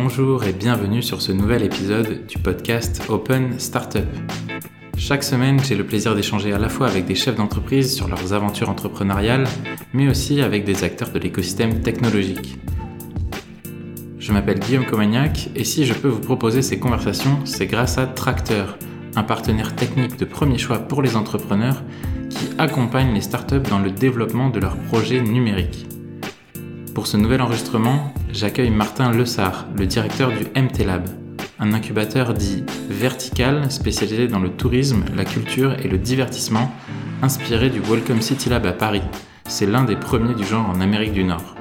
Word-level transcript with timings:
Bonjour 0.00 0.44
et 0.44 0.52
bienvenue 0.52 1.02
sur 1.02 1.20
ce 1.20 1.32
nouvel 1.32 1.64
épisode 1.64 2.24
du 2.28 2.38
podcast 2.38 3.02
Open 3.08 3.58
Startup. 3.58 4.06
Chaque 4.96 5.24
semaine, 5.24 5.58
j'ai 5.58 5.74
le 5.74 5.84
plaisir 5.84 6.14
d'échanger 6.14 6.52
à 6.52 6.58
la 6.58 6.68
fois 6.68 6.86
avec 6.86 7.04
des 7.04 7.16
chefs 7.16 7.34
d'entreprise 7.34 7.92
sur 7.92 8.06
leurs 8.06 8.32
aventures 8.32 8.70
entrepreneuriales, 8.70 9.48
mais 9.92 10.08
aussi 10.08 10.40
avec 10.40 10.64
des 10.64 10.84
acteurs 10.84 11.10
de 11.10 11.18
l'écosystème 11.18 11.80
technologique. 11.80 12.58
Je 14.20 14.32
m'appelle 14.32 14.60
Guillaume 14.60 14.86
Comagnac 14.86 15.50
et 15.56 15.64
si 15.64 15.84
je 15.84 15.94
peux 15.94 16.06
vous 16.06 16.20
proposer 16.20 16.62
ces 16.62 16.78
conversations, 16.78 17.40
c'est 17.44 17.66
grâce 17.66 17.98
à 17.98 18.06
Tracteur, 18.06 18.78
un 19.16 19.24
partenaire 19.24 19.74
technique 19.74 20.16
de 20.16 20.24
premier 20.24 20.58
choix 20.58 20.78
pour 20.78 21.02
les 21.02 21.16
entrepreneurs 21.16 21.82
qui 22.30 22.50
accompagne 22.56 23.14
les 23.14 23.20
startups 23.20 23.68
dans 23.68 23.80
le 23.80 23.90
développement 23.90 24.48
de 24.48 24.60
leurs 24.60 24.76
projets 24.76 25.20
numériques. 25.20 25.88
Pour 26.98 27.06
ce 27.06 27.16
nouvel 27.16 27.40
enregistrement, 27.42 28.12
j'accueille 28.32 28.70
Martin 28.70 29.12
Lessard, 29.12 29.68
le 29.76 29.86
directeur 29.86 30.30
du 30.30 30.46
MT 30.60 30.84
Lab, 30.84 31.08
un 31.60 31.72
incubateur 31.72 32.34
dit 32.34 32.64
vertical 32.90 33.70
spécialisé 33.70 34.26
dans 34.26 34.40
le 34.40 34.50
tourisme, 34.50 35.04
la 35.14 35.24
culture 35.24 35.74
et 35.78 35.86
le 35.86 35.96
divertissement, 35.96 36.72
inspiré 37.22 37.70
du 37.70 37.78
Welcome 37.78 38.20
City 38.20 38.48
Lab 38.48 38.66
à 38.66 38.72
Paris. 38.72 39.02
C'est 39.46 39.66
l'un 39.66 39.84
des 39.84 39.94
premiers 39.94 40.34
du 40.34 40.44
genre 40.44 40.68
en 40.68 40.80
Amérique 40.80 41.12
du 41.12 41.22
Nord. 41.22 41.54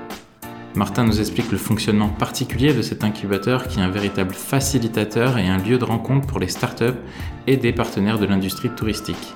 Martin 0.74 1.04
nous 1.04 1.20
explique 1.20 1.52
le 1.52 1.60
fonctionnement 1.60 2.10
particulier 2.10 2.74
de 2.74 2.82
cet 2.82 3.04
incubateur 3.04 3.68
qui 3.68 3.78
est 3.78 3.84
un 3.84 3.92
véritable 3.92 4.34
facilitateur 4.34 5.38
et 5.38 5.48
un 5.48 5.60
lieu 5.60 5.78
de 5.78 5.86
rencontre 5.86 6.26
pour 6.26 6.40
les 6.40 6.48
startups 6.48 6.98
et 7.46 7.58
des 7.58 7.74
partenaires 7.74 8.18
de 8.18 8.26
l'industrie 8.26 8.72
touristique. 8.72 9.36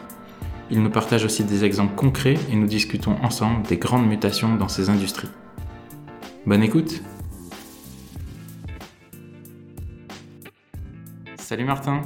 Il 0.71 0.81
nous 0.81 0.89
partage 0.89 1.25
aussi 1.25 1.43
des 1.43 1.63
exemples 1.63 1.93
concrets 1.93 2.39
et 2.51 2.55
nous 2.55 2.65
discutons 2.65 3.17
ensemble 3.21 3.67
des 3.67 3.77
grandes 3.77 4.07
mutations 4.07 4.55
dans 4.55 4.67
ces 4.67 4.89
industries. 4.89 5.29
Bonne 6.43 6.63
écoute 6.63 7.03
Salut 11.35 11.65
Martin 11.65 12.01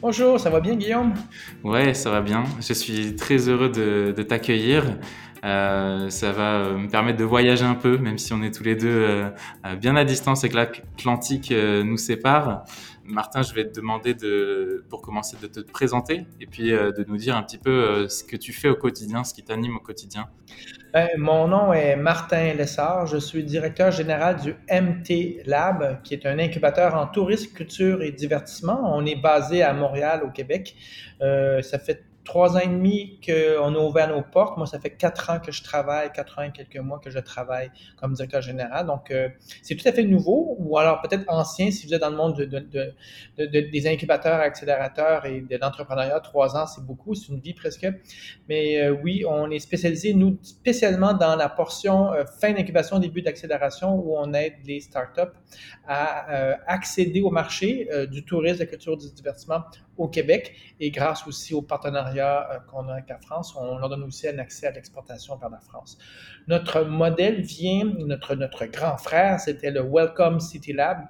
Bonjour, 0.00 0.40
ça 0.40 0.48
va 0.48 0.60
bien 0.60 0.76
Guillaume? 0.76 1.12
Ouais, 1.62 1.92
ça 1.92 2.10
va 2.10 2.22
bien. 2.22 2.44
Je 2.58 2.72
suis 2.72 3.16
très 3.16 3.50
heureux 3.50 3.68
de, 3.68 4.22
t'accueillir. 4.22 4.96
Euh, 5.44 6.08
ça 6.08 6.32
va 6.32 6.54
euh, 6.54 6.78
me 6.78 6.88
permettre 6.88 7.18
de 7.18 7.24
voyager 7.24 7.66
un 7.66 7.74
peu, 7.74 7.98
même 7.98 8.16
si 8.16 8.32
on 8.32 8.42
est 8.42 8.50
tous 8.50 8.62
les 8.62 8.76
deux 8.76 8.88
euh, 8.88 9.30
bien 9.78 9.94
à 9.94 10.06
distance 10.06 10.42
et 10.44 10.48
que 10.48 10.56
l'Atlantique 10.56 11.52
nous 11.52 11.98
sépare. 11.98 12.64
Martin, 13.04 13.42
je 13.42 13.52
vais 13.52 13.68
te 13.68 13.78
demander 13.78 14.14
de, 14.14 14.86
pour 14.88 15.02
commencer 15.02 15.36
de 15.42 15.46
te 15.46 15.60
présenter 15.60 16.26
et 16.40 16.46
puis 16.46 16.70
de 16.70 17.04
nous 17.06 17.18
dire 17.18 17.36
un 17.36 17.42
petit 17.42 17.58
peu 17.58 18.08
ce 18.08 18.24
que 18.24 18.36
tu 18.36 18.54
fais 18.54 18.70
au 18.70 18.76
quotidien, 18.76 19.22
ce 19.22 19.34
qui 19.34 19.42
t'anime 19.42 19.76
au 19.76 19.80
quotidien. 19.80 20.30
Ben, 20.92 21.08
mon 21.18 21.46
nom 21.46 21.72
est 21.72 21.94
Martin 21.94 22.52
Lessard. 22.54 23.06
Je 23.06 23.16
suis 23.16 23.44
directeur 23.44 23.92
général 23.92 24.40
du 24.40 24.56
MT 24.68 25.40
Lab, 25.46 26.02
qui 26.02 26.14
est 26.14 26.26
un 26.26 26.38
incubateur 26.40 26.96
en 26.96 27.06
tourisme, 27.06 27.54
culture 27.54 28.02
et 28.02 28.10
divertissement. 28.10 28.80
On 28.96 29.06
est 29.06 29.14
basé 29.14 29.62
à 29.62 29.72
Montréal, 29.72 30.22
au 30.24 30.30
Québec. 30.30 30.74
Euh, 31.20 31.62
ça 31.62 31.78
fait 31.78 32.02
trois 32.24 32.56
ans 32.56 32.60
et 32.60 32.68
demi 32.68 33.18
qu'on 33.24 33.74
a 33.74 33.78
ouvert 33.78 34.08
nos 34.08 34.22
portes. 34.22 34.56
Moi, 34.56 34.66
ça 34.66 34.78
fait 34.78 34.90
quatre 34.90 35.30
ans 35.30 35.40
que 35.40 35.52
je 35.52 35.62
travaille, 35.62 36.12
quatre 36.12 36.38
ans 36.38 36.42
et 36.42 36.52
quelques 36.52 36.76
mois 36.76 36.98
que 36.98 37.10
je 37.10 37.18
travaille 37.18 37.70
comme 37.96 38.12
directeur 38.12 38.42
général. 38.42 38.86
Donc, 38.86 39.10
euh, 39.10 39.28
c'est 39.62 39.74
tout 39.74 39.88
à 39.88 39.92
fait 39.92 40.04
nouveau, 40.04 40.56
ou 40.58 40.78
alors 40.78 41.00
peut-être 41.00 41.24
ancien 41.28 41.70
si 41.70 41.86
vous 41.86 41.94
êtes 41.94 42.00
dans 42.00 42.10
le 42.10 42.16
monde 42.16 42.36
de, 42.36 42.94
des 43.38 43.86
incubateurs, 43.86 44.40
accélérateurs 44.40 45.24
et 45.26 45.40
de 45.40 45.56
l'entrepreneuriat. 45.56 46.20
Trois 46.20 46.56
ans, 46.56 46.66
c'est 46.66 46.84
beaucoup, 46.84 47.14
c'est 47.14 47.28
une 47.28 47.40
vie 47.40 47.54
presque. 47.54 47.86
Mais 48.48 48.80
euh, 48.80 48.90
oui, 49.02 49.24
on 49.26 49.50
est 49.50 49.58
spécialisé, 49.58 50.14
nous, 50.14 50.38
spécialement 50.42 51.14
dans 51.14 51.36
la 51.36 51.48
portion 51.48 52.12
euh, 52.12 52.24
fin 52.40 52.52
d'incubation, 52.52 52.98
début 52.98 53.22
d'accélération, 53.22 53.94
où 53.94 54.16
on 54.16 54.32
aide 54.34 54.54
les 54.64 54.80
startups 54.80 55.20
à 55.86 56.56
accéder 56.66 57.20
au 57.20 57.30
marché 57.30 57.88
du 58.10 58.24
tourisme, 58.24 58.58
de 58.58 58.60
la 58.60 58.66
culture, 58.66 58.96
du 58.96 59.10
divertissement 59.12 59.62
au 60.00 60.08
Québec 60.08 60.54
et 60.80 60.90
grâce 60.90 61.26
aussi 61.26 61.54
au 61.54 61.62
partenariat 61.62 62.50
euh, 62.50 62.58
qu'on 62.60 62.88
a 62.88 62.94
avec 62.94 63.08
la 63.08 63.18
France, 63.18 63.54
on 63.54 63.78
leur 63.78 63.88
donne 63.88 64.02
aussi 64.02 64.26
un 64.28 64.38
accès 64.38 64.66
à 64.66 64.70
l'exportation 64.70 65.36
vers 65.36 65.50
la 65.50 65.60
France. 65.60 65.98
Notre 66.48 66.82
modèle 66.82 67.42
vient, 67.42 67.84
notre, 67.84 68.34
notre 68.34 68.64
grand 68.66 68.96
frère, 68.96 69.38
c'était 69.38 69.70
le 69.70 69.82
Welcome 69.82 70.40
City 70.40 70.72
Lab, 70.72 71.06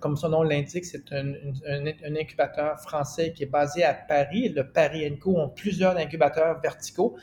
comme 0.00 0.16
son 0.16 0.28
nom 0.30 0.42
l'indique, 0.42 0.84
c'est 0.84 1.12
un, 1.12 1.34
incubateur 2.16 2.78
français 2.80 3.32
qui 3.32 3.42
est 3.42 3.50
basé 3.50 3.84
à 3.84 3.94
Paris. 3.94 4.48
Le 4.48 4.70
Paris 4.70 5.18
Co 5.18 5.36
ont 5.36 5.48
plusieurs 5.48 5.96
incubateurs 5.96 6.60
verticaux. 6.60 7.16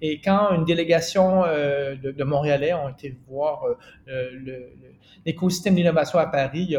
Et 0.00 0.20
quand 0.20 0.50
une 0.52 0.64
délégation 0.64 1.44
euh, 1.44 1.94
de, 1.96 2.24
Montréalais 2.24 2.72
ont 2.72 2.88
été 2.88 3.16
voir 3.28 3.64
euh, 4.08 4.30
l'écosystème 5.26 5.74
d'innovation 5.74 6.18
à 6.18 6.26
Paris 6.26 6.76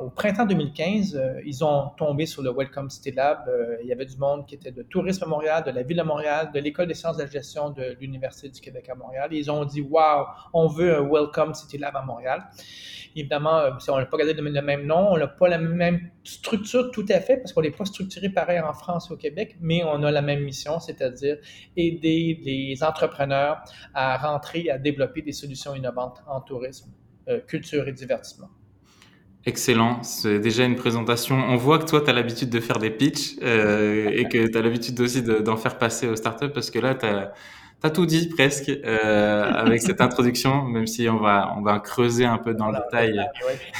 au 0.00 0.10
printemps 0.10 0.46
2015, 0.46 1.16
euh, 1.16 1.40
ils 1.44 1.64
ont 1.64 1.90
tombé 1.96 2.26
sur 2.26 2.42
le 2.42 2.50
Welcome 2.50 2.90
City 2.90 3.12
Lab. 3.12 3.50
il 3.82 3.88
y 3.88 3.92
avait 3.92 4.06
du 4.06 4.16
monde 4.16 4.46
qui 4.46 4.54
était 4.54 4.72
de 4.72 4.82
Tourisme 4.82 5.24
à 5.24 5.26
Montréal, 5.26 5.64
de 5.64 5.70
la 5.70 5.82
Ville 5.82 5.98
de 5.98 6.02
Montréal, 6.02 6.50
de 6.52 6.58
l'École 6.58 6.88
des 6.88 6.94
sciences 6.94 7.16
de 7.16 7.22
la 7.22 7.30
gestion 7.30 7.70
de 7.70 7.96
l'Université 8.00 8.48
du 8.48 8.60
Québec 8.60 8.88
à 8.88 8.94
Montréal. 8.94 9.28
ils 9.32 9.50
ont 9.50 9.64
dit, 9.64 9.80
wow, 9.80 10.26
on 10.52 10.66
veut 10.66 10.96
un 10.96 11.08
Welcome 11.08 11.54
City 11.54 11.78
Lab 11.78 11.96
à 11.96 12.02
Montréal. 12.02 12.42
Évidemment, 13.14 13.58
euh, 13.58 13.70
on 13.88 13.98
n'a 13.98 14.06
pas 14.06 14.16
gardé 14.16 14.32
le 14.32 14.42
même 14.62 14.86
nom, 14.86 15.12
on 15.12 15.18
n'a 15.18 15.26
pas 15.26 15.48
la 15.48 15.58
même 15.58 16.10
structure 16.24 16.90
tout 16.90 17.06
à 17.08 17.20
fait 17.20 17.36
parce 17.36 17.52
qu'on 17.52 17.62
n'est 17.62 17.70
pas 17.70 17.84
structuré 17.84 18.28
pareil 18.28 18.60
en 18.60 18.72
France 18.72 19.08
et 19.10 19.14
au 19.14 19.16
Québec, 19.16 19.56
mais 19.60 19.82
on 19.84 20.02
a 20.02 20.10
la 20.10 20.22
même 20.22 20.42
mission, 20.42 20.80
c'est-à-dire 20.80 21.36
aider 21.76 22.40
les 22.42 22.82
entrepreneurs 22.82 23.62
à 23.94 24.16
rentrer, 24.16 24.70
à 24.70 24.78
développer 24.78 25.22
des 25.22 25.32
solutions 25.32 25.74
innovantes 25.74 26.22
en 26.26 26.40
tourisme, 26.40 26.90
euh, 27.28 27.40
culture 27.40 27.88
et 27.88 27.92
divertissement. 27.92 28.48
Excellent, 29.44 30.04
c'est 30.04 30.38
déjà 30.38 30.64
une 30.64 30.76
présentation. 30.76 31.34
On 31.34 31.56
voit 31.56 31.80
que 31.80 31.84
toi, 31.84 32.00
tu 32.00 32.08
as 32.08 32.12
l'habitude 32.12 32.48
de 32.48 32.60
faire 32.60 32.78
des 32.78 32.90
pitchs 32.90 33.36
euh, 33.42 34.08
et 34.08 34.28
que 34.28 34.46
tu 34.46 34.56
as 34.56 34.62
l'habitude 34.62 35.00
aussi 35.00 35.22
d'en 35.22 35.56
faire 35.56 35.78
passer 35.78 36.06
aux 36.06 36.14
startups 36.14 36.50
parce 36.50 36.70
que 36.70 36.78
là, 36.78 36.94
tu 36.94 37.06
as 37.06 37.32
T'as 37.82 37.90
tout 37.90 38.06
dit 38.06 38.28
presque 38.28 38.68
euh, 38.68 39.52
avec 39.52 39.82
cette 39.82 40.00
introduction, 40.00 40.62
même 40.62 40.86
si 40.86 41.08
on 41.08 41.16
va 41.16 41.52
on 41.58 41.62
va 41.62 41.80
creuser 41.80 42.24
un 42.24 42.38
peu 42.38 42.54
dans 42.54 42.70
le 42.70 42.78
détail. 42.78 43.28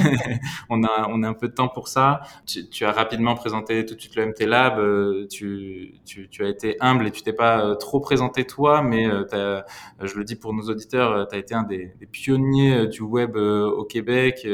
on 0.69 0.83
a 0.83 1.07
on 1.09 1.23
a 1.23 1.29
un 1.29 1.35
peu 1.35 1.47
de 1.47 1.55
temps 1.55 1.69
pour 1.69 1.87
ça. 1.87 2.23
Tu, 2.45 2.69
tu 2.69 2.85
as 2.85 2.91
rapidement 2.91 3.37
présenté 3.37 3.87
tout 3.87 3.95
de 3.95 4.01
suite 4.01 4.17
le 4.17 4.27
MT 4.27 4.41
Lab. 4.41 4.81
Euh, 4.81 5.29
tu, 5.31 5.95
tu, 6.05 6.29
tu 6.29 6.45
as 6.45 6.49
été 6.49 6.77
humble 6.81 7.07
et 7.07 7.11
tu 7.13 7.23
t'es 7.23 7.33
pas 7.33 7.65
euh, 7.65 7.77
trop 7.77 8.01
présenté 8.01 8.45
toi, 8.45 8.83
mais 8.83 9.07
euh, 9.07 9.63
je 10.01 10.19
le 10.19 10.25
dis 10.25 10.35
pour 10.35 10.53
nos 10.53 10.65
auditeurs, 10.65 11.29
tu 11.29 11.37
as 11.37 11.39
été 11.39 11.55
un 11.55 11.63
des, 11.63 11.95
des, 12.01 12.07
pionniers 12.07 12.89
du 12.89 13.03
web 13.03 13.37
au 13.37 13.85
Québec. 13.85 14.45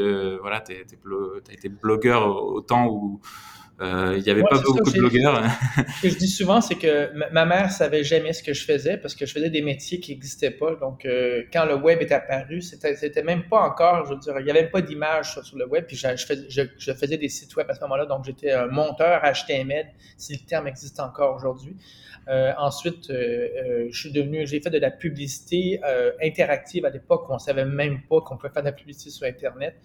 voilà, 0.41 0.61
tu 0.61 0.73
as 0.73 1.53
été 1.53 1.69
blogueur 1.69 2.27
au 2.27 2.61
temps 2.61 2.85
où 2.85 3.19
il 3.81 4.23
n'y 4.23 4.29
avait 4.29 4.43
pas 4.43 4.59
beaucoup 4.59 4.91
de 4.91 4.99
blogueurs. 4.99 5.43
ce 5.97 6.01
que 6.01 6.09
je 6.09 6.17
dis 6.17 6.27
souvent, 6.27 6.59
c'est 6.59 6.75
que 6.75 7.11
ma 7.31 7.45
mère 7.45 7.71
savait 7.71 8.03
jamais 8.03 8.33
ce 8.33 8.43
que 8.43 8.53
je 8.53 8.65
faisais 8.65 8.97
parce 8.97 9.15
que 9.15 9.25
je 9.25 9.33
faisais 9.33 9.49
des 9.49 9.61
métiers 9.61 9.99
qui 9.99 10.13
n'existaient 10.13 10.51
pas. 10.51 10.75
Donc, 10.75 11.05
euh, 11.05 11.43
quand 11.53 11.65
le 11.65 11.75
web 11.75 12.01
est 12.01 12.11
apparu, 12.11 12.61
c'était, 12.61 13.23
même 13.23 13.43
pas 13.43 13.61
encore, 13.61 14.05
je 14.05 14.13
veux 14.13 14.19
dire, 14.19 14.37
il 14.39 14.45
n'y 14.45 14.51
avait 14.51 14.63
même 14.63 14.71
pas 14.71 14.81
d'image 14.81 15.33
sur, 15.33 15.57
le 15.57 15.65
web. 15.65 15.85
Puis 15.87 15.95
je, 15.95 16.07
je, 16.77 16.93
faisais 16.93 17.17
des 17.17 17.29
sites 17.29 17.55
web 17.55 17.67
à 17.69 17.73
ce 17.73 17.81
moment-là. 17.81 18.05
Donc, 18.05 18.25
j'étais 18.25 18.51
un 18.51 18.67
monteur 18.67 19.21
HTML, 19.21 19.87
si 20.17 20.33
le 20.33 20.45
terme 20.45 20.67
existe 20.67 20.99
encore 20.99 21.35
aujourd'hui. 21.35 21.75
Euh, 22.27 22.51
ensuite, 22.57 23.07
je 23.09 23.97
suis 23.97 24.11
devenu, 24.11 24.45
j'ai 24.45 24.59
fait 24.59 24.69
de 24.69 24.77
la 24.77 24.91
publicité 24.91 25.79
interactive 26.21 26.85
à 26.85 26.89
l'époque 26.89 27.29
où 27.29 27.33
on 27.33 27.39
savait 27.39 27.65
même 27.65 28.01
pas 28.09 28.21
qu'on 28.21 28.35
pouvait 28.35 28.53
faire 28.53 28.63
de 28.63 28.67
la 28.67 28.73
publicité 28.73 29.09
sur 29.09 29.25
Internet. 29.25 29.75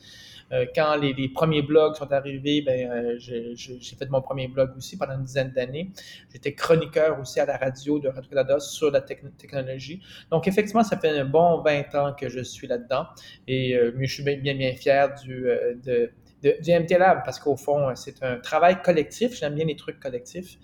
Euh, 0.52 0.66
quand 0.74 0.96
les, 0.96 1.28
premiers 1.28 1.62
blogs 1.62 1.94
sont 1.96 2.12
arrivés, 2.12 2.62
ben, 2.62 2.90
euh, 2.90 3.14
j'ai 3.18 3.96
fait 3.96 4.08
mon 4.10 4.20
premier 4.20 4.48
blog 4.48 4.76
aussi 4.76 4.96
pendant 4.96 5.14
une 5.14 5.24
dizaine 5.24 5.50
d'années. 5.52 5.90
J'étais 6.32 6.54
chroniqueur 6.54 7.18
aussi 7.20 7.40
à 7.40 7.46
la 7.46 7.56
radio 7.56 7.98
de 7.98 8.08
Radio-Canada 8.08 8.60
sur 8.60 8.90
la 8.90 9.00
technologie. 9.00 10.00
Donc, 10.30 10.46
effectivement, 10.46 10.84
ça 10.84 10.98
fait 10.98 11.18
un 11.18 11.24
bon 11.24 11.60
20 11.62 11.94
ans 11.94 12.14
que 12.18 12.28
je 12.28 12.40
suis 12.40 12.66
là-dedans. 12.66 13.06
Et 13.48 13.74
euh, 13.74 13.92
je 13.98 14.06
suis 14.06 14.22
bien, 14.22 14.54
bien, 14.54 14.72
fier 14.74 15.14
du, 15.14 15.46
de, 15.84 16.12
du 16.42 16.72
MT 16.72 16.98
Lab 16.98 17.22
parce 17.24 17.38
qu'au 17.38 17.56
fond, 17.56 17.94
c'est 17.94 18.22
un 18.22 18.36
travail 18.36 18.82
collectif. 18.82 19.34
J'aime 19.34 19.54
bien 19.54 19.64
les 19.64 19.76
trucs 19.76 19.98
collectifs. 19.98 20.58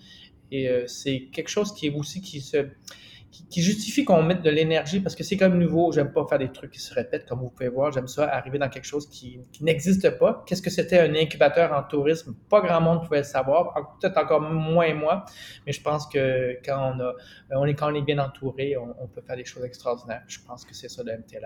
Et 0.53 0.69
c'est 0.87 1.29
quelque 1.33 1.49
chose 1.49 1.73
qui 1.73 1.87
est 1.87 1.95
aussi 1.95 2.21
qui 2.21 2.41
se 2.41 2.67
qui, 3.31 3.63
justifie 3.63 4.05
qu'on 4.05 4.23
mette 4.23 4.43
de 4.43 4.51
l'énergie 4.51 5.01
parce 5.01 5.15
que 5.15 5.23
c'est 5.23 5.37
comme 5.37 5.59
nouveau. 5.59 5.93
J'aime 5.93 6.13
pas 6.13 6.27
faire 6.27 6.39
des 6.39 6.51
trucs 6.51 6.73
qui 6.73 6.81
se 6.81 6.93
répètent, 6.93 7.27
comme 7.27 7.41
vous 7.41 7.51
pouvez 7.51 7.69
voir. 7.69 7.93
J'aime 7.93 8.09
ça 8.09 8.25
arriver 8.25 8.59
dans 8.59 8.69
quelque 8.69 8.87
chose 8.87 9.09
qui, 9.09 9.41
n'existe 9.61 10.19
pas. 10.19 10.43
Qu'est-ce 10.47 10.63
que 10.63 10.71
c'était 10.71 10.99
un 10.99 11.15
incubateur 11.15 11.73
en 11.73 11.83
tourisme? 11.83 12.35
Pas 12.49 12.61
grand 12.61 12.81
monde 12.81 13.05
pouvait 13.05 13.19
le 13.19 13.25
savoir, 13.25 13.75
peut-être 14.01 14.19
encore 14.19 14.41
moins 14.41 14.93
moi, 14.95 15.25
mais 15.67 15.73
je 15.73 15.83
pense 15.83 16.07
que 16.07 16.59
quand 16.65 16.95
on, 16.95 17.01
a, 17.01 17.15
on 17.57 17.67
est, 17.67 17.75
quand 17.75 17.93
on 17.93 17.95
est 17.95 18.03
bien 18.03 18.19
entouré, 18.19 18.77
on, 18.77 19.07
peut 19.07 19.23
faire 19.23 19.37
des 19.37 19.45
choses 19.45 19.65
extraordinaires. 19.65 20.23
Je 20.27 20.39
pense 20.47 20.65
que 20.65 20.75
c'est 20.75 20.89
ça 20.89 21.03
le 21.03 21.13
MT 21.13 21.41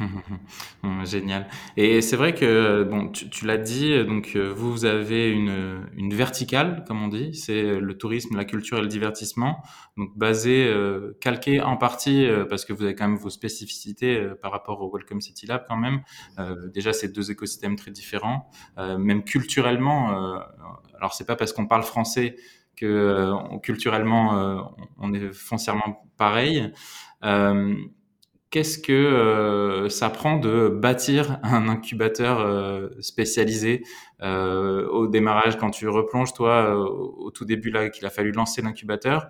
Génial. 1.04 1.48
Et 1.76 2.00
c'est 2.00 2.16
vrai 2.16 2.34
que 2.34 2.84
bon, 2.84 3.08
tu, 3.08 3.46
l'as 3.46 3.58
dit, 3.58 4.04
donc 4.04 4.36
vous, 4.36 4.72
vous 4.72 4.84
avez 4.84 5.30
une, 5.30 5.86
une 5.96 6.14
verticale, 6.14 6.84
comme 6.86 7.02
on 7.02 7.08
dit, 7.08 7.34
c'est 7.34 7.78
le 7.78 7.98
tourisme, 7.98 8.36
la 8.36 8.44
culture 8.44 8.78
et 8.78 8.82
le 8.82 8.88
divertissement, 8.88 9.62
donc 9.96 10.16
basé, 10.16 10.66
euh, 10.66 11.16
calqué 11.20 11.60
en 11.60 11.76
partie 11.76 12.26
euh, 12.26 12.44
parce 12.44 12.64
que 12.64 12.72
vous 12.72 12.84
avez 12.84 12.94
quand 12.94 13.08
même 13.08 13.18
vos 13.18 13.30
spécificités 13.30 14.16
euh, 14.16 14.34
par 14.34 14.50
rapport 14.50 14.80
au 14.80 14.90
Welcome 14.90 15.20
City 15.20 15.46
Lab 15.46 15.64
quand 15.68 15.76
même. 15.76 16.02
déjà, 16.72 16.92
c'est 16.92 17.08
deux 17.08 17.30
écosystèmes 17.30 17.76
très 17.76 17.90
différents, 17.90 18.50
même 18.76 19.24
culturellement. 19.24 20.10
alors, 20.96 21.12
c'est 21.12 21.26
pas 21.26 21.36
parce 21.36 21.52
qu'on 21.52 21.66
parle 21.66 21.82
français 21.82 22.36
que 22.76 23.32
culturellement 23.62 24.72
on 24.98 25.12
est 25.12 25.32
foncièrement 25.32 26.04
pareil. 26.16 26.72
Qu'est-ce 28.50 28.78
que 28.78 28.92
euh, 28.92 29.88
ça 29.88 30.10
prend 30.10 30.36
de 30.36 30.68
bâtir 30.68 31.38
un 31.44 31.68
incubateur 31.68 32.40
euh, 32.40 32.88
spécialisé 33.00 33.84
euh, 34.22 34.88
au 34.88 35.06
démarrage 35.06 35.56
quand 35.56 35.70
tu 35.70 35.86
replonges 35.88 36.32
toi 36.34 36.74
au 36.74 37.30
tout 37.30 37.44
début 37.44 37.70
là 37.70 37.88
qu'il 37.90 38.04
a 38.06 38.10
fallu 38.10 38.32
lancer 38.32 38.60
l'incubateur 38.60 39.28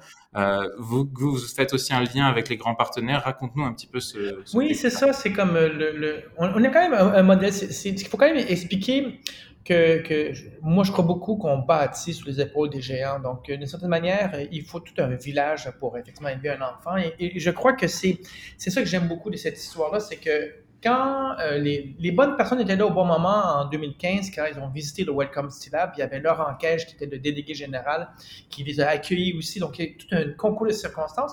vous, 0.78 1.06
vous 1.14 1.36
faites 1.36 1.74
aussi 1.74 1.92
un 1.92 2.02
lien 2.02 2.26
avec 2.26 2.48
les 2.48 2.56
grands 2.56 2.74
partenaires. 2.74 3.22
Raconte-nous 3.22 3.62
un 3.62 3.74
petit 3.74 3.86
peu 3.86 4.00
ce, 4.00 4.40
oui 4.54 4.74
c'est 4.74 4.90
ça 4.90 5.12
c'est 5.12 5.32
comme 5.32 5.52
le, 5.54 6.22
on, 6.38 6.64
a 6.64 6.68
quand 6.68 6.88
même 6.88 6.94
un, 6.94 7.22
modèle 7.22 7.52
il 7.84 8.06
faut 8.06 8.16
quand 8.16 8.32
même 8.32 8.44
expliquer 8.48 9.20
que, 9.64 10.32
moi, 10.62 10.84
je 10.84 10.92
crois 10.92 11.04
beaucoup 11.04 11.36
qu'on 11.36 11.58
bâtit 11.58 12.14
sous 12.14 12.26
les 12.26 12.40
épaules 12.40 12.70
des 12.70 12.80
géants. 12.80 13.20
Donc, 13.20 13.44
d'une 13.44 13.66
certaine 13.66 13.90
manière, 13.90 14.34
il 14.50 14.64
faut 14.64 14.80
tout 14.80 14.94
un 14.98 15.08
village 15.08 15.70
pour 15.78 15.96
effectivement 15.98 16.30
élever 16.30 16.50
un 16.50 16.62
enfant. 16.62 16.96
Et, 17.18 17.38
je 17.38 17.50
crois 17.50 17.74
que 17.74 17.86
c'est 17.86 18.20
ça 18.58 18.80
que 18.80 18.88
j'aime 18.88 19.08
beaucoup 19.08 19.30
de 19.30 19.36
cette 19.36 19.58
histoire-là, 19.58 20.00
c'est 20.00 20.16
que 20.16 20.54
quand 20.82 21.38
euh, 21.40 21.58
les, 21.58 22.10
bonnes 22.10 22.36
personnes 22.36 22.60
étaient 22.60 22.74
là 22.74 22.86
au 22.86 22.90
bon 22.90 23.04
moment 23.04 23.60
en 23.60 23.68
2015, 23.68 24.30
quand 24.34 24.46
ils 24.50 24.58
ont 24.58 24.70
visité 24.70 25.04
le 25.04 25.12
Welcome 25.12 25.50
City 25.50 25.76
il 25.94 25.98
y 25.98 26.02
avait 26.02 26.20
Laurent 26.20 26.54
Cage 26.58 26.86
qui 26.86 26.94
était 26.94 27.04
le 27.04 27.18
délégué 27.18 27.52
général, 27.52 28.08
qui 28.48 28.64
les 28.64 28.80
a 28.80 28.88
accueillis 28.88 29.36
aussi. 29.36 29.60
Donc, 29.60 29.78
il 29.78 29.84
y 29.84 29.88
a 29.88 29.92
tout 29.98 30.06
un 30.12 30.32
concours 30.32 30.68
de 30.68 30.72
circonstances. 30.72 31.32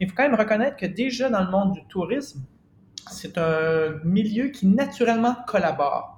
Mais 0.00 0.06
il 0.06 0.08
faut 0.08 0.16
quand 0.16 0.22
même 0.22 0.38
reconnaître 0.38 0.76
que 0.76 0.86
déjà 0.86 1.28
dans 1.28 1.44
le 1.44 1.50
monde 1.50 1.74
du 1.74 1.84
tourisme, 1.88 2.40
c'est 3.10 3.36
un 3.36 4.00
milieu 4.02 4.48
qui 4.48 4.66
naturellement 4.66 5.36
collabore 5.46 6.15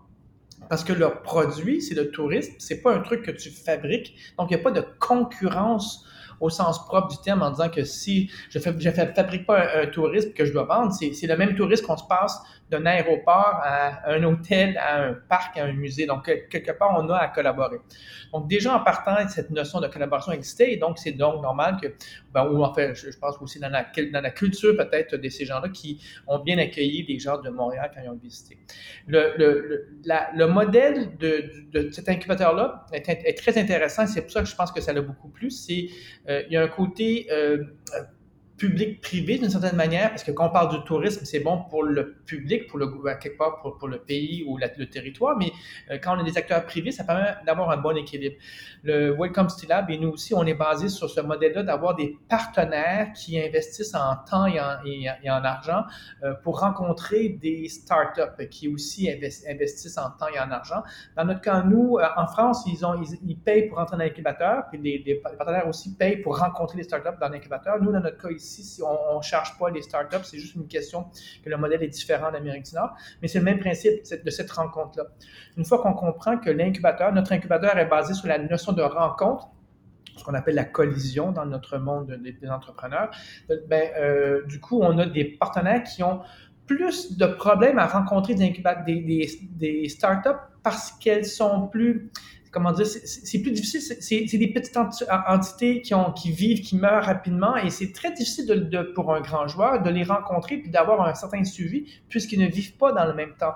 parce 0.68 0.84
que 0.84 0.92
leur 0.92 1.22
produit, 1.22 1.80
c'est 1.82 1.94
le 1.94 2.10
tourisme, 2.10 2.54
c'est 2.58 2.82
pas 2.82 2.94
un 2.94 3.00
truc 3.00 3.22
que 3.22 3.30
tu 3.30 3.50
fabriques, 3.50 4.14
donc 4.38 4.50
il 4.50 4.54
n'y 4.54 4.60
a 4.60 4.62
pas 4.62 4.70
de 4.70 4.84
concurrence 4.98 6.04
au 6.40 6.50
sens 6.50 6.84
propre 6.86 7.08
du 7.08 7.18
terme 7.18 7.42
en 7.42 7.50
disant 7.50 7.68
que 7.68 7.84
si 7.84 8.30
je 8.50 8.58
ne 8.58 8.62
fabrique 8.62 9.46
pas 9.46 9.82
un, 9.82 9.86
tourisme 9.86 10.32
que 10.32 10.44
je 10.44 10.52
dois 10.52 10.64
vendre, 10.64 10.92
c'est 10.92 11.26
le 11.26 11.36
même 11.36 11.54
tourisme 11.54 11.84
qu'on 11.84 11.96
se 11.96 12.06
passe 12.08 12.40
d'un 12.70 12.84
aéroport 12.86 13.60
à 13.62 14.10
un 14.10 14.22
hôtel, 14.24 14.76
à 14.78 15.02
un 15.02 15.14
parc, 15.14 15.56
à 15.56 15.64
un 15.64 15.72
musée. 15.72 16.06
Donc, 16.06 16.24
quelque 16.50 16.72
part, 16.72 16.96
on 16.98 17.08
a 17.08 17.16
à 17.16 17.28
collaborer. 17.28 17.78
Donc, 18.32 18.48
déjà 18.48 18.74
en 18.74 18.80
partant, 18.80 19.16
cette 19.28 19.50
notion 19.50 19.80
de 19.80 19.86
collaboration 19.88 20.32
existait 20.32 20.72
et 20.72 20.76
donc 20.76 20.98
c'est 20.98 21.12
donc 21.12 21.42
normal 21.42 21.78
que, 21.80 21.88
ben, 22.32 22.46
ou 22.46 22.62
en 22.62 22.74
fait, 22.74 22.94
je, 22.94 23.16
pense 23.18 23.36
aussi 23.40 23.58
dans 23.58 23.70
la, 23.70 23.86
dans 24.12 24.20
la 24.20 24.30
culture 24.30 24.76
peut-être 24.76 25.16
de 25.16 25.28
ces 25.28 25.44
gens-là 25.44 25.68
qui 25.70 26.00
ont 26.26 26.38
bien 26.38 26.58
accueilli 26.58 27.04
les 27.06 27.18
gens 27.18 27.40
de 27.40 27.48
Montréal 27.50 27.90
quand 27.94 28.02
ils 28.04 28.08
ont 28.08 28.20
visité. 28.22 28.58
Le, 29.06 29.34
le, 29.38 29.88
le 30.34 30.46
modèle 30.46 31.16
de, 31.16 31.50
de, 31.72 31.90
cet 31.90 32.08
incubateur-là 32.08 32.86
est, 32.92 33.08
est, 33.08 33.38
très 33.38 33.58
intéressant. 33.58 34.06
C'est 34.06 34.22
pour 34.22 34.30
ça 34.30 34.42
que 34.42 34.48
je 34.48 34.56
pense 34.56 34.72
que 34.72 34.80
ça 34.80 34.92
l'a 34.92 35.02
beaucoup 35.02 35.28
plu. 35.28 35.50
C'est, 35.50 35.88
euh, 36.28 36.42
il 36.46 36.52
y 36.52 36.56
a 36.56 36.62
un 36.62 36.68
côté 36.68 37.28
euh, 37.30 37.64
public-privé 38.58 39.38
d'une 39.38 39.50
certaine 39.50 39.76
manière, 39.76 40.10
parce 40.10 40.24
que 40.24 40.32
quand 40.32 40.48
on 40.48 40.50
parle 40.50 40.76
du 40.76 40.84
tourisme, 40.84 41.24
c'est 41.24 41.40
bon 41.40 41.62
pour 41.70 41.84
le 41.84 42.14
public, 42.26 42.66
pour 42.66 42.78
le 42.78 42.88
quelque 43.20 43.38
part 43.38 43.60
pour, 43.60 43.78
pour 43.78 43.88
le 43.88 43.98
pays 43.98 44.44
ou 44.46 44.58
le 44.58 44.86
territoire, 44.86 45.38
mais 45.38 45.52
euh, 45.90 45.98
quand 46.02 46.16
on 46.16 46.20
a 46.20 46.24
des 46.24 46.36
acteurs 46.36 46.64
privés, 46.66 46.90
ça 46.90 47.04
permet 47.04 47.36
d'avoir 47.46 47.70
un 47.70 47.76
bon 47.76 47.96
équilibre. 47.96 48.36
Le 48.82 49.16
Welcome 49.18 49.48
City 49.48 49.66
Lab 49.66 49.90
et 49.90 49.98
nous 49.98 50.10
aussi, 50.10 50.34
on 50.34 50.44
est 50.44 50.54
basé 50.54 50.88
sur 50.88 51.08
ce 51.08 51.20
modèle-là 51.20 51.62
d'avoir 51.62 51.94
des 51.94 52.18
partenaires 52.28 53.12
qui 53.14 53.40
investissent 53.40 53.94
en 53.94 54.16
temps 54.28 54.46
et 54.46 54.60
en, 54.60 54.84
et, 54.84 55.30
en 55.30 55.44
argent 55.44 55.84
euh, 56.24 56.34
pour 56.42 56.60
rencontrer 56.60 57.28
des 57.28 57.68
startups 57.68 58.48
qui 58.50 58.68
aussi 58.68 59.08
investissent 59.10 59.98
en 59.98 60.10
temps 60.10 60.28
et 60.34 60.40
en 60.40 60.50
argent. 60.50 60.82
Dans 61.16 61.24
notre 61.24 61.40
cas, 61.40 61.62
nous, 61.62 61.98
euh, 61.98 62.06
en 62.16 62.26
France, 62.26 62.64
ils, 62.66 62.84
ont, 62.84 63.00
ils, 63.24 63.38
payent 63.38 63.68
pour 63.68 63.78
entrer 63.78 63.96
dans 63.96 64.02
l'incubateur, 64.02 64.64
puis 64.70 64.80
les, 64.80 65.02
les 65.06 65.14
partenaires 65.16 65.68
aussi 65.68 65.94
payent 65.94 66.18
pour 66.18 66.38
rencontrer 66.38 66.78
les 66.78 66.84
startups 66.84 67.18
dans 67.20 67.28
l'incubateur. 67.28 67.80
Nous, 67.80 67.92
dans 67.92 68.00
notre 68.00 68.18
cas 68.18 68.30
ici, 68.30 68.47
si 68.48 68.82
on 68.82 69.18
ne 69.18 69.22
charge 69.22 69.58
pas 69.58 69.70
les 69.70 69.82
startups, 69.82 70.24
c'est 70.24 70.38
juste 70.38 70.54
une 70.54 70.66
question 70.66 71.06
que 71.44 71.50
le 71.50 71.56
modèle 71.56 71.82
est 71.82 71.88
différent 71.88 72.32
d'Amérique 72.32 72.64
du 72.64 72.74
Nord. 72.74 72.94
Mais 73.22 73.28
c'est 73.28 73.38
le 73.38 73.44
même 73.44 73.58
principe 73.58 74.02
de 74.24 74.30
cette 74.30 74.50
rencontre-là. 74.50 75.04
Une 75.56 75.64
fois 75.64 75.80
qu'on 75.80 75.94
comprend 75.94 76.38
que 76.38 76.50
l'incubateur, 76.50 77.12
notre 77.12 77.32
incubateur 77.32 77.76
est 77.78 77.86
basé 77.86 78.14
sur 78.14 78.28
la 78.28 78.38
notion 78.38 78.72
de 78.72 78.82
rencontre, 78.82 79.48
ce 80.16 80.24
qu'on 80.24 80.34
appelle 80.34 80.56
la 80.56 80.64
collision 80.64 81.30
dans 81.30 81.46
notre 81.46 81.78
monde 81.78 82.18
des, 82.22 82.50
entrepreneurs, 82.50 83.10
ben, 83.68 83.90
euh, 83.96 84.44
du 84.46 84.58
coup, 84.60 84.80
on 84.82 84.98
a 84.98 85.06
des 85.06 85.24
partenaires 85.24 85.84
qui 85.84 86.02
ont 86.02 86.22
plus 86.66 87.16
de 87.16 87.26
problèmes 87.26 87.78
à 87.78 87.86
rencontrer 87.86 88.34
des 88.34 89.88
startups 89.88 90.28
parce 90.62 90.92
qu'elles 90.92 91.24
sont 91.24 91.68
plus 91.68 92.10
comment 92.50 92.72
dire, 92.72 92.86
c'est 92.86 93.40
plus 93.40 93.52
difficile. 93.52 93.80
C'est 94.00 94.38
des 94.38 94.52
petites 94.52 94.76
entités 94.76 95.82
qui, 95.82 95.94
ont, 95.94 96.12
vivent, 96.24 96.60
qui 96.60 96.76
meurent 96.76 97.04
rapidement, 97.04 97.56
et 97.56 97.70
c'est 97.70 97.92
très 97.92 98.12
difficile 98.12 98.70
pour 98.94 99.14
un 99.14 99.20
grand 99.20 99.46
joueur 99.48 99.82
de 99.82 99.90
les 99.90 100.04
rencontrer 100.04 100.58
puis 100.58 100.70
d'avoir 100.70 101.06
un 101.06 101.14
certain 101.14 101.44
suivi, 101.44 101.86
puisqu'ils 102.08 102.40
ne 102.40 102.46
vivent 102.46 102.76
pas 102.76 102.92
dans 102.92 103.06
le 103.06 103.14
même 103.14 103.34
temps. 103.38 103.54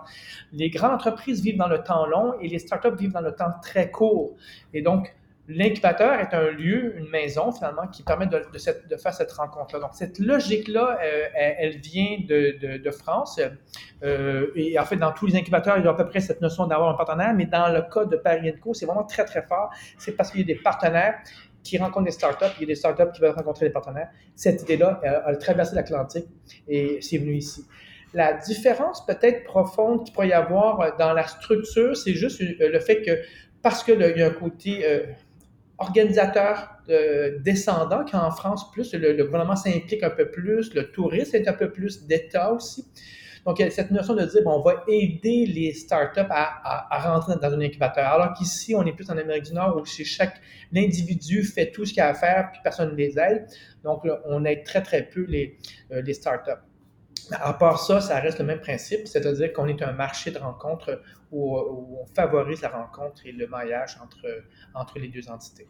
Les 0.53 0.71
grandes 0.71 0.93
entreprises 0.93 1.43
vivent 1.43 1.59
dans 1.59 1.69
le 1.69 1.83
temps 1.83 2.07
long 2.07 2.35
et 2.41 2.49
les 2.49 2.59
startups 2.59 2.97
vivent 2.99 3.13
dans 3.13 3.21
le 3.21 3.35
temps 3.35 3.53
très 3.63 3.91
court. 3.91 4.37
Et 4.75 4.83
donc, 4.83 5.15
L'incubateur 5.55 6.15
est 6.21 6.35
un 6.35 6.51
lieu, 6.51 6.97
une 6.97 7.09
maison 7.09 7.53
finalement, 7.53 7.87
qui 7.87 8.03
permet 8.03 8.27
de, 8.27 8.41
faire 8.97 9.13
cette 9.13 9.33
rencontre-là. 9.33 9.81
Donc, 9.81 9.91
cette 9.95 10.19
logique-là, 10.19 10.99
euh, 11.03 11.27
elle, 11.35 11.79
vient 11.79 12.19
de, 12.27 12.91
France. 12.91 13.41
Euh, 14.03 14.51
et 14.55 14.79
en 14.79 14.85
fait, 14.85 14.97
dans 14.97 15.13
tous 15.13 15.27
les 15.27 15.37
incubateurs, 15.37 15.79
il 15.79 15.85
y 15.85 15.89
a 15.89 15.91
à 15.91 15.95
peu 15.95 16.07
près 16.07 16.21
cette 16.21 16.41
notion 16.41 16.67
d'avoir 16.67 16.91
un 16.91 16.95
partenaire, 16.95 17.35
mais 17.35 17.47
dans 17.47 17.69
le 17.69 17.83
cas 17.83 18.05
de 18.05 18.17
Paris 18.17 18.53
Co, 18.61 18.75
c'est 18.75 18.87
vraiment 18.87 19.05
très, 19.05 19.25
très 19.25 19.43
fort. 19.43 19.71
C'est 19.99 20.13
parce 20.13 20.31
qu'il 20.31 20.41
y 20.41 20.45
a 20.45 20.47
des 20.47 20.61
partenaires 20.61 21.19
qui 21.63 21.79
rencontrent 21.79 22.07
des 22.07 22.11
startups, 22.11 22.45
il 22.59 22.63
y 22.63 22.65
a 22.65 22.67
des 22.67 22.75
startups 22.75 23.13
qui 23.15 23.21
veulent 23.21 23.35
rencontrer 23.35 23.67
des 23.67 23.73
partenaires. 23.73 24.09
Cette 24.35 24.63
idée-là, 24.63 25.01
elle, 25.03 25.23
a 25.25 25.37
traversé 25.37 25.75
l'Atlantique 25.77 26.27
et 26.69 26.99
c'est 27.01 27.19
venu 27.19 27.35
ici. 27.37 27.65
La 28.15 28.35
différence 28.35 29.07
peut-être 29.07 29.45
profonde 29.45 30.05
qu'il 30.05 30.13
pourrait 30.13 30.29
y 30.29 30.33
avoir 30.33 30.97
dans 30.99 31.13
la 31.13 31.27
structure, 31.27 31.97
c'est 31.97 32.15
juste 32.15 32.41
le 32.41 32.79
fait 32.81 33.03
que 33.03 33.23
parce 33.63 33.85
qu'il 33.85 34.01
y 34.01 34.23
a 34.23 34.27
un 34.27 34.31
côté 34.31 34.85
euh, 34.85 35.05
organisateur 35.83 36.69
euh, 36.89 37.39
descendant 37.41 38.05
qu'en 38.05 38.31
France, 38.31 38.71
plus 38.73 38.95
le, 38.95 39.25
gouvernement 39.25 39.57
s'implique 39.57 40.03
un 40.03 40.11
peu 40.11 40.31
plus, 40.31 40.75
le 40.75 40.91
tourisme 40.91 41.37
est 41.37 41.49
un 41.49 41.53
peu 41.53 41.71
plus 41.71 42.07
d'État 42.07 42.53
aussi. 42.53 42.87
Donc, 43.45 43.61
cette 43.71 43.91
notion 43.91 44.15
de 44.15 44.25
dire, 44.25 44.43
on 44.47 44.61
va 44.61 44.85
aider 44.87 45.47
les 45.47 45.73
startups 45.73 46.21
à, 46.31 46.95
à, 46.95 46.99
rentrer 47.11 47.35
dans 47.43 47.53
un 47.53 47.61
incubateur. 47.61 48.07
Alors 48.07 48.35
qu'ici, 48.35 48.73
on 48.77 48.87
est 48.87 48.93
plus 48.93 49.11
en 49.11 49.19
Amérique 49.19 49.45
du 49.45 49.53
Nord 49.53 49.77
où 49.77 49.85
chez 49.85 50.05
chaque 50.05 50.41
l'individu 50.71 51.43
fait 51.43 51.73
tout 51.73 51.85
ce 51.85 51.93
qu'il 51.93 52.03
a 52.03 52.09
à 52.09 52.15
faire, 52.15 52.51
puis 52.53 52.61
personne 52.63 52.93
ne 52.93 52.97
les 52.97 53.19
aide. 53.19 53.47
Donc, 53.83 54.07
on 54.27 54.45
aide 54.45 54.63
très, 54.63 54.83
très 54.83 55.03
peu 55.03 55.25
les, 55.29 55.57
euh, 55.91 56.03
les 56.03 56.15
startups. 56.15 56.63
À 57.31 57.53
part 57.55 57.79
ça, 57.79 58.01
ça 58.01 58.19
reste 58.21 58.39
le 58.39 58.45
même 58.45 58.61
principe, 58.61 59.07
c'est-à-dire 59.07 59.53
qu'on 59.53 59.69
est 59.69 59.83
un 59.83 59.93
marché 59.93 60.31
de 60.31 60.39
rencontre 60.39 61.01
où, 61.31 61.57
on 61.57 62.07
favorise 62.15 62.61
la 62.63 62.69
rencontre 62.69 63.23
et 63.25 63.33
le 63.33 63.47
maillage 63.47 63.97
entre, 64.03 64.27
entre 64.75 64.99
les 64.99 65.09
deux 65.09 65.29
entités. 65.31 65.69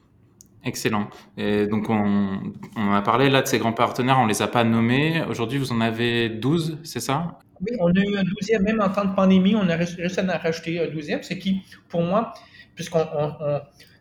Excellent. 0.65 1.09
Et 1.37 1.67
donc, 1.67 1.91
on, 1.91 2.53
on, 2.77 2.93
a 2.93 3.03
parlé 3.03 3.29
là 3.29 3.43
de 3.43 3.49
ces 3.49 3.59
grands 3.59 3.73
partenaires, 3.73 4.19
on 4.19 4.25
ne 4.25 4.29
les 4.29 4.43
a 4.43 4.49
pas 4.49 4.63
nommés. 4.63 5.23
Aujourd'hui, 5.29 5.59
vous 5.59 5.73
en 5.73 5.81
avez 5.81 6.29
12, 6.29 6.79
c'est 6.85 7.01
ça? 7.01 7.39
Oui, 7.61 7.77
on 7.81 7.89
a 7.89 8.01
eu 8.01 8.17
un 8.17 8.23
douzième, 8.23 8.63
même 8.63 8.81
en 8.81 8.89
temps 8.89 9.05
de 9.05 9.15
pandémie, 9.15 9.55
on 9.57 9.69
a 9.69 9.77
réussi 9.77 10.21
à 10.21 10.25
en 10.25 10.39
rajouter 10.39 10.81
un 10.81 10.89
douzième, 10.89 11.23
c'est 11.23 11.39
qui, 11.39 11.63
pour 11.89 12.03
moi, 12.03 12.33
puisqu'on 12.75 13.07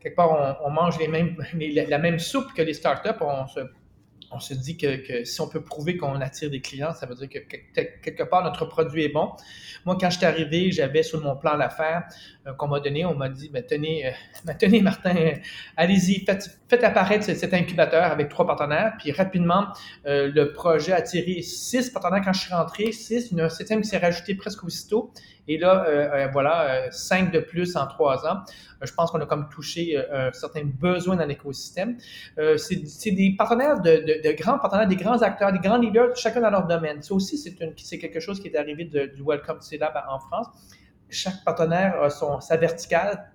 quelque 0.01 0.15
part, 0.15 0.59
on, 0.63 0.71
mange 0.71 0.97
les 0.99 1.07
mêmes, 1.07 1.35
la 1.53 1.97
même 1.99 2.19
soupe 2.19 2.53
que 2.53 2.61
les 2.61 2.73
startups, 2.73 3.21
on 3.21 3.47
se 3.47 3.59
on 4.31 4.39
se 4.39 4.53
dit 4.53 4.77
que, 4.77 5.23
si 5.25 5.41
on 5.41 5.47
peut 5.47 5.61
prouver 5.61 5.97
qu'on 5.97 6.19
attire 6.21 6.49
des 6.49 6.61
clients, 6.61 6.93
ça 6.93 7.05
veut 7.05 7.15
dire 7.15 7.29
que, 7.29 7.39
quelque 7.39 8.23
part 8.23 8.43
notre 8.43 8.65
produit 8.65 9.03
est 9.03 9.09
bon. 9.09 9.31
Moi, 9.85 9.97
quand 9.99 10.09
je 10.09 10.17
suis 10.17 10.25
arrivé, 10.25 10.71
j'avais 10.71 11.03
sur 11.03 11.21
mon 11.21 11.35
plan 11.35 11.55
l'affaire 11.55 12.03
euh, 12.47 12.53
qu'on 12.53 12.67
m'a 12.67 12.79
donné, 12.79 13.05
on 13.05 13.15
m'a 13.15 13.29
dit 13.29 13.49
ben, 13.49 13.63
tenez, 13.63 14.07
euh, 14.07 14.11
ben, 14.45 14.55
tenez, 14.57 14.81
Martin, 14.81 15.15
euh, 15.15 15.33
allez-y, 15.75 16.25
faites, 16.25 16.83
apparaître 16.83 17.25
cet 17.25 17.53
incubateur 17.53 18.03
avec 18.03 18.29
trois 18.29 18.45
partenaires. 18.45 18.93
Puis 18.99 19.11
rapidement, 19.11 19.67
le 20.05 20.45
projet 20.53 20.93
a 20.93 20.97
attiré 20.97 21.41
six 21.41 21.89
partenaires 21.89 22.21
quand 22.23 22.33
je 22.33 22.41
suis 22.41 22.53
rentré, 22.53 22.91
six, 22.91 23.31
une 23.31 23.49
septième 23.49 23.81
qui 23.81 23.87
s'est 23.87 23.97
rajouté 23.97 24.35
presque 24.35 24.63
aussitôt. 24.63 25.11
Et 25.47 25.57
là, 25.57 25.85
euh, 25.87 26.09
euh, 26.13 26.27
voilà, 26.31 26.69
euh, 26.69 26.87
cinq 26.91 27.31
de 27.31 27.39
plus 27.39 27.75
en 27.75 27.87
trois 27.87 28.27
ans. 28.27 28.41
je 28.81 28.93
pense 28.93 29.11
qu'on 29.11 29.19
a 29.19 29.25
comme 29.25 29.49
touché 29.49 29.97
un 30.11 30.31
certain 30.31 30.63
besoin 30.63 31.15
dans 31.15 31.25
l'écosystème. 31.25 31.97
c'est 32.57 33.11
des 33.11 33.35
partenaires 33.37 33.81
de, 33.81 34.35
grands 34.35 34.59
partenaires, 34.59 34.87
des 34.87 34.95
grands 34.95 35.21
acteurs, 35.21 35.51
des 35.51 35.59
grands 35.59 35.77
leaders, 35.77 36.15
chacun 36.15 36.41
dans 36.41 36.49
leur 36.49 36.67
domaine. 36.67 37.01
Ça 37.01 37.13
aussi, 37.13 37.37
c'est 37.37 37.99
quelque 37.99 38.19
chose 38.19 38.39
qui 38.39 38.47
est 38.47 38.57
arrivé 38.57 38.85
du 38.85 39.23
Welcome 39.23 39.59
to 39.59 39.77
Lab 39.79 39.93
en 40.09 40.19
France. 40.19 40.47
Chaque 41.09 41.43
partenaire 41.43 42.01
a 42.01 42.09
sa 42.09 42.57
verticale 42.57 43.31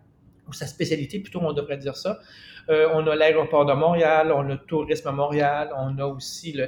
ou 0.49 0.53
sa 0.53 0.67
spécialité, 0.67 1.21
plutôt 1.21 1.41
on 1.43 1.53
devrait 1.53 1.79
dire 1.79 1.97
ça. 1.97 2.19
On 2.69 3.07
a 3.07 3.15
l'aéroport 3.15 3.67
de 3.67 3.75
Montréal, 3.75 4.33
on 4.33 4.41
a 4.41 4.55
le 4.55 4.59
tourisme 4.59 5.09
à 5.09 5.13
Montréal, 5.13 5.71
on 5.77 5.97
a 5.99 6.07
aussi 6.07 6.53
le, 6.53 6.67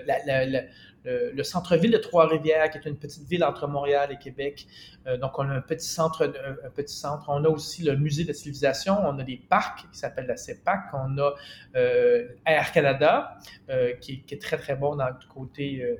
le, 1.05 1.43
centre-ville 1.43 1.91
de 1.91 1.99
Trois-Rivières, 1.99 2.71
qui 2.71 2.79
est 2.79 2.87
une 2.87 2.99
petite 2.99 3.27
ville 3.29 3.45
entre 3.45 3.67
Montréal 3.67 4.11
et 4.13 4.19
Québec. 4.19 4.67
Euh, 5.07 5.17
donc, 5.17 5.39
on 5.39 5.49
a 5.49 5.55
un 5.55 5.61
petit 5.61 5.87
centre, 5.87 6.33
un, 6.65 6.71
petit 6.71 6.95
centre. 6.95 7.27
On 7.29 7.45
a 7.45 7.49
aussi 7.49 7.83
le 7.83 7.97
musée 7.97 8.25
de 8.25 8.29
la 8.29 8.35
civilisation. 8.35 8.97
On 9.03 9.19
a 9.19 9.23
des 9.23 9.41
parcs 9.49 9.87
qui 9.91 9.99
s'appellent 9.99 10.27
la 10.27 10.37
CEPAC. 10.37 10.81
On 10.93 11.19
a 11.19 11.35
euh, 11.77 12.29
Air 12.47 12.73
Canada, 12.73 13.39
qui, 14.01 14.23
qui, 14.23 14.35
est 14.35 14.43
très, 14.43 14.59
très 14.59 14.77
bon 14.77 14.97
dans 14.97 15.09
le 15.09 15.15
côté 15.33 15.99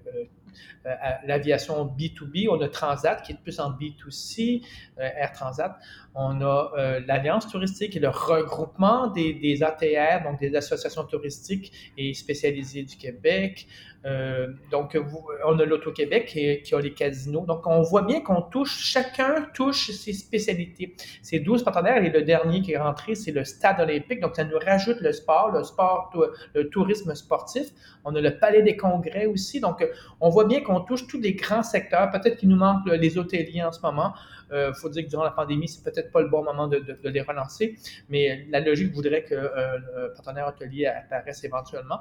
euh, 0.87 0.93
l'aviation 1.25 1.87
B2B, 1.87 2.49
on 2.51 2.61
a 2.61 2.69
Transat 2.69 3.23
qui 3.23 3.33
est 3.33 3.39
plus 3.43 3.61
en 3.61 3.71
B2C, 3.73 4.63
euh, 4.99 5.03
Air 5.03 5.33
Transat. 5.33 5.79
On 6.21 6.41
a 6.41 6.73
euh, 6.77 7.01
l'Alliance 7.07 7.47
touristique 7.49 7.95
et 7.95 8.01
le 8.01 8.09
regroupement 8.09 9.07
des, 9.07 9.63
ATR, 9.63 10.25
donc 10.25 10.41
des 10.41 10.53
associations 10.57 11.05
touristiques 11.05 11.73
et 11.97 12.13
spécialisées 12.13 12.83
du 12.83 12.97
Québec. 12.97 13.69
donc, 14.71 14.99
on 15.47 15.59
a 15.59 15.65
l'Auto-Québec 15.65 16.27
qui, 16.65 16.75
a 16.75 16.81
les 16.81 16.95
casinos. 16.95 17.45
Donc, 17.47 17.67
on 17.67 17.83
voit 17.83 18.03
bien 18.03 18.21
qu'on 18.21 18.43
touche, 18.43 18.79
chacun 18.79 19.47
touche 19.55 19.91
ses 19.91 20.13
spécialités. 20.13 20.97
C'est 21.23 21.41
12 21.41 21.63
partenaires 21.63 22.03
et 22.03 22.11
le 22.11 22.23
dernier 22.23 22.63
qui 22.63 22.73
est 22.73 22.79
rentré, 22.79 23.15
c'est 23.15 23.33
le 23.33 23.45
Stade 23.45 23.79
olympique. 23.81 24.21
Donc, 24.21 24.35
ça 24.35 24.45
nous 24.45 24.59
rajoute 24.59 25.01
le 25.01 25.13
sport, 25.13 25.53
le 25.53 25.63
sport, 25.63 26.11
le 26.55 26.69
tourisme 26.71 27.15
sportif. 27.15 27.67
On 28.05 28.15
a 28.17 28.21
le 28.21 28.39
Palais 28.39 28.63
des 28.63 28.77
congrès 28.77 29.27
aussi. 29.27 29.61
Donc, 29.61 29.87
on 30.21 30.31
voit 30.31 30.47
bien 30.47 30.63
qu'on 30.63 30.81
touche 30.81 31.07
tous 31.07 31.21
les 31.21 31.35
grands 31.35 31.63
secteurs. 31.63 32.11
Peut-être 32.11 32.39
qu'il 32.39 32.49
nous 32.49 32.57
manque 32.57 32.87
les 32.87 33.19
hôteliers 33.19 33.63
en 33.63 33.73
ce 33.73 33.81
moment. 33.83 34.15
Il 34.51 34.55
euh, 34.55 34.73
faut 34.73 34.89
dire 34.89 35.05
que 35.05 35.11
durant 35.11 35.25
la 35.25 35.31
pandémie, 35.31 35.69
c'est 35.69 35.83
peut-être 35.83 36.11
pas 36.11 36.21
le 36.23 36.29
bon 36.29 36.43
moment 36.43 36.69
de, 36.69 36.83
les 37.05 37.21
relancer, 37.21 37.77
mais 38.09 38.47
la 38.51 38.61
logique 38.61 38.93
voudrait 38.93 39.25
qu'un 39.25 39.37
euh, 39.37 40.09
partenaire 40.15 40.49
hôtelier 40.49 40.87
apparaisse 40.87 41.45
éventuellement. 41.45 42.01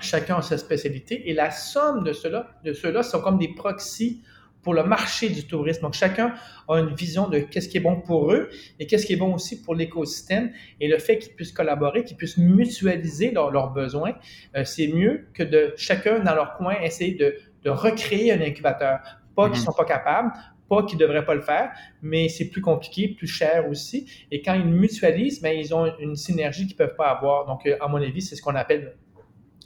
Chacun 0.00 0.36
a 0.36 0.42
sa 0.42 0.58
spécialité 0.58 1.28
et 1.28 1.34
la 1.34 1.50
somme 1.50 2.04
de 2.04 2.12
cela, 2.12 2.48
de 2.64 2.72
ceux-là 2.72 3.02
sont 3.02 3.20
comme 3.20 3.38
des 3.38 3.48
proxys 3.54 4.22
pour 4.62 4.74
le 4.74 4.84
marché 4.84 5.28
du 5.28 5.46
tourisme. 5.46 5.82
Donc, 5.82 5.94
chacun 5.94 6.34
a 6.68 6.78
une 6.78 6.94
vision 6.94 7.28
de 7.28 7.38
qu'est-ce 7.38 7.68
qui 7.68 7.78
est 7.78 7.80
bon 7.80 8.00
pour 8.00 8.32
eux 8.32 8.50
et 8.78 8.86
qu'est-ce 8.86 9.06
qui 9.06 9.14
est 9.14 9.16
bon 9.16 9.34
aussi 9.34 9.62
pour 9.62 9.74
l'écosystème. 9.74 10.52
Et 10.80 10.88
le 10.88 10.98
fait 10.98 11.18
qu'ils 11.18 11.34
puissent 11.34 11.52
collaborer, 11.52 12.04
qu'ils 12.04 12.16
puissent 12.16 12.38
mutualiser 12.38 13.30
leurs 13.30 13.72
besoins, 13.72 14.14
euh, 14.56 14.64
c'est 14.64 14.88
mieux 14.88 15.26
que 15.32 15.42
de 15.42 15.72
chacun 15.76 16.20
dans 16.20 16.34
leur 16.34 16.56
coin 16.56 16.74
essayer 16.82 17.14
de, 17.14 17.36
de 17.64 17.70
recréer 17.70 18.32
un 18.32 18.40
incubateur. 18.40 19.00
Pas 19.34 19.44
qu'ils 19.44 19.52
ne 19.52 19.58
mhm. 19.58 19.64
sont 19.64 19.72
pas 19.72 19.84
capables, 19.84 20.32
pas 20.68 20.82
qu'ils 20.82 20.98
ne 20.98 21.04
devraient 21.04 21.24
pas 21.24 21.34
le 21.34 21.40
faire, 21.40 21.72
mais 22.02 22.28
c'est 22.28 22.48
plus 22.48 22.60
compliqué, 22.60 23.08
plus 23.08 23.26
cher 23.26 23.68
aussi. 23.68 24.10
Et 24.30 24.42
quand 24.42 24.54
ils 24.54 24.66
mutualisent, 24.66 25.40
ben, 25.40 25.56
ils 25.56 25.74
ont 25.74 25.86
une 25.98 26.16
synergie 26.16 26.66
qu'ils 26.66 26.76
ne 26.76 26.86
peuvent 26.86 26.96
pas 26.96 27.08
avoir. 27.08 27.46
Donc, 27.46 27.66
euh, 27.66 27.76
à 27.80 27.88
mon 27.88 27.98
avis, 27.98 28.22
c'est 28.22 28.36
ce 28.36 28.42
qu'on 28.42 28.54
appelle 28.54 28.96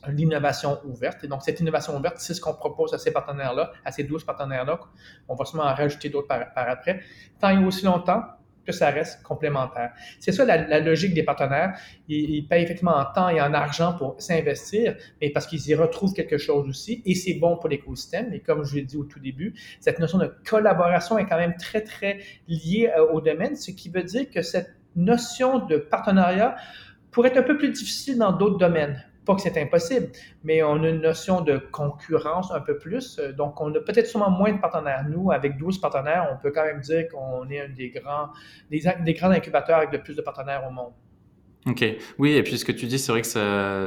l'innovation 0.08 0.78
ouverte. 0.84 1.22
Et 1.24 1.28
donc, 1.28 1.42
cette 1.42 1.60
innovation 1.60 1.96
ouverte, 1.96 2.18
c'est 2.18 2.34
ce 2.34 2.40
qu'on 2.40 2.54
propose 2.54 2.92
à 2.94 2.98
ces 2.98 3.12
partenaires-là, 3.12 3.72
à 3.84 3.92
ces 3.92 4.04
12 4.04 4.24
partenaires-là. 4.24 4.80
On 5.28 5.34
va 5.34 5.44
sûrement 5.44 5.64
en 5.64 5.74
rajouter 5.74 6.08
d'autres 6.08 6.28
par, 6.28 6.46
après. 6.54 7.00
Tant 7.40 7.50
et 7.50 7.64
aussi 7.64 7.84
longtemps 7.84 8.22
que 8.64 8.72
ça 8.72 8.90
reste 8.90 9.22
complémentaire. 9.22 9.92
C'est 10.20 10.32
ça 10.32 10.44
la, 10.44 10.80
logique 10.80 11.14
des 11.14 11.22
partenaires. 11.22 11.78
Ils, 12.08 12.46
payent 12.46 12.62
effectivement 12.62 12.96
en 12.96 13.04
temps 13.04 13.28
et 13.28 13.40
en 13.40 13.54
argent 13.54 13.94
pour 13.94 14.16
s'investir, 14.20 14.96
mais 15.20 15.30
parce 15.30 15.46
qu'ils 15.46 15.66
y 15.68 15.74
retrouvent 15.74 16.12
quelque 16.12 16.38
chose 16.38 16.68
aussi, 16.68 17.02
et 17.04 17.14
c'est 17.14 17.34
bon 17.34 17.56
pour 17.56 17.68
l'écosystème. 17.68 18.32
Et 18.32 18.40
comme 18.40 18.64
je 18.64 18.76
l'ai 18.76 18.82
dit 18.82 18.96
au 18.96 19.04
tout 19.04 19.20
début, 19.20 19.54
cette 19.80 19.98
notion 19.98 20.18
de 20.18 20.32
collaboration 20.48 21.18
est 21.18 21.26
quand 21.26 21.38
même 21.38 21.56
très, 21.56 21.82
très 21.82 22.18
liée 22.48 22.90
euh, 22.96 23.12
au 23.12 23.20
domaine, 23.20 23.56
ce 23.56 23.70
qui 23.70 23.88
veut 23.88 24.02
dire 24.02 24.30
que 24.30 24.42
cette 24.42 24.74
notion 24.96 25.66
de 25.66 25.76
partenariat 25.76 26.56
pourrait 27.10 27.28
être 27.30 27.38
un 27.38 27.42
peu 27.42 27.56
plus 27.56 27.70
difficile 27.70 28.18
dans 28.18 28.32
d'autres 28.32 28.58
domaines. 28.58 29.02
Pas 29.24 29.36
que 29.36 29.40
c'est 29.40 29.60
impossible, 29.60 30.08
mais 30.42 30.62
on 30.62 30.82
a 30.82 30.88
une 30.88 31.00
notion 31.00 31.42
de 31.42 31.58
concurrence 31.58 32.50
un 32.50 32.60
peu 32.60 32.76
plus. 32.76 33.18
Donc, 33.36 33.60
on 33.60 33.72
a 33.74 33.80
peut-être 33.80 34.06
sûrement 34.06 34.30
moins 34.30 34.52
de 34.52 34.60
partenaires. 34.60 35.04
Nous, 35.08 35.30
avec 35.30 35.56
12 35.58 35.80
partenaires, 35.80 36.28
on 36.32 36.42
peut 36.42 36.50
quand 36.50 36.64
même 36.64 36.80
dire 36.80 37.06
qu'on 37.08 37.48
est 37.48 37.60
un 37.60 37.68
des 37.68 37.90
grands, 37.90 38.30
des, 38.70 38.82
des 39.04 39.14
grands 39.14 39.30
incubateurs 39.30 39.78
avec 39.78 39.92
le 39.92 40.02
plus 40.02 40.16
de 40.16 40.22
partenaires 40.22 40.66
au 40.66 40.72
monde. 40.72 40.92
Ok, 41.64 41.84
oui, 42.18 42.32
et 42.32 42.42
puis 42.42 42.58
ce 42.58 42.64
que 42.64 42.72
tu 42.72 42.86
dis, 42.86 42.98
c'est 42.98 43.12
vrai 43.12 43.20
que 43.20 43.26
ça, 43.28 43.86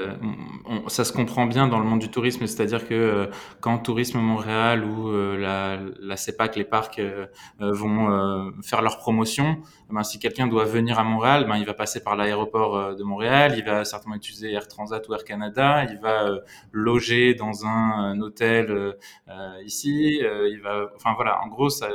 ça 0.87 1.03
se 1.03 1.11
comprend 1.11 1.45
bien 1.45 1.67
dans 1.67 1.77
le 1.77 1.83
monde 1.83 1.99
du 1.99 2.09
tourisme, 2.09 2.47
c'est-à-dire 2.47 2.87
que 2.87 2.93
euh, 2.93 3.27
quand 3.59 3.79
Tourisme 3.79 4.19
Montréal 4.19 4.85
ou 4.85 5.09
euh, 5.09 5.35
la, 5.37 5.79
la 5.99 6.15
CEPAC, 6.15 6.55
les 6.55 6.63
parcs 6.63 6.99
euh, 6.99 7.27
vont 7.59 8.53
faire 8.63 8.81
leur 8.81 8.97
promotion, 8.97 9.57
ben, 9.89 10.03
si 10.03 10.19
quelqu'un 10.19 10.47
doit 10.47 10.63
venir 10.63 10.99
à 10.99 11.03
Montréal, 11.03 11.47
ben, 11.49 11.57
il 11.57 11.65
va 11.65 11.73
passer 11.73 12.01
par 12.01 12.15
l'aéroport 12.15 12.95
de 12.95 13.03
Montréal, 13.03 13.55
il 13.57 13.65
va 13.65 13.83
certainement 13.83 14.15
utiliser 14.15 14.53
Air 14.53 14.69
Transat 14.69 15.05
ou 15.09 15.13
Air 15.13 15.25
Canada, 15.25 15.83
il 15.83 15.99
va 15.99 16.29
loger 16.71 17.33
dans 17.33 17.65
un, 17.65 18.13
un 18.13 18.21
hôtel 18.21 18.95
ici, 19.65 20.21
il 20.21 20.61
va, 20.63 20.91
enfin 20.95 21.13
voilà, 21.13 21.41
en 21.43 21.47
gros, 21.49 21.69
ça, 21.69 21.89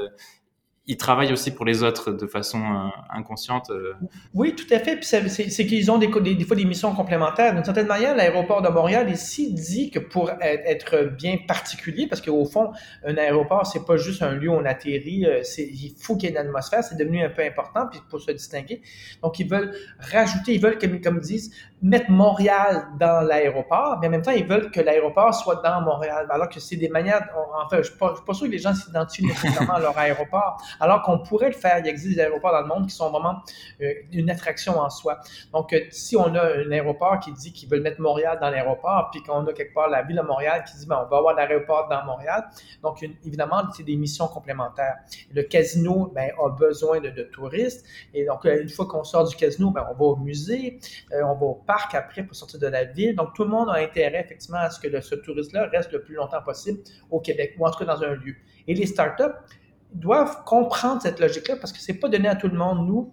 ils 0.91 0.97
travaillent 0.97 1.33
aussi 1.33 1.53
pour 1.53 1.65
les 1.65 1.85
autres 1.85 2.11
de 2.11 2.27
façon 2.27 2.59
euh, 2.59 2.89
inconsciente. 3.11 3.71
Euh. 3.71 3.95
Oui, 4.35 4.57
tout 4.57 4.67
à 4.75 4.81
fait. 4.81 4.97
Puis 4.97 5.07
c'est 5.07 5.67
qu'ils 5.67 5.89
ont 5.89 5.99
des, 5.99 6.11
fois 6.11 6.57
des 6.57 6.65
missions 6.65 6.93
complémentaires. 6.93 7.55
D'une 7.55 7.63
certaine 7.63 7.87
manière, 7.87 8.17
l'aéroport 8.17 8.61
de 8.61 8.69
Montréal 8.69 9.09
ici 9.09 9.55
dit 9.55 9.93
que 9.93 10.01
pour 10.01 10.33
être 10.43 11.05
bien 11.17 11.37
particulier, 11.47 12.09
parce 12.09 12.21
qu'au 12.21 12.45
fond, 12.45 12.73
un 13.07 13.17
aéroport, 13.17 13.69
c'est 13.69 13.87
pas 13.87 13.99
juste 13.99 14.21
un 14.23 14.33
lieu 14.33 14.51
où 14.51 14.55
on 14.55 14.65
atterrit, 14.65 15.27
euh, 15.27 15.43
il 15.59 15.95
faut 15.97 16.17
qu'il 16.17 16.29
y 16.29 16.33
ait 16.33 16.35
une 16.35 16.49
atmosphère, 16.49 16.83
c'est 16.83 16.97
devenu 16.97 17.23
un 17.23 17.31
peu 17.31 17.45
important 17.45 17.89
pour 18.09 18.21
se 18.21 18.33
distinguer. 18.33 18.83
Donc, 19.23 19.39
ils 19.39 19.49
veulent 19.49 19.73
rajouter, 20.13 20.55
ils 20.55 20.61
veulent, 20.61 20.79
comme, 20.79 21.01
comme 21.01 21.19
ils 21.19 21.29
disent, 21.29 21.55
mettre 21.83 22.11
Montréal 22.11 22.89
dans 22.99 23.21
l'aéroport, 23.21 23.99
mais 24.01 24.09
en 24.09 24.11
même 24.11 24.23
temps, 24.23 24.33
ils 24.33 24.45
veulent 24.45 24.73
que 24.73 24.81
l'aéroport 24.81 25.33
soit 25.35 25.63
dans 25.63 25.81
Montréal, 25.83 26.27
alors 26.31 26.49
que 26.49 26.59
c'est 26.59 26.77
des 26.77 26.89
manières, 26.89 27.29
en 27.65 27.69
fait, 27.69 27.77
je 27.77 27.93
ne 27.93 28.15
suis, 28.15 28.25
pas 28.27 28.35
sûr 28.35 28.47
que 28.47 28.53
les 28.53 28.59
gens 28.59 28.75
s'identifient 28.75 29.27
nécessairement 29.27 29.75
à 29.75 29.81
leur 29.81 29.97
aéroport, 29.97 30.61
alors 30.81 31.03
qu'on 31.03 31.19
pourrait 31.19 31.49
le 31.49 31.55
faire. 31.55 31.79
Il 31.79 31.87
existe 31.87 32.17
des 32.17 32.21
aéroports 32.23 32.53
dans 32.53 32.63
le 32.63 32.67
monde 32.67 32.87
qui 32.89 32.95
sont 32.95 33.11
vraiment 33.11 33.37
euh, 33.81 33.93
une 34.13 34.31
attraction 34.31 34.79
en 34.79 34.91
soi. 34.91 35.21
Donc, 35.53 35.73
euh, 35.73 35.81
si 35.91 36.17
on 36.17 36.35
a 36.35 36.43
un 36.43 36.71
aéroport 36.71 37.21
qui 37.21 37.33
dit 37.33 37.53
qu'ils 37.53 37.69
veulent 37.69 37.83
mettre 37.83 38.01
Montréal 38.01 38.39
dans 38.41 38.51
l'aéroport, 38.51 39.11
puis 39.13 39.23
qu'on 39.23 39.47
a 39.47 39.53
quelque 39.53 39.75
part 39.75 39.89
la 39.89 40.03
ville 40.03 40.17
de 40.17 40.23
Montréal 40.23 40.65
qui 40.65 40.77
dit, 40.79 40.87
ben, 40.87 41.03
on 41.05 41.09
va 41.09 41.19
avoir 41.19 41.35
l'aéroport 41.35 41.89
dans 41.89 42.05
Montréal, 42.05 42.45
donc 42.83 43.03
évidemment, 43.25 43.63
c'est 43.77 43.83
des 43.83 43.97
missions 43.97 44.27
complémentaires. 44.27 44.97
Le 45.33 45.43
casino 45.43 46.11
ben, 46.15 46.31
a 46.43 46.49
besoin 46.51 47.01
de, 47.01 47.11
touristes, 47.33 47.85
et 48.15 48.25
donc, 48.25 48.47
euh, 48.47 48.63
une 48.63 48.69
fois 48.69 48.87
qu'on 48.87 49.05
sort 49.05 49.29
du 49.29 49.37
casino, 49.37 49.71
ben, 49.71 49.87
on 49.91 49.95
va 49.95 50.05
au 50.05 50.17
musée, 50.17 50.79
on 51.13 51.35
va 51.35 51.47
au 51.47 51.55
parc 51.55 51.95
après 51.95 52.23
pour 52.23 52.35
sortir 52.35 52.59
de 52.59 52.67
la 52.67 52.85
ville. 52.85 53.15
Donc, 53.15 53.35
tout 53.35 53.45
le 53.45 53.51
monde 53.51 53.69
a 53.69 53.75
intérêt, 53.75 54.21
effectivement, 54.21 54.59
à 54.59 54.71
ce 54.71 54.81
que 54.81 55.01
ce 55.01 55.15
touriste-là 55.15 55.69
reste 55.69 55.93
le 55.93 56.03
plus 56.03 56.15
longtemps 56.15 56.43
possible 56.43 56.81
au 57.11 57.21
Québec, 57.21 57.55
ou 57.59 57.67
en 57.67 57.71
tout 57.71 57.79
cas 57.79 57.85
dans 57.85 58.03
un 58.03 58.15
lieu. 58.15 58.35
Et 58.67 58.75
les 58.75 58.87
startups 58.87 59.37
doivent 59.93 60.45
comprendre 60.45 61.03
cette 61.03 61.21
logique-là 61.21 61.57
parce 61.57 61.73
que 61.73 61.81
c'est 61.81 61.95
pas 61.95 62.09
donné 62.09 62.29
à 62.29 62.37
tout 62.37 62.49
le 62.49 62.57
monde. 62.57 62.87
Nous, 62.87 63.13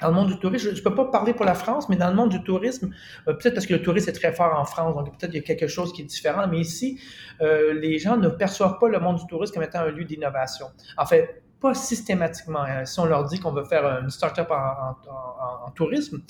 dans 0.00 0.08
le 0.08 0.14
monde 0.14 0.28
du 0.28 0.38
tourisme, 0.38 0.70
je 0.70 0.78
ne 0.78 0.82
peux 0.82 0.94
pas 0.94 1.06
parler 1.06 1.34
pour 1.34 1.44
la 1.44 1.54
France, 1.54 1.88
mais 1.88 1.96
dans 1.96 2.08
le 2.08 2.14
monde 2.14 2.30
du 2.30 2.42
tourisme, 2.42 2.92
euh, 3.28 3.34
peut-être 3.34 3.54
parce 3.54 3.66
que 3.66 3.74
le 3.74 3.82
tourisme 3.82 4.08
est 4.10 4.14
très 4.14 4.32
fort 4.32 4.58
en 4.58 4.64
France, 4.64 4.94
donc 4.94 5.18
peut-être 5.18 5.30
qu'il 5.30 5.40
y 5.40 5.44
a 5.44 5.46
quelque 5.46 5.68
chose 5.68 5.92
qui 5.92 6.02
est 6.02 6.06
différent, 6.06 6.46
mais 6.48 6.58
ici, 6.58 6.98
euh, 7.40 7.74
les 7.74 7.98
gens 7.98 8.16
ne 8.16 8.28
perçoivent 8.28 8.78
pas 8.78 8.88
le 8.88 8.98
monde 8.98 9.16
du 9.16 9.26
tourisme 9.26 9.54
comme 9.54 9.62
étant 9.62 9.80
un 9.80 9.90
lieu 9.90 10.04
d'innovation. 10.04 10.66
En 10.96 11.06
fait, 11.06 11.42
pas 11.60 11.74
systématiquement. 11.74 12.62
Hein. 12.62 12.86
Si 12.86 12.98
on 12.98 13.04
leur 13.04 13.24
dit 13.24 13.38
qu'on 13.38 13.52
veut 13.52 13.64
faire 13.64 13.84
une 14.02 14.10
start-up 14.10 14.50
en, 14.50 15.70
tourisme, 15.72 16.22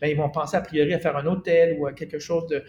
ben, 0.00 0.08
ils 0.10 0.16
vont 0.16 0.30
penser 0.30 0.56
a 0.56 0.60
priori 0.60 0.92
à 0.92 0.98
faire 0.98 1.16
un 1.16 1.26
hôtel 1.26 1.76
ou 1.78 1.86
à 1.86 1.92
quelque 1.92 2.18
chose 2.18 2.46
de, 2.48 2.64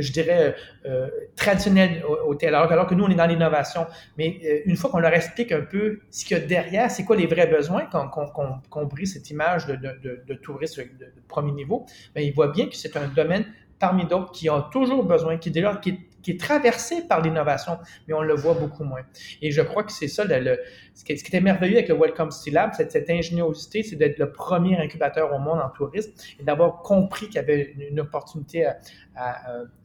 je 0.00 0.12
dirais 0.12 0.54
euh, 0.86 1.08
traditionnel 1.36 2.02
hôtel, 2.26 2.54
alors, 2.54 2.70
alors, 2.70 2.86
que 2.86 2.94
nous, 2.94 3.04
on 3.04 3.08
est 3.08 3.14
dans 3.14 3.26
l'innovation. 3.26 3.86
Mais 4.18 4.40
euh, 4.44 4.60
une 4.66 4.76
fois 4.76 4.90
qu'on 4.90 4.98
leur 4.98 5.12
explique 5.12 5.52
un 5.52 5.62
peu 5.62 6.00
ce 6.10 6.24
qu'il 6.24 6.36
y 6.36 6.40
a 6.40 6.44
derrière, 6.44 6.90
c'est 6.90 7.04
quoi 7.04 7.16
les 7.16 7.26
vrais 7.26 7.46
besoins, 7.46 7.86
qu'on 7.86 8.84
brise 8.86 9.14
cette 9.14 9.30
image 9.30 9.66
de, 9.66 9.76
de, 9.76 10.34
touriste 10.34 10.78
de, 10.78 11.12
premier 11.28 11.52
niveau, 11.52 11.86
ben, 12.14 12.22
ils 12.22 12.32
voient 12.32 12.48
bien 12.48 12.66
que 12.66 12.76
c'est 12.76 12.96
un 12.96 13.08
domaine 13.08 13.44
parmi 13.78 14.04
d'autres 14.04 14.32
qui 14.32 14.50
ont 14.50 14.62
toujours 14.70 15.04
besoin, 15.04 15.38
qui, 15.38 15.50
qui, 15.50 15.98
qui 16.22 16.32
est 16.32 16.40
traversé 16.40 17.02
par 17.06 17.22
l'innovation, 17.22 17.78
mais 18.06 18.14
on 18.14 18.22
le 18.22 18.34
voit 18.34 18.54
beaucoup 18.54 18.84
moins. 18.84 19.02
Et 19.42 19.50
je 19.50 19.62
crois 19.62 19.82
que 19.82 19.92
c'est 19.92 20.08
ça, 20.08 20.24
le, 20.24 20.58
ce, 20.94 21.04
qui, 21.04 21.12
est 21.12 21.40
merveilleux 21.40 21.76
avec 21.76 21.88
le 21.88 21.96
Welcome 21.96 22.30
City 22.30 22.50
Lab, 22.50 22.72
cette, 22.74 23.10
ingéniosité, 23.10 23.82
c'est 23.82 23.96
d'être 23.96 24.18
le 24.18 24.32
premier 24.32 24.78
incubateur 24.78 25.32
au 25.34 25.38
monde 25.38 25.60
en 25.60 25.70
tourisme 25.70 26.12
et 26.38 26.42
d'avoir 26.42 26.82
compris 26.82 27.26
qu'il 27.26 27.36
y 27.36 27.38
avait 27.38 27.74
une, 27.90 28.00
opportunité 28.00 28.66
à, 28.66 28.78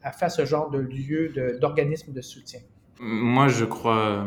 à, 0.02 0.12
faire 0.12 0.30
ce 0.30 0.44
genre 0.44 0.70
de 0.70 0.78
lieu 0.78 1.32
d'organisme 1.60 2.12
de, 2.12 2.20
soutien. 2.20 2.60
Moi, 2.98 3.48
je 3.48 3.66
crois, 3.66 4.24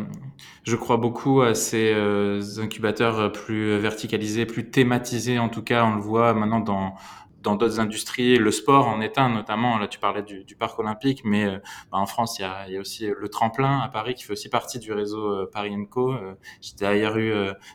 je 0.63 0.75
crois 0.75 0.97
beaucoup 0.97 1.41
à 1.41 1.55
ces 1.55 1.91
euh, 1.91 2.39
incubateurs 2.59 3.31
plus 3.31 3.77
verticalisés, 3.79 4.45
plus 4.45 4.69
thématisés. 4.69 5.39
En 5.39 5.49
tout 5.49 5.63
cas, 5.63 5.83
on 5.85 5.95
le 5.95 6.01
voit 6.01 6.35
maintenant 6.35 6.59
dans 6.59 6.93
dans 7.41 7.55
d'autres 7.55 7.79
industries, 7.79 8.37
le 8.37 8.51
sport 8.51 8.87
en 8.87 9.01
est 9.01 9.17
un 9.17 9.29
notamment. 9.29 9.77
Là, 9.77 9.87
tu 9.87 9.99
parlais 9.99 10.23
du, 10.23 10.55
parc 10.55 10.77
olympique, 10.79 11.21
mais 11.23 11.45
euh, 11.45 11.57
bah, 11.91 11.97
en 11.97 12.05
France, 12.05 12.39
il 12.39 12.41
y, 12.41 12.45
a, 12.45 12.69
y, 12.69 12.77
a, 12.77 12.79
aussi 12.79 13.07
le 13.07 13.29
tremplin 13.29 13.79
à 13.79 13.87
Paris 13.87 14.13
qui 14.13 14.23
fait 14.25 14.33
aussi 14.33 14.49
partie 14.49 14.79
du 14.79 14.91
réseau 14.91 15.25
euh, 15.31 15.49
Paris 15.51 15.73
Co. 15.89 16.11
Euh, 16.11 16.33
j'ai 16.61 16.75
d'ailleurs 16.75 17.17
eu 17.17 17.33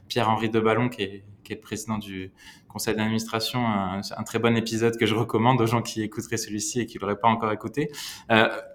Pierre-Henri 0.09 0.51
Deballon 0.51 0.89
qui 0.89 1.03
est, 1.03 1.25
qui 1.45 1.53
est 1.53 1.57
président 1.57 1.99
du 1.99 2.33
conseil 2.69 2.97
d'administration, 2.97 3.65
un, 3.65 4.01
un, 4.01 4.23
très 4.25 4.39
bon 4.39 4.57
épisode 4.57 4.97
que 4.97 5.07
je 5.07 5.15
recommande 5.15 5.61
aux 5.61 5.67
gens 5.67 5.81
qui 5.81 6.03
écouteraient 6.03 6.37
celui-ci 6.37 6.81
et 6.81 6.87
qui 6.87 6.99
l'auraient 6.99 7.19
pas 7.19 7.29
encore 7.29 7.53
écouté. 7.53 7.91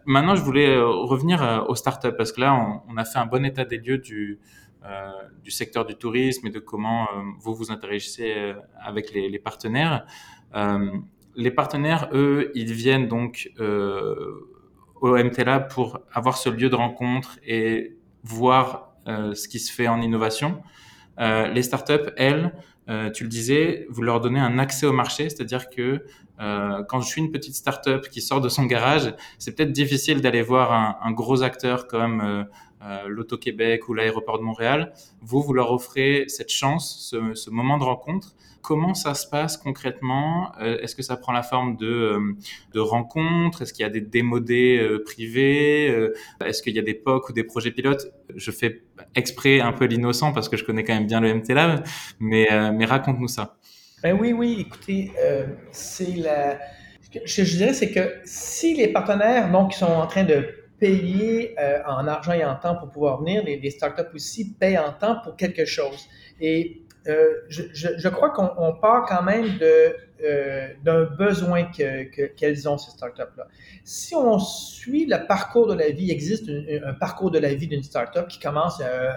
maintenant, 0.06 0.36
je 0.36 0.42
voulais 0.42 0.80
revenir 0.80 1.66
aux 1.68 1.76
startups 1.76 2.16
parce 2.18 2.32
que 2.32 2.42
là, 2.42 2.54
on, 2.56 2.94
on, 2.94 2.98
a 2.98 3.04
fait 3.04 3.20
un 3.20 3.26
bon 3.26 3.44
état 3.46 3.66
des 3.66 3.78
lieux 3.78 3.98
du 3.98 4.40
euh, 4.86 5.12
du 5.44 5.52
secteur 5.52 5.86
du 5.86 5.96
tourisme 5.96 6.48
et 6.48 6.52
de 6.52 6.60
comment 6.60 7.10
vous 7.40 7.54
vous 7.54 7.70
interagissez 7.70 8.54
avec 8.82 9.12
les, 9.12 9.28
les 9.28 9.40
partenaires. 9.40 10.06
Euh, 10.56 10.92
les 11.36 11.52
partenaires, 11.52 12.10
eux, 12.14 12.52
ils 12.56 12.74
viennent 12.74 13.08
donc 13.08 13.52
euh, 13.60 14.48
au 15.02 15.16
MTLab 15.16 15.70
pour 15.70 16.00
avoir 16.14 16.38
ce 16.38 16.50
lieu 16.50 16.70
de 16.70 16.76
rencontre 16.76 17.40
et 17.46 17.98
voir 18.24 18.94
euh, 19.08 19.34
ce 19.34 19.48
qui 19.48 19.60
se 19.60 19.72
fait 19.72 19.88
en 19.88 20.02
innovation. 20.02 20.62
les 21.18 21.64
startups, 21.64 22.12
elles, 22.18 22.54
tu 23.14 23.24
le 23.24 23.30
disais, 23.30 23.86
vous 23.90 24.02
leur 24.02 24.20
donnez 24.20 24.40
un 24.40 24.58
accès 24.58 24.88
au 24.88 24.94
marché, 24.94 25.30
c'est-à-dire 25.30 25.70
que 25.70 26.04
quand 26.38 27.02
je 27.02 27.08
suis 27.08 27.22
une 27.22 27.32
petite 27.32 27.54
startup 27.54 28.10
qui 28.10 28.22
sort 28.22 28.42
de 28.42 28.50
son 28.50 28.66
garage, 28.66 29.14
c'est 29.38 29.56
peut-être 29.56 29.74
difficile 29.74 30.22
d'aller 30.22 30.42
voir 30.42 30.72
un, 31.04 31.12
gros 31.12 31.44
acteur 31.44 31.88
comme 31.88 32.48
l'Auto-Québec 33.08 33.90
ou 33.90 33.94
l'aéroport 33.94 34.40
de 34.40 34.44
Montréal. 34.44 34.94
Vous, 35.22 35.42
vous 35.42 35.54
leur 35.54 35.72
offrez 35.72 36.26
cette 36.28 36.52
chance, 36.52 37.14
ce, 37.36 37.50
moment 37.50 37.78
de 37.78 37.84
rencontre 37.84 38.36
Comment 38.62 38.94
ça 38.94 39.14
se 39.14 39.26
passe 39.28 39.58
concrètement? 39.58 40.52
Euh, 40.60 40.80
Est-ce 40.82 40.96
que 40.96 41.02
ça 41.02 41.16
prend 41.16 41.32
la 41.32 41.44
forme 41.44 41.78
de, 41.78 41.88
euh, 41.88 42.36
de 42.74 42.80
rencontres? 42.80 43.62
Est-ce 43.62 43.74
qu'il 43.74 43.84
y 43.84 43.86
a 43.86 43.90
des 43.90 44.02
démodés 44.02 44.78
euh, 44.78 45.04
privés? 45.04 45.88
Est-ce 46.44 46.62
qu'il 46.62 46.76
y 46.76 46.80
a 46.80 46.82
des 46.82 46.94
POC 46.94 47.30
ou 47.30 47.34
des 47.34 47.44
projets 47.44 47.72
pilotes? 47.72 48.12
Je 48.36 48.52
fais 48.52 48.84
exprès 49.16 49.62
un 49.62 49.72
peu 49.72 49.86
l'innocent 49.86 50.34
parce 50.34 50.50
que 50.50 50.58
je 50.58 50.66
connais 50.66 50.84
quand 50.84 50.94
même 50.94 51.08
bien 51.08 51.22
le 51.22 51.34
MTLab, 51.34 51.84
mais, 52.20 52.48
mais 52.74 52.86
raconte-nous 52.86 53.28
ça. 53.28 53.58
Ben 54.04 54.18
oui, 54.20 54.34
oui, 54.34 54.58
écoutez, 54.68 55.12
c'est 55.72 56.16
la... 56.18 56.60
Ce 57.02 57.36
que 57.38 57.44
je 57.44 57.58
dirais, 57.58 57.74
c'est 57.74 57.92
que 57.92 58.14
si 58.24 58.76
les 58.76 58.90
partenaires 58.90 59.52
donc, 59.52 59.72
qui 59.72 59.80
sont 59.80 59.86
en 59.86 60.06
train 60.06 60.24
de 60.24 60.46
payer 60.80 61.56
en 61.86 62.08
argent 62.08 62.34
et 62.34 62.46
en 62.46 62.56
temps 62.56 62.76
pour 62.76 62.90
pouvoir 62.90 63.20
venir, 63.20 63.44
les, 63.44 63.60
les 63.60 63.70
startups 63.70 64.14
aussi 64.14 64.54
payent 64.54 64.78
en 64.78 64.94
temps 64.94 65.18
pour 65.24 65.36
quelque 65.36 65.66
chose. 65.66 66.08
Et 66.42 66.84
euh, 67.08 67.34
je, 67.48 67.64
je, 67.74 68.10
crois 68.10 68.30
qu'on 68.32 68.74
part 68.74 69.06
quand 69.08 69.24
même 69.24 69.58
de 69.58 69.96
euh, 70.24 70.74
d'un 70.84 71.06
besoin 71.06 71.64
qu'elles 71.64 72.10
que, 72.12 72.68
ont, 72.68 72.78
ces 72.78 72.92
startups-là. 72.92 73.48
Si 73.84 74.16
on 74.16 74.38
suit 74.38 75.06
le 75.06 75.26
parcours 75.28 75.68
de 75.68 75.74
la 75.74 75.90
vie, 75.92 76.06
il 76.06 76.12
existe 76.12 76.50
un, 76.50 76.94
parcours 76.94 77.32
de 77.32 77.40
la 77.40 77.54
vie 77.54 77.68
d'une 77.68 77.84
startup 77.84 78.28
qui 78.28 78.40
commence, 78.40 78.82
euh, 78.82 79.10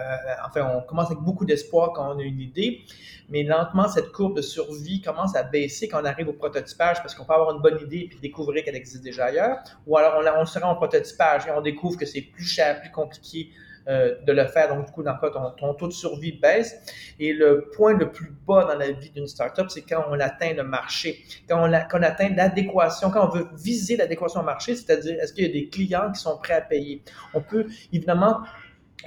enfin, 0.46 0.70
on 0.76 0.80
commence 0.82 1.10
avec 1.10 1.18
beaucoup 1.18 1.44
d'espoir 1.44 1.92
quand 1.92 2.14
on 2.14 2.18
a 2.18 2.22
une 2.22 2.40
idée, 2.40 2.82
mais 3.28 3.42
lentement, 3.42 3.88
cette 3.88 4.12
courbe 4.12 4.36
de 4.36 4.42
survie 4.42 5.00
commence 5.00 5.34
à 5.34 5.42
baisser 5.42 5.88
quand 5.88 6.00
on 6.02 6.04
arrive 6.04 6.28
au 6.28 6.34
prototypage 6.34 7.02
parce 7.02 7.14
qu'on 7.14 7.24
peut 7.24 7.34
avoir 7.34 7.54
une 7.54 7.62
bonne 7.62 7.80
idée 7.80 8.10
et 8.12 8.18
découvrir 8.20 8.64
qu'elle 8.64 8.76
existe 8.76 9.02
déjà 9.02 9.26
ailleurs, 9.26 9.58
ou 9.86 9.96
alors 9.96 10.22
on, 10.22 10.40
on 10.40 10.46
se 10.46 10.58
rend 10.58 10.72
au 10.72 10.76
prototypage 10.76 11.46
et 11.46 11.50
on 11.50 11.60
découvre 11.60 11.98
que 11.98 12.06
c'est 12.06 12.22
plus 12.22 12.44
cher, 12.44 12.80
plus 12.80 12.90
compliqué, 12.90 13.50
euh, 13.88 14.14
de 14.24 14.32
le 14.32 14.46
faire. 14.46 14.68
Donc, 14.68 14.86
du 14.86 14.92
coup, 14.92 15.02
dans 15.02 15.16
cas, 15.16 15.30
ton, 15.58 15.74
taux 15.74 15.88
de 15.88 15.92
survie 15.92 16.32
baisse. 16.32 16.76
Et 17.18 17.32
le 17.32 17.68
point 17.74 17.94
le 17.94 18.12
plus 18.12 18.32
bas 18.46 18.64
dans 18.64 18.78
la 18.78 18.92
vie 18.92 19.10
d'une 19.10 19.26
startup, 19.26 19.70
c'est 19.70 19.82
quand 19.82 20.04
on 20.08 20.20
atteint 20.20 20.52
le 20.52 20.62
marché, 20.62 21.24
quand 21.48 21.60
on, 21.60 22.02
atteint 22.02 22.28
l'adéquation, 22.28 23.10
quand 23.10 23.28
on 23.28 23.30
veut 23.30 23.48
viser 23.56 23.96
l'adéquation 23.96 24.40
au 24.40 24.44
marché, 24.44 24.76
c'est-à-dire 24.76 25.18
est-ce 25.20 25.32
qu'il 25.32 25.46
y 25.46 25.50
a 25.50 25.52
des 25.52 25.68
clients 25.68 26.12
qui 26.12 26.20
sont 26.20 26.38
prêts 26.38 26.54
à 26.54 26.60
payer? 26.60 27.02
On 27.34 27.40
peut 27.40 27.66
évidemment 27.92 28.42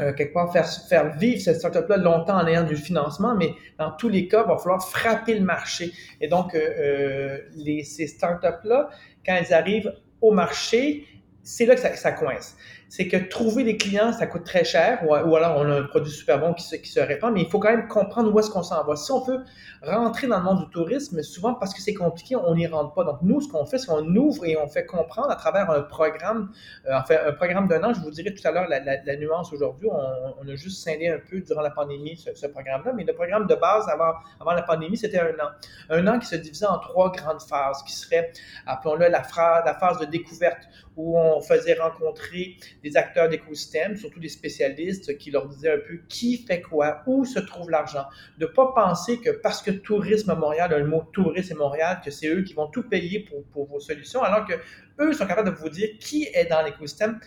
euh, 0.02 0.12
quelque 0.12 0.34
part 0.34 0.52
faire, 0.52 0.68
faire 0.68 1.16
vivre 1.18 1.40
cette 1.40 1.56
startup-là 1.56 1.96
longtemps 1.96 2.38
en 2.38 2.46
ayant 2.46 2.64
du 2.64 2.76
financement, 2.76 3.34
mais 3.34 3.54
dans 3.80 3.92
tous 3.92 4.10
les 4.10 4.28
cas, 4.28 4.44
il 4.46 4.50
va 4.50 4.58
falloir 4.58 4.84
frapper 4.84 5.36
le 5.36 5.46
marché. 5.46 5.94
Et 6.20 6.28
donc, 6.28 6.54
euh, 6.54 7.40
les, 7.56 7.86
ces 7.86 8.08
startups-là, 8.08 8.90
quand 9.26 9.36
elles 9.36 9.54
arrivent 9.54 9.94
au 10.20 10.32
marché, 10.32 11.06
c'est 11.44 11.66
là 11.66 11.76
que 11.76 11.98
ça 11.98 12.12
coince 12.12 12.58
c'est 12.96 13.10
que 13.10 13.18
trouver 13.18 13.66
des 13.66 13.76
clients, 13.76 14.14
ça 14.14 14.26
coûte 14.26 14.46
très 14.46 14.64
cher, 14.64 15.04
ou, 15.06 15.14
alors 15.14 15.58
on 15.58 15.70
a 15.70 15.80
un 15.82 15.84
produit 15.84 16.14
super 16.14 16.40
bon 16.40 16.54
qui 16.54 16.64
se, 16.64 17.00
répand, 17.02 17.34
mais 17.34 17.42
il 17.42 17.50
faut 17.50 17.60
quand 17.60 17.70
même 17.70 17.90
comprendre 17.90 18.34
où 18.34 18.40
est-ce 18.40 18.50
qu'on 18.50 18.64
s'en 18.64 18.86
va. 18.86 18.96
Si 18.96 19.12
on 19.12 19.20
veut 19.22 19.44
rentrer 19.82 20.28
dans 20.28 20.38
le 20.38 20.46
monde 20.46 20.60
du 20.60 20.70
tourisme, 20.70 21.22
souvent 21.22 21.56
parce 21.56 21.74
que 21.74 21.82
c'est 21.82 21.94
compliqué, 21.94 22.38
on 22.38 22.56
n'y 22.56 22.68
rentre 22.68 22.94
pas. 22.94 23.04
Donc 23.04 23.18
nous, 23.22 23.42
ce 23.42 23.50
qu'on 23.50 23.66
fait, 23.66 23.80
c'est 23.80 23.88
qu'on 23.88 24.16
ouvre 24.16 24.46
et 24.46 24.56
on 24.56 24.70
fait 24.70 24.86
comprendre 24.86 25.30
à 25.30 25.36
travers 25.36 25.70
un 25.70 25.82
programme, 25.82 26.52
euh, 26.88 26.94
enfin 26.96 27.16
un 27.28 27.34
programme 27.34 27.68
d'un 27.68 27.84
an, 27.84 27.94
je 27.94 28.00
vous 28.00 28.12
dirai 28.12 28.34
tout 28.34 28.48
à 28.48 28.52
l'heure 28.52 28.70
la, 28.70 29.16
nuance 29.18 29.52
aujourd'hui, 29.52 29.90
on, 29.92 30.48
a 30.48 30.56
juste 30.56 30.82
scindé 30.82 31.10
un 31.10 31.20
peu 31.20 31.42
durant 31.42 31.64
la 31.64 31.72
pandémie 31.72 32.16
ce, 32.16 32.48
programme-là, 32.48 32.94
mais 32.96 33.04
le 33.04 33.14
programme 33.14 33.46
de 33.46 33.56
base 33.56 33.90
avant, 33.90 34.54
la 34.54 34.62
pandémie, 34.62 34.96
c'était 34.96 35.20
un 35.20 35.34
an. 35.44 35.50
Un 35.90 36.08
an 36.08 36.18
qui 36.18 36.28
se 36.28 36.38
divisait 36.38 36.66
en 36.66 36.80
trois 36.80 37.12
grandes 37.12 37.42
phases, 37.42 37.84
qui 37.84 37.92
serait, 37.92 38.32
appelons-le 38.66 39.10
la 39.10 39.22
phase 39.22 40.00
de 40.00 40.06
découverte, 40.06 40.70
où 40.98 41.20
on 41.20 41.42
faisait 41.42 41.74
rencontrer 41.74 42.58
des 42.84 42.98
acteurs 42.98 43.30
d'écosystème, 43.30 43.96
surtout 43.96 44.20
des 44.20 44.30
spécialistes, 44.30 45.18
qui 45.18 45.32
leur 45.32 45.48
disaient 45.48 45.74
un 45.74 45.80
peu 45.80 46.00
qui 46.08 46.38
fait 46.38 46.62
quoi, 46.62 47.02
où 47.06 47.26
se 47.26 47.40
trouve 47.40 47.70
l'argent. 47.70 48.06
De 48.38 48.46
ne 48.46 48.52
pas 48.52 48.72
penser 48.74 49.20
que 49.20 49.32
parce 49.32 49.62
que 49.62 49.72
tourisme 49.72 50.34
Montréal, 50.36 50.74
le 50.78 50.88
mot 50.88 51.04
tourisme 51.12 51.58
Montréal, 51.58 52.02
que 52.04 52.12
c'est 52.12 52.28
eux 52.28 52.44
qui 52.44 52.54
vont 52.54 52.68
tout 52.68 52.88
payer 52.88 53.20
pour, 53.20 53.44
pour 53.46 53.66
vos 53.68 53.80
solutions, 53.80 54.24
alors 54.24 54.46
que 54.48 54.54
eux 55.00 55.14
sont 55.14 55.26
capables 55.26 55.50
de 55.50 55.56
vous 55.56 55.70
dire 55.70 55.90
qui 56.00 56.28
est 56.34 56.46
dans 56.46 56.62
l'écosystème 56.62 57.20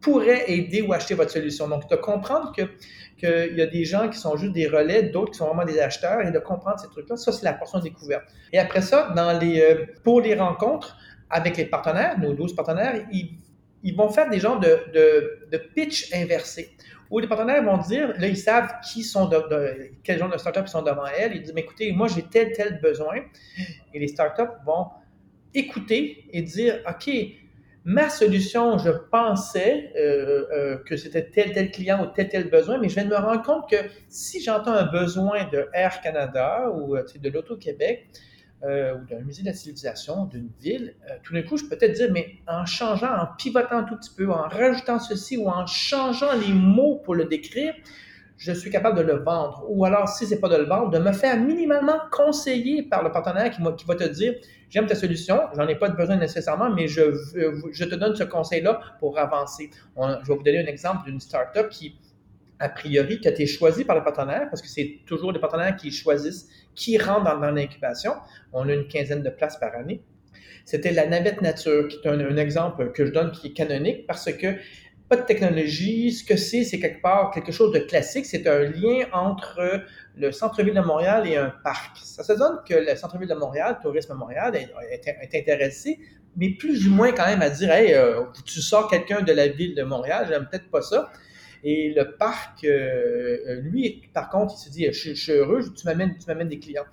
pourrait 0.00 0.44
aider 0.50 0.82
ou 0.82 0.92
acheter 0.92 1.14
votre 1.14 1.30
solution. 1.30 1.68
Donc, 1.68 1.90
de 1.90 1.96
comprendre 1.96 2.52
que 2.54 2.62
qu'il 3.18 3.56
y 3.56 3.62
a 3.62 3.66
des 3.66 3.84
gens 3.84 4.10
qui 4.10 4.18
sont 4.18 4.36
juste 4.36 4.52
des 4.52 4.68
relais, 4.68 5.04
d'autres 5.04 5.32
qui 5.32 5.38
sont 5.38 5.46
vraiment 5.46 5.64
des 5.64 5.80
acheteurs, 5.80 6.20
et 6.20 6.30
de 6.30 6.38
comprendre 6.38 6.78
ces 6.78 6.88
trucs-là, 6.88 7.16
ça, 7.16 7.32
c'est 7.32 7.44
la 7.44 7.54
portion 7.54 7.78
découverte. 7.78 8.24
Et 8.52 8.58
après 8.58 8.82
ça, 8.82 9.10
dans 9.16 9.38
les, 9.38 9.60
euh, 9.62 9.86
pour 10.04 10.20
les 10.20 10.34
rencontres 10.34 10.98
avec 11.30 11.56
les 11.56 11.66
partenaires, 11.66 12.18
nos 12.18 12.34
12 12.34 12.54
partenaires, 12.54 13.06
ils, 13.12 13.96
vont 13.96 14.08
faire 14.08 14.28
des 14.28 14.40
genres 14.40 14.60
de 14.60 15.56
pitch 15.74 16.12
inversé 16.12 16.76
où 17.10 17.18
les 17.18 17.26
partenaires 17.26 17.62
vont 17.62 17.78
dire, 17.78 18.12
là, 18.18 18.26
ils 18.26 18.36
savent 18.36 18.74
qui 18.80 19.02
sont 19.02 19.26
de, 19.28 19.36
de 19.36 19.90
quel 20.02 20.18
genre 20.18 20.30
de 20.30 20.38
startups 20.38 20.66
sont 20.66 20.82
devant 20.82 21.06
elles. 21.06 21.36
Ils 21.36 21.42
disent, 21.42 21.52
mais 21.54 21.60
écoutez, 21.60 21.92
moi, 21.92 22.08
j'ai 22.08 22.22
tel, 22.22 22.52
tel 22.52 22.80
besoin. 22.80 23.16
Et 23.94 23.98
les 23.98 24.08
startups 24.08 24.54
vont 24.64 24.86
écouter 25.54 26.26
et 26.32 26.42
dire, 26.42 26.80
OK, 26.88 27.10
ma 27.84 28.10
solution, 28.10 28.78
je 28.78 28.90
pensais 28.90 29.92
euh, 29.96 30.46
euh, 30.52 30.76
que 30.78 30.96
c'était 30.96 31.30
tel, 31.30 31.52
tel 31.52 31.70
client 31.70 32.04
ou 32.04 32.06
tel, 32.06 32.28
tel 32.28 32.50
besoin, 32.50 32.78
mais 32.78 32.88
je 32.88 32.94
viens 32.94 33.04
de 33.04 33.10
me 33.10 33.16
rendre 33.16 33.42
compte 33.42 33.70
que 33.70 33.76
si 34.08 34.42
j'entends 34.42 34.72
un 34.72 34.86
besoin 34.90 35.44
de 35.44 35.68
Air 35.72 36.00
Canada 36.00 36.68
ou 36.74 36.96
euh, 36.96 37.04
de 37.14 37.28
l'Auto-Québec, 37.30 38.08
euh, 38.62 38.94
ou 38.94 39.04
d'un 39.04 39.20
musée 39.20 39.42
de 39.42 39.48
la 39.48 39.54
civilisation, 39.54 40.24
d'une 40.24 40.48
ville, 40.60 40.94
euh, 41.10 41.14
tout 41.22 41.34
d'un 41.34 41.42
coup, 41.42 41.56
je 41.56 41.64
peux 41.64 41.76
peut-être 41.76 41.92
dire, 41.92 42.08
mais 42.10 42.36
en 42.48 42.64
changeant, 42.64 43.14
en 43.14 43.26
pivotant 43.36 43.78
un 43.78 43.82
tout 43.84 43.96
petit 43.96 44.12
peu, 44.16 44.30
en 44.30 44.48
rajoutant 44.48 44.98
ceci 44.98 45.36
ou 45.36 45.48
en 45.48 45.66
changeant 45.66 46.32
les 46.34 46.54
mots 46.54 46.96
pour 47.04 47.14
le 47.14 47.26
décrire, 47.26 47.74
je 48.38 48.52
suis 48.52 48.70
capable 48.70 48.98
de 48.98 49.02
le 49.02 49.18
vendre. 49.18 49.64
Ou 49.68 49.84
alors, 49.84 50.08
si 50.08 50.26
c'est 50.26 50.40
pas 50.40 50.48
de 50.48 50.56
le 50.56 50.64
vendre, 50.64 50.90
de 50.90 50.98
me 50.98 51.12
faire 51.12 51.38
minimalement 51.38 51.98
conseiller 52.10 52.82
par 52.82 53.02
le 53.02 53.12
partenaire 53.12 53.50
qui, 53.50 53.60
va 53.60 53.94
te 53.94 54.08
dire, 54.08 54.34
j'aime 54.70 54.86
ta 54.86 54.94
solution, 54.94 55.40
j'en 55.54 55.68
ai 55.68 55.76
pas 55.76 55.90
besoin 55.90 56.16
nécessairement, 56.16 56.70
mais 56.70 56.88
je, 56.88 57.14
je 57.72 57.84
te 57.84 57.94
donne 57.94 58.16
ce 58.16 58.24
conseil-là 58.24 58.80
pour 59.00 59.18
avancer. 59.18 59.70
je 59.96 60.28
vais 60.28 60.34
vous 60.34 60.42
donner 60.42 60.60
un 60.60 60.66
exemple 60.66 61.04
d'une 61.04 61.20
startup 61.20 61.68
qui, 61.68 61.96
a 62.58 62.68
priori, 62.68 63.20
qui 63.20 63.28
a 63.28 63.30
été 63.30 63.46
choisie 63.46 63.84
par 63.84 63.96
le 63.96 64.02
partenaire, 64.02 64.48
parce 64.50 64.62
que 64.62 64.68
c'est 64.68 65.00
toujours 65.06 65.32
les 65.32 65.40
partenaires 65.40 65.76
qui 65.76 65.90
choisissent 65.90 66.48
qui 66.74 66.98
rentre 66.98 67.24
dans, 67.24 67.50
l'incubation. 67.50 68.12
On 68.52 68.68
a 68.68 68.72
une 68.72 68.86
quinzaine 68.86 69.22
de 69.22 69.30
places 69.30 69.58
par 69.58 69.74
année. 69.74 70.02
C'était 70.64 70.92
la 70.92 71.06
navette 71.06 71.42
nature, 71.42 71.88
qui 71.88 71.96
est 71.96 72.08
un, 72.08 72.36
exemple 72.36 72.92
que 72.92 73.06
je 73.06 73.12
donne 73.12 73.32
qui 73.32 73.48
est 73.48 73.52
canonique 73.52 74.06
parce 74.06 74.32
que 74.32 74.56
pas 75.08 75.16
de 75.16 75.22
technologie. 75.22 76.12
Ce 76.12 76.24
que 76.24 76.36
c'est, 76.36 76.64
c'est 76.64 76.80
quelque 76.80 77.00
part 77.00 77.30
quelque 77.30 77.52
chose 77.52 77.72
de 77.72 77.78
classique. 77.78 78.26
C'est 78.26 78.46
un 78.46 78.64
lien 78.64 79.06
entre 79.12 79.82
le 80.16 80.32
centre-ville 80.32 80.74
de 80.74 80.80
Montréal 80.80 81.28
et 81.28 81.36
un 81.36 81.52
parc. 81.62 81.98
Ça 82.02 82.24
se 82.24 82.32
donne 82.32 82.58
que 82.68 82.74
le 82.74 82.96
centre-ville 82.96 83.28
de 83.28 83.34
Montréal, 83.34 83.78
Tourisme 83.80 84.14
Montréal, 84.14 84.56
est, 84.56 85.36
intéressé, 85.38 86.00
mais 86.36 86.50
plus 86.50 86.88
ou 86.88 86.90
moins 86.90 87.12
quand 87.12 87.26
même 87.26 87.42
à 87.42 87.50
dire, 87.50 87.70
hey, 87.70 87.94
euh, 87.94 88.22
tu 88.44 88.60
sors 88.60 88.88
quelqu'un 88.88 89.22
de 89.22 89.32
la 89.32 89.48
ville 89.48 89.74
de 89.74 89.82
Montréal, 89.82 90.26
j'aime 90.28 90.48
peut-être 90.50 90.70
pas 90.70 90.82
ça. 90.82 91.10
Et 91.68 91.92
le 91.92 92.12
parc, 92.12 92.62
euh, 92.62 93.38
euh, 93.48 93.60
lui, 93.60 94.08
par 94.14 94.30
contre, 94.30 94.54
il 94.56 94.66
se 94.66 94.70
dit, 94.70 94.86
je, 94.92 95.14
suis 95.14 95.32
heureux, 95.32 95.64
tu 95.74 95.84
m'amènes, 95.84 96.16
tu 96.16 96.44
des 96.44 96.60
clients. 96.60 96.84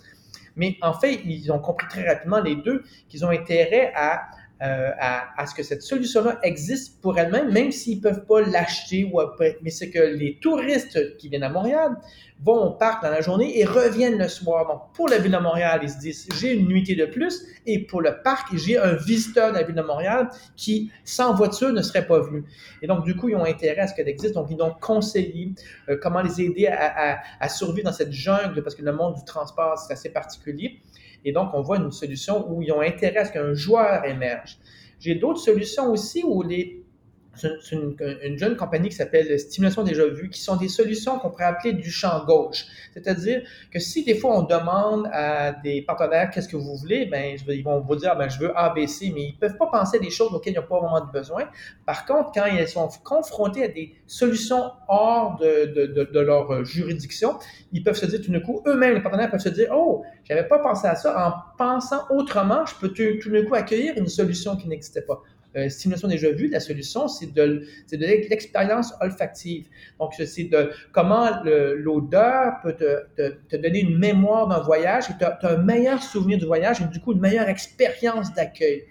Mais 0.56 0.78
en 0.82 0.94
fait, 0.94 1.22
ils 1.26 1.52
ont 1.52 1.60
compris 1.60 1.88
très 1.88 2.08
rapidement, 2.08 2.40
les 2.40 2.56
deux, 2.56 2.82
qu'ils 3.08 3.24
ont 3.24 3.30
intérêt 3.30 3.94
à, 3.96 4.32
euh, 4.63 4.91
à, 4.97 5.45
ce 5.45 5.54
que 5.54 5.62
cette 5.62 5.82
solution-là 5.82 6.39
existe 6.41 7.02
pour 7.02 7.19
elle-même, 7.19 7.52
même 7.52 7.73
s'ils 7.73 7.99
peuvent 7.99 8.26
pas 8.26 8.39
l'acheter. 8.41 9.04
Ou, 9.04 9.19
mais 9.62 9.69
c'est 9.69 9.89
que 9.89 9.99
les 9.99 10.39
touristes 10.41 11.17
qui 11.17 11.28
viennent 11.28 11.43
à 11.43 11.49
Montréal 11.49 11.97
vont 12.41 12.67
au 12.67 12.71
parc 12.71 13.04
dans 13.04 13.10
la 13.10 13.19
journée 13.19 13.60
et 13.60 13.65
reviennent 13.65 14.17
le 14.17 14.30
soir. 14.30 14.65
Donc, 14.67 14.93
pour 14.93 15.10
la 15.10 15.17
ville 15.17 15.34
de 15.34 15.38
Montréal, 15.38 15.82
ils 15.84 15.89
se 15.89 15.97
disent, 15.97 16.30
j'ai 16.39 16.54
une 16.54 16.67
nuitée 16.67 16.95
de 16.95 17.06
plus. 17.06 17.43
Et 17.65 17.80
pour 17.80 18.02
le 18.02 18.21
parc, 18.23 18.56
j'ai 18.56 18.78
un 18.78 18.93
visiteur 18.93 19.52
de 19.52 19.58
la 19.58 19.63
ville 19.63 19.76
de 19.76 19.82
Montréal 19.82 20.30
qui, 20.56 20.91
sans 21.04 21.36
voiture, 21.36 21.73
ne 21.73 21.82
serait 21.82 22.08
pas 22.08 22.21
venu. 22.21 22.45
Et 22.82 22.88
donc, 22.88 23.04
du 23.04 23.17
coup, 23.17 23.28
ils 23.28 23.36
ont 23.36 23.45
intérêt 23.45 23.82
à 23.82 23.88
ce 23.88 23.93
qu'elle 23.93 24.08
existe. 24.08 24.34
Donc, 24.34 24.47
ils 24.49 24.62
ont 24.62 24.73
conseillé 24.80 25.52
euh, 25.89 25.97
comment 26.02 26.21
les 26.21 26.41
aider 26.41 26.67
à, 26.67 27.19
à 27.39 27.49
survivre 27.49 27.88
dans 27.88 27.93
cette 27.93 28.13
jungle, 28.13 28.63
parce 28.63 28.76
que 28.76 28.82
le 28.82 28.93
monde 28.93 29.15
du 29.15 29.26
transport, 29.26 29.78
c'est 29.78 29.91
assez 29.91 30.10
particulier. 30.10 30.80
Et 31.26 31.32
donc, 31.32 31.50
on 31.54 31.62
voit 31.62 31.78
une 31.78 31.92
solution 31.92 32.52
où 32.52 32.62
ils 32.62 32.72
ont 32.72 32.82
intérêt 32.82 33.18
à 33.18 33.26
ce 33.26 33.32
qu'un 33.32 33.54
joueur 33.54 34.06
émerge. 34.06 34.58
J'ai 35.00 35.16
d'autres 35.16 35.40
solutions 35.40 35.92
aussi 35.92 36.24
où 36.24 36.44
les 36.44 36.83
c'est 37.36 37.72
une, 37.72 38.38
jeune 38.38 38.56
compagnie 38.56 38.89
qui 38.89 38.96
s'appelle 38.96 39.39
Stimulation 39.39 39.84
déjà 39.84 40.06
vue, 40.06 40.30
qui 40.30 40.41
sont 40.41 40.56
des 40.56 40.67
solutions 40.67 41.17
qu'on 41.17 41.32
pourrait 41.32 41.46
appeler 41.46 41.74
du 41.74 41.89
champ 41.89 42.24
gauche. 42.26 42.65
C'est-à-dire 42.93 43.41
que 43.72 43.80
si 43.80 44.04
des 44.04 44.15
fois 44.15 44.38
on 44.38 44.43
demande 44.43 45.10
à 45.12 45.52
des 45.52 45.82
partenaires 45.82 46.30
qu'est-ce 46.30 46.48
que 46.48 46.58
vous 46.58 46.76
voulez, 46.76 47.08
ben, 47.08 47.36
ils 47.48 47.63
vont 47.63 47.82
vous 47.82 47.96
dire 47.96 48.15
ben, 48.15 48.30
je 48.30 48.39
veux 48.39 48.56
ABC, 48.58 49.12
mais 49.13 49.24
ils 49.24 49.34
ne 49.34 49.39
peuvent 49.39 49.58
pas 49.58 49.67
penser 49.67 49.98
à 49.98 50.00
des 50.00 50.12
choses 50.12 50.32
auxquelles 50.34 50.54
ils 50.54 50.60
n'ont 50.60 50.67
pas 50.67 50.80
vraiment 50.80 51.06
de 51.06 51.12
besoin. 51.12 51.50
Par 51.86 52.06
contre, 52.06 52.32
quand 52.34 52.46
ils 52.46 52.67
sont 52.67 52.88
confrontés 53.04 53.63
à 53.63 53.67
des 53.67 53.96
solutions 54.06 54.72
hors 54.88 55.38
de, 55.38 55.88
de, 55.88 56.04
de, 56.04 56.19
leur 56.19 56.63
juridiction, 56.63 57.39
ils 57.72 57.84
peuvent 57.84 57.98
se 57.98 58.06
dire 58.06 58.22
tout 58.22 58.32
d'un 58.32 58.41
coup, 58.41 58.62
eux-mêmes, 58.67 58.93
les 58.93 59.02
partenaires 59.02 59.32
peuvent 59.32 59.39
se 59.39 59.50
dire 59.50 59.69
Oh, 59.74 60.04
j'avais 60.24 60.48
pas 60.48 60.60
pensé 60.60 60.88
à 60.88 60.96
ça. 60.96 61.28
En 61.28 61.34
pensant 61.58 62.06
autrement, 62.12 62.65
je 62.65 62.76
peux 62.76 62.89
tout 62.89 63.30
d'un 63.32 63.43
coup 63.43 63.56
accueillir 63.56 63.98
une 63.98 64.08
solution 64.08 64.56
qui 64.56 64.67
n'existait 64.67 65.02
pas 65.02 65.22
euh, 65.56 65.70
stimulation 65.70 66.08
déjà 66.08 66.32
vue, 66.32 66.48
la 66.48 66.60
solution, 66.60 67.08
c'est 67.08 67.34
de, 67.34 67.66
de 67.92 67.98
l'expérience 67.98 68.94
olfactive. 69.02 69.68
Donc, 70.00 70.13
c'est 70.13 70.44
de 70.46 70.72
comment 70.92 71.30
l'odeur 71.44 72.54
peut 72.63 72.74
te, 72.74 73.32
te, 73.50 73.56
donner 73.56 73.82
une 73.82 73.98
mémoire 73.98 74.48
d'un 74.48 74.60
voyage 74.60 75.10
et 75.10 75.13
tu 75.18 75.26
as, 75.26 75.38
un 75.44 75.58
meilleur 75.58 76.02
souvenir 76.02 76.38
du 76.38 76.46
voyage 76.46 76.82
et 76.82 76.86
du 76.86 77.00
coup 77.00 77.13
une 77.13 77.22
meilleure 77.22 77.50
expérience 77.50 78.34
d'accueil. 78.34 78.84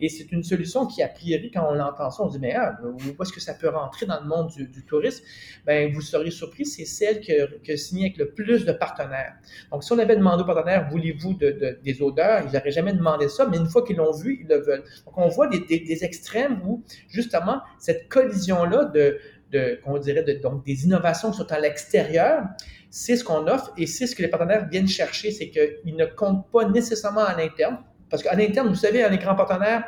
Et 0.00 0.08
c'est 0.08 0.30
une 0.32 0.42
solution 0.42 0.86
qui, 0.86 1.02
a 1.02 1.08
priori, 1.08 1.50
quand 1.50 1.68
on 1.70 1.74
l'entend 1.74 2.10
ça, 2.10 2.22
on 2.22 2.28
dit, 2.28 2.38
mais 2.38 2.54
ah, 2.54 2.78
où 2.84 3.22
est-ce 3.22 3.32
que 3.32 3.40
ça 3.40 3.54
peut 3.54 3.68
rentrer 3.68 4.06
dans 4.06 4.20
le 4.20 4.26
monde 4.26 4.50
du, 4.50 4.84
tourisme? 4.84 5.24
Ben, 5.66 5.92
vous 5.92 6.00
seriez 6.00 6.30
surpris, 6.30 6.64
c'est 6.64 6.84
celle 6.84 7.20
que, 7.20 7.58
que 7.58 7.76
signe 7.76 8.02
avec 8.02 8.16
le 8.16 8.30
plus 8.30 8.64
de 8.64 8.72
partenaires. 8.72 9.34
Donc, 9.70 9.84
si 9.84 9.92
on 9.92 9.98
avait 9.98 10.16
demandé 10.16 10.42
aux 10.42 10.46
partenaires, 10.46 10.88
voulez-vous 10.90 11.34
de, 11.34 11.78
des 11.82 12.02
odeurs, 12.02 12.42
ils 12.46 12.52
n'auraient 12.52 12.70
jamais 12.70 12.92
demandé 12.92 13.28
ça, 13.28 13.46
mais 13.46 13.56
une 13.56 13.68
fois 13.68 13.84
qu'ils 13.84 13.96
l'ont 13.96 14.12
vu, 14.12 14.38
ils 14.42 14.48
le 14.48 14.60
veulent. 14.60 14.84
Donc, 15.06 15.16
on 15.18 15.28
voit 15.28 15.48
des, 15.48 15.60
des, 15.60 16.04
extrêmes 16.04 16.60
où, 16.64 16.82
justement, 17.08 17.60
cette 17.78 18.08
collision-là 18.08 18.84
de, 18.86 19.18
de, 19.52 19.80
qu'on 19.84 19.98
dirait, 19.98 20.22
donc 20.42 20.64
des 20.64 20.84
innovations 20.84 21.30
qui 21.30 21.38
sont 21.38 21.52
à 21.52 21.58
l'extérieur, 21.58 22.44
c'est 22.90 23.16
ce 23.16 23.24
qu'on 23.24 23.46
offre 23.46 23.72
et 23.76 23.86
c'est 23.86 24.06
ce 24.06 24.14
que 24.14 24.22
les 24.22 24.28
partenaires 24.28 24.68
viennent 24.68 24.88
chercher, 24.88 25.30
c'est 25.30 25.50
qu'ils 25.50 25.96
ne 25.96 26.06
comptent 26.06 26.50
pas 26.50 26.68
nécessairement 26.68 27.24
à 27.24 27.36
l'interne. 27.36 27.78
Parce 28.10 28.22
qu'à 28.22 28.34
l'interne, 28.34 28.68
vous 28.68 28.74
savez, 28.74 29.06
les 29.08 29.18
grands 29.18 29.34
partenaires, 29.34 29.84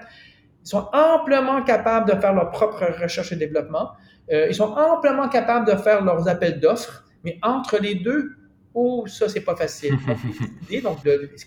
ils 0.63 0.69
sont 0.69 0.89
amplement 0.93 1.63
capables 1.63 2.13
de 2.13 2.21
faire 2.21 2.35
leur 2.35 2.51
propre 2.51 2.85
recherche 3.01 3.33
et 3.33 3.37
développement. 3.37 3.93
Euh, 4.31 4.47
ils 4.49 4.55
sont 4.55 4.73
amplement 4.73 5.29
capables 5.29 5.67
de 5.67 5.77
faire 5.77 6.05
leurs 6.05 6.29
appels 6.29 6.61
d'offres, 6.61 7.05
mais 7.25 7.39
entre 7.43 7.79
les 7.79 7.95
deux, 7.95 8.37
oh, 8.75 9.07
ça, 9.07 9.29
c'est 9.29 9.41
pas 9.41 9.57
facile. 9.57 9.97
Donc, 10.83 10.99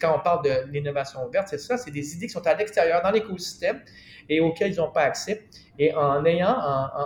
quand 0.02 0.16
on 0.18 0.20
parle 0.20 0.44
de 0.44 0.72
l'innovation 0.72 1.26
ouverte, 1.26 1.48
c'est 1.50 1.60
ça, 1.60 1.78
c'est 1.78 1.92
des 1.92 2.16
idées 2.16 2.28
qui 2.28 2.34
sont 2.34 2.46
à 2.46 2.54
l'extérieur, 2.56 3.02
dans 3.02 3.12
l'écosystème, 3.12 3.82
et 4.28 4.40
auxquelles 4.40 4.74
ils 4.74 4.78
n'ont 4.78 4.92
pas 4.92 5.04
accès. 5.04 5.48
Et 5.78 5.94
en 5.94 6.26
ayant, 6.26 6.56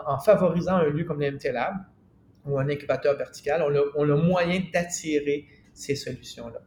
en, 0.07 0.19
favorisant 0.19 0.75
un 0.75 0.89
lieu 0.89 1.03
comme 1.03 1.21
l'MT 1.21 1.51
Lab 1.51 1.75
ou 2.45 2.57
un 2.57 2.69
incubateur 2.69 3.15
vertical, 3.17 3.63
on 3.65 3.75
a, 3.75 3.81
on 3.95 4.09
a 4.09 4.15
moyen 4.15 4.61
d'attirer 4.73 5.45
ces 5.73 5.95
solutions-là 5.95 6.59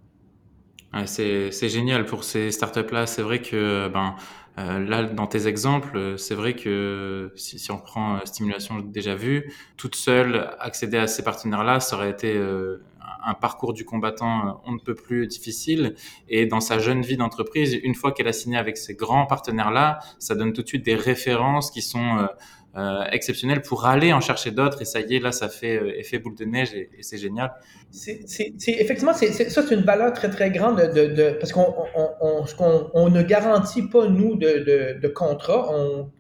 c'est 1.07 1.69
génial 1.69 2.05
pour 2.05 2.25
ces 2.25 2.51
startups-là. 2.51 3.07
C'est 3.07 3.23
vrai 3.23 3.41
que 3.41 3.89
ben, 3.89 4.17
euh, 4.59 4.79
là, 4.81 5.05
dans 5.05 5.27
tes 5.27 5.47
exemples, 5.47 6.19
c'est 6.19 6.35
vrai 6.35 6.55
que 6.55 7.33
si, 7.37 7.59
si 7.59 7.71
on 7.71 7.79
prend 7.79 8.17
euh, 8.17 8.19
Stimulation 8.25 8.81
déjà 8.81 9.15
vue, 9.15 9.53
toute 9.77 9.95
seule, 9.95 10.51
accéder 10.59 10.99
à 10.99 11.07
ces 11.07 11.23
partenaires-là, 11.23 11.81
ça 11.81 11.97
aurait 11.97 12.11
été 12.11 12.35
euh, 12.37 12.83
un 13.25 13.35
parcours 13.35 13.73
du 13.73 13.85
combattant 13.85 14.61
on 14.67 14.73
ne 14.73 14.79
peut 14.79 14.95
plus 14.95 15.27
difficile. 15.27 15.95
Et 16.29 16.47
dans 16.47 16.61
sa 16.61 16.79
jeune 16.79 17.03
vie 17.03 17.17
d'entreprise, 17.17 17.75
une 17.83 17.95
fois 17.95 18.13
qu'elle 18.13 18.29
a 18.29 18.33
signé 18.33 18.59
avec 18.59 18.77
ces 18.77 18.95
grands 18.95 19.27
partenaires-là, 19.27 20.01
ça 20.19 20.35
donne 20.35 20.53
tout 20.53 20.63
de 20.63 20.69
suite 20.69 20.85
des 20.85 20.97
références 20.97 21.71
qui 21.71 21.83
sont 21.83 22.29
euh, 22.77 23.03
exceptionnel 23.11 23.63
pour 23.63 23.87
aller 23.87 24.13
en 24.13 24.21
chercher 24.21 24.51
d'autres. 24.51 24.81
Et 24.83 24.85
ça 24.85 25.01
y 25.01 25.17
est, 25.17 25.21
là, 25.21 25.33
ça 25.33 25.49
fait 25.49 25.77
euh, 25.77 25.99
effet 25.99 26.19
boule 26.19 26.37
de 26.37 26.45
neige 26.45 26.73
et, 26.75 26.89
c'est 27.01 27.19
génial. 27.19 27.53
C'est, 27.91 28.21
effectivement, 28.67 29.13
c'est, 29.13 29.33
ça, 29.33 29.63
c'est 29.67 29.75
une 29.75 29.83
valeur 29.83 30.13
très, 30.13 30.31
très 30.31 30.51
grande 30.51 30.79
de, 30.79 31.37
parce 31.41 31.53
qu'on 31.53 31.75
on, 31.97 32.45
on, 32.59 32.91
on, 32.95 33.11
ne 33.11 33.23
garantit 33.23 33.83
pas, 33.89 34.07
nous, 34.09 34.37
de, 34.37 34.99
de, 35.01 35.09
contrat. 35.09 35.69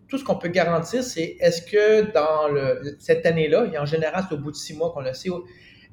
tout 0.08 0.18
ce 0.18 0.24
qu'on 0.24 0.36
peut 0.36 0.48
garantir, 0.48 1.04
c'est 1.04 1.36
est-ce 1.38 1.62
que 1.62 2.12
dans 2.12 2.48
cette 2.98 3.24
année-là, 3.26 3.68
et 3.72 3.78
en 3.78 3.86
général, 3.86 4.24
c'est 4.28 4.34
au 4.34 4.38
bout 4.38 4.50
de 4.50 4.56
six 4.56 4.74
mois 4.74 4.90
qu'on 4.90 5.02
le 5.02 5.12
sait, 5.14 5.30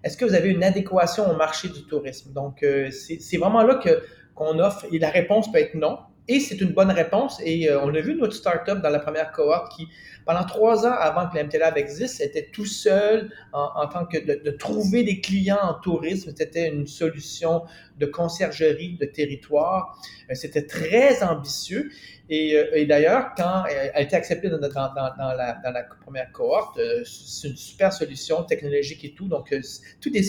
est-ce 0.04 0.18
que 0.18 0.26
vous 0.26 0.36
avez 0.36 0.50
une 0.50 0.64
adéquation 0.64 1.30
au 1.30 1.36
marché 1.36 1.70
du 1.70 1.84
tourisme? 1.84 2.32
Donc, 2.34 2.64
euh, 2.64 2.90
c'est, 2.92 3.38
vraiment 3.38 3.64
là 3.64 3.76
que, 3.76 4.04
qu'on 4.36 4.60
offre, 4.60 4.86
et 4.92 5.00
la 5.00 5.10
réponse 5.10 5.52
peut 5.52 5.58
être 5.58 5.74
non. 5.76 6.00
Et 6.28 6.40
c'est 6.40 6.60
une 6.60 6.74
bonne 6.74 6.92
réponse. 6.92 7.42
Et 7.44 7.72
on 7.72 7.94
a 7.94 8.02
vu 8.02 8.16
notre 8.16 8.34
startup 8.34 8.82
dans 8.82 8.90
la 8.90 9.00
première 9.00 9.32
cohorte 9.32 9.72
qui, 9.76 9.88
pendant 10.28 10.44
trois 10.44 10.86
ans 10.86 10.92
avant 10.92 11.30
que 11.30 11.38
l'MT 11.38 11.56
existe, 11.78 12.18
c'était 12.18 12.50
tout 12.52 12.66
seul 12.66 13.32
en, 13.54 13.88
tant 13.88 14.06
que 14.06 14.18
de, 14.18 14.52
trouver 14.52 15.04
des 15.04 15.22
clients 15.22 15.58
en 15.62 15.76
tourisme. 15.76 16.34
C'était 16.36 16.68
une 16.68 16.86
solution 16.86 17.64
de 17.98 18.06
conciergerie 18.06 18.98
de 19.00 19.06
territoire. 19.06 19.98
Euh, 20.30 20.36
c'était 20.36 20.66
très 20.66 21.24
ambitieux. 21.24 21.90
Et, 22.30 22.58
euh, 22.58 22.66
et 22.74 22.86
d'ailleurs, 22.86 23.30
quand 23.38 23.64
elle 23.68 23.92
a 23.94 24.02
été 24.02 24.18
acceptée 24.18 24.50
dans, 24.50 24.60
dans, 24.60 24.68
dans, 24.68 25.34
la, 25.34 25.62
dans, 25.64 25.72
la, 25.72 25.84
première 25.84 26.30
cohorte, 26.34 26.78
euh, 26.78 27.06
c'est 27.06 27.48
une 27.48 27.56
super 27.56 27.94
solution 27.94 28.44
technologique 28.44 29.06
et 29.06 29.14
tout. 29.14 29.30
Donc, 29.30 29.56
tous 30.02 30.10
les, 30.10 30.24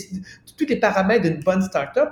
tous 0.57 0.65
les 0.65 0.77
paramètres 0.77 1.23
d'une 1.23 1.43
bonne 1.43 1.61
startup. 1.61 2.09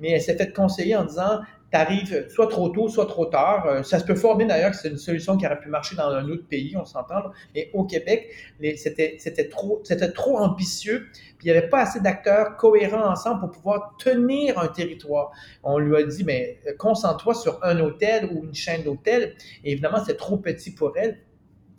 Mais 0.00 0.10
elle 0.10 0.22
s'est 0.22 0.36
fait 0.36 0.52
conseiller 0.52 0.96
en 0.96 1.04
disant 1.04 1.40
t'arrives 1.70 2.28
soit 2.28 2.48
trop 2.48 2.68
tôt, 2.70 2.88
soit 2.88 3.06
trop 3.06 3.26
tard. 3.26 3.66
Euh, 3.66 3.82
ça 3.82 3.98
se 3.98 4.04
peut 4.04 4.14
former 4.14 4.46
d'ailleurs 4.46 4.70
que 4.70 4.76
c'est 4.76 4.88
une 4.88 4.96
solution 4.98 5.36
qui 5.36 5.46
aurait 5.46 5.60
pu 5.60 5.68
marcher 5.68 5.96
dans 5.96 6.08
un 6.08 6.28
autre 6.28 6.46
pays, 6.48 6.76
on 6.76 6.84
s'entend. 6.84 7.22
Mais 7.54 7.70
au 7.74 7.84
Québec, 7.84 8.30
c'était 8.76 9.48
trop, 9.48 9.82
trop 10.14 10.38
ambitieux. 10.38 11.06
Puis 11.38 11.48
il 11.48 11.52
n'y 11.52 11.58
avait 11.58 11.68
pas 11.68 11.80
assez 11.80 12.00
d'acteurs 12.00 12.56
cohérents 12.56 13.08
ensemble 13.10 13.40
pour 13.40 13.50
pouvoir 13.50 13.96
tenir 13.98 14.58
un 14.58 14.68
territoire. 14.68 15.30
On 15.62 15.78
lui 15.78 15.96
a 15.96 16.02
dit, 16.02 16.24
mais 16.24 16.58
concentre-toi 16.78 17.34
sur 17.34 17.58
un 17.62 17.78
hôtel 17.80 18.30
ou 18.32 18.44
une 18.44 18.54
chaîne 18.54 18.82
d'hôtels. 18.82 19.34
Et 19.64 19.72
évidemment, 19.72 20.02
c'est 20.04 20.16
trop 20.16 20.38
petit 20.38 20.74
pour 20.74 20.96
elle 20.96 21.18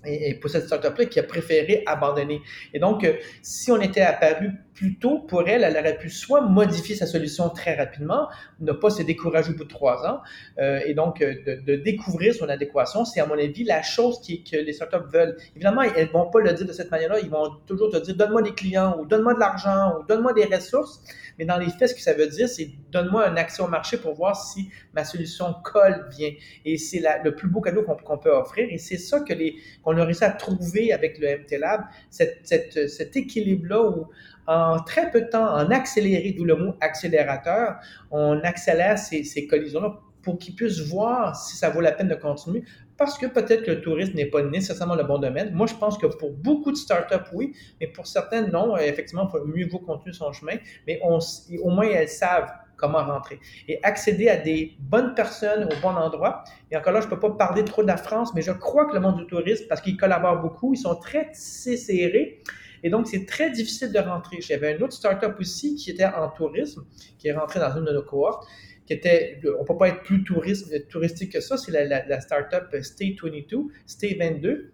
et, 0.06 0.36
pour 0.36 0.50
cette 0.50 0.66
startup-là 0.66 1.06
qui 1.06 1.20
a 1.20 1.24
préféré 1.24 1.84
abandonner. 1.86 2.42
Et 2.74 2.80
donc, 2.80 3.04
euh, 3.04 3.14
si 3.42 3.72
on 3.72 3.82
était 3.82 4.02
apparu 4.02 4.52
plus 4.74 4.98
tôt, 4.98 5.20
pour 5.20 5.48
elle, 5.48 5.64
elle 5.64 5.78
aurait 5.78 5.98
pu 5.98 6.10
soit 6.10 6.42
modifier 6.42 6.96
sa 6.96 7.06
solution 7.06 7.50
très 7.50 7.76
rapidement, 7.76 8.30
ne 8.62 8.72
pas 8.72 8.90
se 8.90 9.04
décourager 9.04 9.52
au 9.52 9.56
bout 9.56 9.66
de 9.66 9.70
trois 9.70 10.08
ans, 10.08 10.22
euh, 10.58 10.80
et 10.86 10.94
donc 10.94 11.22
euh, 11.22 11.36
de, 11.46 11.62
de, 11.62 11.76
découvrir 11.76 12.34
son 12.34 12.48
adéquation. 12.48 13.04
C'est, 13.04 13.20
à 13.20 13.26
mon 13.26 13.38
avis, 13.38 13.66
la 13.66 13.82
chose 13.82 14.22
qui, 14.22 14.44
que 14.44 14.56
les 14.56 14.72
startups 14.72 15.10
veulent. 15.12 15.36
Évidemment, 15.56 15.82
elles 15.82 16.10
vont 16.10 16.30
pas 16.30 16.40
le 16.40 16.54
dire 16.54 16.66
de 16.66 16.72
cette 16.72 16.92
manière-là, 16.92 17.20
ils 17.20 17.30
vont 17.30 17.50
toujours 17.66 17.92
te 17.92 17.98
dire 17.98 18.16
donne-moi 18.16 18.42
des 18.42 18.54
clients, 18.54 18.98
ou 19.00 19.06
donne-moi 19.06 19.34
de 19.34 19.40
l'argent, 19.40 19.98
ou 20.00 20.06
donne-moi 20.06 20.34
des 20.34 20.46
ressources. 20.46 21.04
Mais 21.38 21.46
dans 21.46 21.58
les 21.58 21.70
faits, 21.70 21.90
ce 21.90 21.96
que 21.96 22.02
ça 22.02 22.14
veut 22.14 22.28
dire, 22.28 22.50
c'est 22.50 22.70
donne-moi 22.92 23.26
un 23.26 23.38
accès 23.38 23.64
au 23.64 23.68
marché 23.68 23.98
pour 23.98 24.14
voir 24.14 24.36
si 24.36 24.70
ma 24.94 25.06
solution 25.06 25.56
colle 25.64 26.08
bien. 26.18 26.32
Et 26.66 26.78
c'est 26.78 27.02
le 27.24 27.34
plus 27.34 27.48
beau 27.48 27.62
cadeau 27.62 27.84
qu'on, 27.84 28.18
peut 28.18 28.32
offrir. 28.32 28.68
Et 28.70 28.78
c'est 28.78 28.98
ça 28.98 29.22
que 29.22 29.34
les, 29.34 29.56
qu'on 29.90 29.98
a 29.98 30.06
réussi 30.06 30.24
à 30.24 30.32
trouver 30.32 30.94
avec 30.94 31.18
le 31.20 31.40
MT 31.40 31.60
Lab, 31.60 31.82
cet 32.10 33.16
équilibre-là 33.16 33.82
où 33.82 34.08
en 34.48 34.80
très 34.80 35.12
peu 35.12 35.22
de 35.22 35.28
temps, 35.28 35.46
en 35.46 35.70
accéléré, 35.70 36.34
d'où 36.36 36.44
le 36.44 36.56
mot 36.56 36.74
accélérateur, 36.82 37.76
on 38.10 38.40
accélère 38.40 38.98
ces, 38.98 39.24
ces 39.24 39.46
collisions-là 39.46 40.00
pour 40.24 40.38
qu'ils 40.38 40.56
puissent 40.56 40.82
voir 40.82 41.36
si 41.36 41.56
ça 41.56 41.70
vaut 41.70 41.82
la 41.82 41.92
peine 41.92 42.08
de 42.08 42.16
continuer. 42.16 42.64
Parce 42.98 43.18
que 43.18 43.28
peut-être 43.28 43.64
que 43.64 43.72
le 43.72 43.82
tourisme 43.82 44.16
n'est 44.16 44.26
pas 44.26 44.42
nécessairement 44.42 44.96
le 44.96 45.04
bon 45.04 45.20
domaine. 45.20 45.54
Moi, 45.54 45.68
je 45.68 45.76
pense 45.76 45.98
que 45.98 46.08
pour 46.08 46.34
beaucoup 46.34 46.72
de 46.72 46.78
startups, 46.78 47.30
oui, 47.34 47.56
mais 47.80 47.88
pour 47.88 48.08
certaines, 48.08 48.52
non. 48.52 48.76
Effectivement, 48.76 49.30
il 49.30 49.40
faut 49.40 49.46
mieux 49.46 49.68
vaut 49.68 49.80
continuer 49.80 50.14
son 50.14 50.34
chemin, 50.34 50.58
mais 50.86 51.00
on, 51.04 51.20
au 51.62 51.70
moins 51.70 51.88
elles 51.88 52.10
savent 52.10 52.52
comment 52.80 53.04
rentrer. 53.04 53.40
Et 53.68 53.80
accéder 53.84 54.30
à 54.30 54.38
des 54.38 54.76
bonnes 54.80 55.14
personnes 55.14 55.66
au 55.66 55.82
bon 55.82 55.96
endroit. 55.96 56.44
Et 56.72 56.78
encore 56.78 56.94
là, 56.94 57.02
je 57.02 57.06
ne 57.06 57.12
peux 57.12 57.20
pas 57.20 57.32
parler 57.32 57.64
trop 57.64 57.82
de 57.82 57.88
la 57.88 57.98
France, 57.98 58.34
mais 58.34 58.42
je 58.42 58.52
crois 58.52 58.86
que 58.86 58.94
le 58.94 59.00
monde 59.00 59.18
du 59.18 59.28
tourisme, 59.28 59.66
parce 59.68 59.82
qu'ils 59.82 59.98
collaborent 59.98 60.42
beaucoup, 60.42 60.74
ils 60.74 60.78
sont 60.78 60.96
très 60.96 61.30
serrés. 61.34 62.42
Et 62.84 62.90
donc, 62.90 63.08
c'est 63.08 63.26
très 63.26 63.52
difficile 63.52 63.92
de 63.92 64.00
rentrer. 64.00 64.40
J'avais 64.42 64.76
une 64.76 64.84
autre 64.84 64.94
startup 64.94 65.36
aussi 65.40 65.76
qui 65.76 65.92
était 65.92 66.06
en 66.06 66.30
tourisme, 66.30 66.86
qui 67.18 67.28
est 67.28 67.34
rentrée 67.34 67.60
dans 67.60 67.76
une 67.78 67.86
de 67.86 67.92
nos 67.92 68.04
cohortes, 68.04 68.48
qui 68.86 68.94
était, 68.94 69.40
on 69.60 69.66
peut 69.66 69.78
pas 69.78 69.90
être 69.90 70.02
plus 70.02 70.24
touriste, 70.24 70.88
touristique 70.88 71.34
que 71.34 71.42
ça, 71.42 71.58
c'est 71.58 71.72
la, 71.72 71.84
la, 71.84 72.06
la 72.08 72.22
startup 72.22 72.76
Stay 72.82 73.16
22, 73.22 73.68
Stay 73.86 74.16
22, 74.16 74.72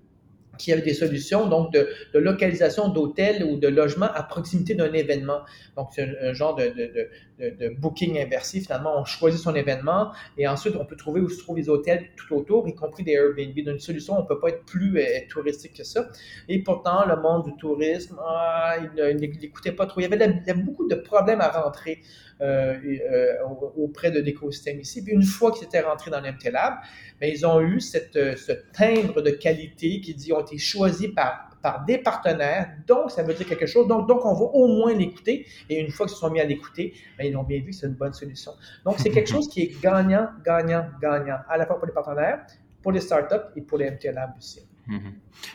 qui 0.58 0.72
avait 0.72 0.82
des 0.82 0.94
solutions 0.94 1.48
donc 1.48 1.74
de, 1.74 1.88
localisation 2.14 2.90
d'hôtels 2.90 3.44
ou 3.44 3.58
de 3.58 3.68
logements 3.68 4.12
à 4.14 4.24
proximité 4.24 4.74
d'un 4.74 4.92
événement. 4.94 5.42
Donc, 5.76 5.90
c'est 5.94 6.08
un, 6.22 6.34
genre 6.34 6.56
de, 6.56 6.68
de, 6.68 7.10
de, 7.40 7.70
booking 7.70 8.20
inversé. 8.20 8.62
Finalement, 8.62 9.00
on 9.00 9.06
choisit 9.06 9.40
son 9.40 9.56
événement 9.56 10.12
et 10.38 10.48
ensuite, 10.48 10.76
on 10.76 10.86
peut 10.86 10.96
trouver 10.96 11.22
où 11.22 11.30
se 11.30 11.40
trouvent 11.40 11.58
les 11.58 11.70
hôtels 11.70 12.08
tout 12.16 12.36
autour, 12.36 12.68
y 12.68 12.76
compris 12.76 13.04
des 13.04 13.14
Airbnb. 13.14 13.58
Une 13.58 13.80
solution, 13.80 14.18
on 14.18 14.24
ne 14.24 14.28
peut 14.28 14.40
pas 14.40 14.50
être 14.50 14.64
plus 14.66 14.98
euh, 15.00 15.06
touristique 15.30 15.74
que 15.74 15.84
ça. 15.84 16.10
Et 16.48 16.64
pourtant, 16.64 17.06
le 17.06 17.16
monde 17.22 17.46
du 17.46 17.56
tourisme, 17.58 18.18
ah, 18.26 18.76
il 18.98 19.18
n'écoutait 19.18 19.72
pas 19.72 19.86
trop. 19.86 20.02
Il 20.02 20.10
y, 20.10 20.14
avait, 20.14 20.54
beaucoup 20.54 20.88
de 20.88 20.96
problèmes 20.96 21.42
à 21.42 21.50
rentrer 21.50 22.02
euh, 22.42 22.76
euh, 23.12 23.34
auprès 23.78 24.12
de 24.12 24.20
l'écosystème 24.20 24.80
ici. 24.80 25.04
Puis 25.04 25.14
une 25.14 25.24
fois 25.24 25.52
qu'ils 25.52 25.66
étaient 25.66 25.82
rentrés 25.82 26.12
dans 26.12 26.20
l'MT 26.20 26.52
Lab, 26.52 26.76
bien, 27.20 27.30
ils 27.30 27.46
ont 27.46 27.62
eu 27.62 27.80
cette, 27.80 28.14
ce 28.14 28.52
timbre 28.74 29.22
de 29.22 29.32
qualité 29.32 30.02
qui 30.02 30.14
dit 30.14 30.34
été 30.46 30.58
choisis 30.58 31.10
par 31.10 31.50
par 31.66 31.84
des 31.84 31.98
partenaires, 31.98 32.78
donc 32.86 33.10
ça 33.10 33.24
veut 33.24 33.34
dire 33.34 33.48
quelque 33.48 33.66
chose. 33.66 33.88
Donc, 33.88 34.08
donc 34.08 34.24
on 34.24 34.36
va 34.36 34.46
au 34.46 34.68
moins 34.68 34.94
l'écouter. 34.94 35.48
Et 35.68 35.80
une 35.80 35.90
fois 35.90 36.06
qu'ils 36.06 36.14
se 36.14 36.20
sont 36.20 36.30
mis 36.30 36.40
à 36.40 36.44
l'écouter, 36.44 36.94
bien, 37.18 37.28
ils 37.28 37.36
ont 37.36 37.42
bien 37.42 37.60
vu 37.60 37.72
que 37.72 37.76
c'est 37.76 37.88
une 37.88 37.94
bonne 37.94 38.14
solution. 38.14 38.52
Donc, 38.86 39.00
c'est 39.00 39.10
quelque 39.10 39.30
chose 39.36 39.50
qui 39.50 39.64
est 39.64 39.82
gagnant, 39.82 40.28
gagnant, 40.46 40.86
gagnant, 41.02 41.40
à 41.50 41.58
la 41.58 41.66
fois 41.66 41.80
pour 41.80 41.88
les 41.88 41.92
partenaires, 41.92 42.46
pour 42.84 42.92
les 42.92 43.02
startups 43.02 43.48
et 43.56 43.62
pour 43.62 43.80
les 43.80 43.90
MT 43.90 44.14
Labs 44.14 44.36
aussi. 44.38 44.60
Mhm. 44.88 45.14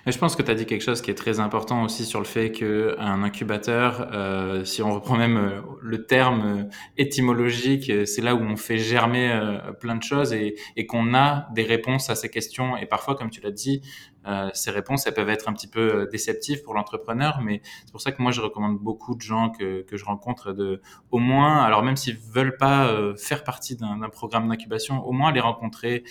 je 0.09 0.19
pense 0.19 0.35
que 0.35 0.43
tu 0.43 0.51
as 0.51 0.57
dit 0.57 0.67
quelque 0.67 0.83
chose 0.83 1.01
qui 1.01 1.13
est 1.13 1.15
très 1.15 1.39
important 1.39 1.85
aussi 1.85 2.05
sur 2.05 2.19
le 2.19 2.25
fait 2.25 2.51
qu'un 2.51 3.23
incubateur, 3.23 4.09
euh, 4.13 4.65
si 4.65 4.83
on 4.83 4.93
reprend 4.93 5.17
même 5.17 5.37
euh, 5.37 5.61
le 5.81 6.05
terme 6.05 6.43
euh, 6.43 6.65
étymologique, 6.99 7.93
c'est 8.07 8.23
là 8.23 8.35
où 8.35 8.41
on 8.41 8.57
fait 8.57 8.79
germer 8.79 9.31
plein 9.79 9.95
de 9.95 10.03
choses 10.03 10.33
et, 10.33 10.57
et 10.77 10.87
qu'on 10.87 11.15
a 11.15 11.47
des 11.55 11.63
réponses 11.63 12.11
à 12.11 12.17
ces 12.17 12.29
questions. 12.29 12.77
Et 12.77 12.87
parfois, 12.87 13.15
comme 13.15 13.31
tu 13.31 13.41
l'as 13.41 13.53
dit, 13.53 13.83
euh, 14.27 14.51
ces 14.55 14.71
réponses, 14.71 15.07
elles 15.07 15.15
peuvent 15.15 15.29
être 15.29 15.49
un 15.49 15.53
petit 15.53 15.69
peu 15.69 16.09
déceptives 16.11 16.63
pour 16.63 16.75
l'entrepreneur, 16.75 17.41
mais 17.43 17.63
c'est 17.85 17.93
pour 17.93 18.01
ça 18.01 18.13
que 18.13 18.23
moi, 18.23 18.33
je 18.33 18.41
recommande 18.41 18.79
beaucoup 18.79 19.15
de 19.15 19.21
gens 19.21 19.51
que, 19.51 19.83
que 19.83 19.97
je 19.97 20.05
rencontre 20.05 20.53
de, 20.53 20.81
au 21.11 21.19
moins, 21.19 21.63
alors 21.63 21.83
même 21.83 21.97
s'ils 21.97 22.19
veulent 22.19 22.57
pas 22.57 22.91
faire 23.17 23.45
partie 23.45 23.77
d'un 23.77 24.09
programme 24.11 24.49
d'incubation, 24.49 25.05
au 25.07 25.13
moins 25.13 25.31
aller 25.31 25.41
rencontrer 25.41 26.05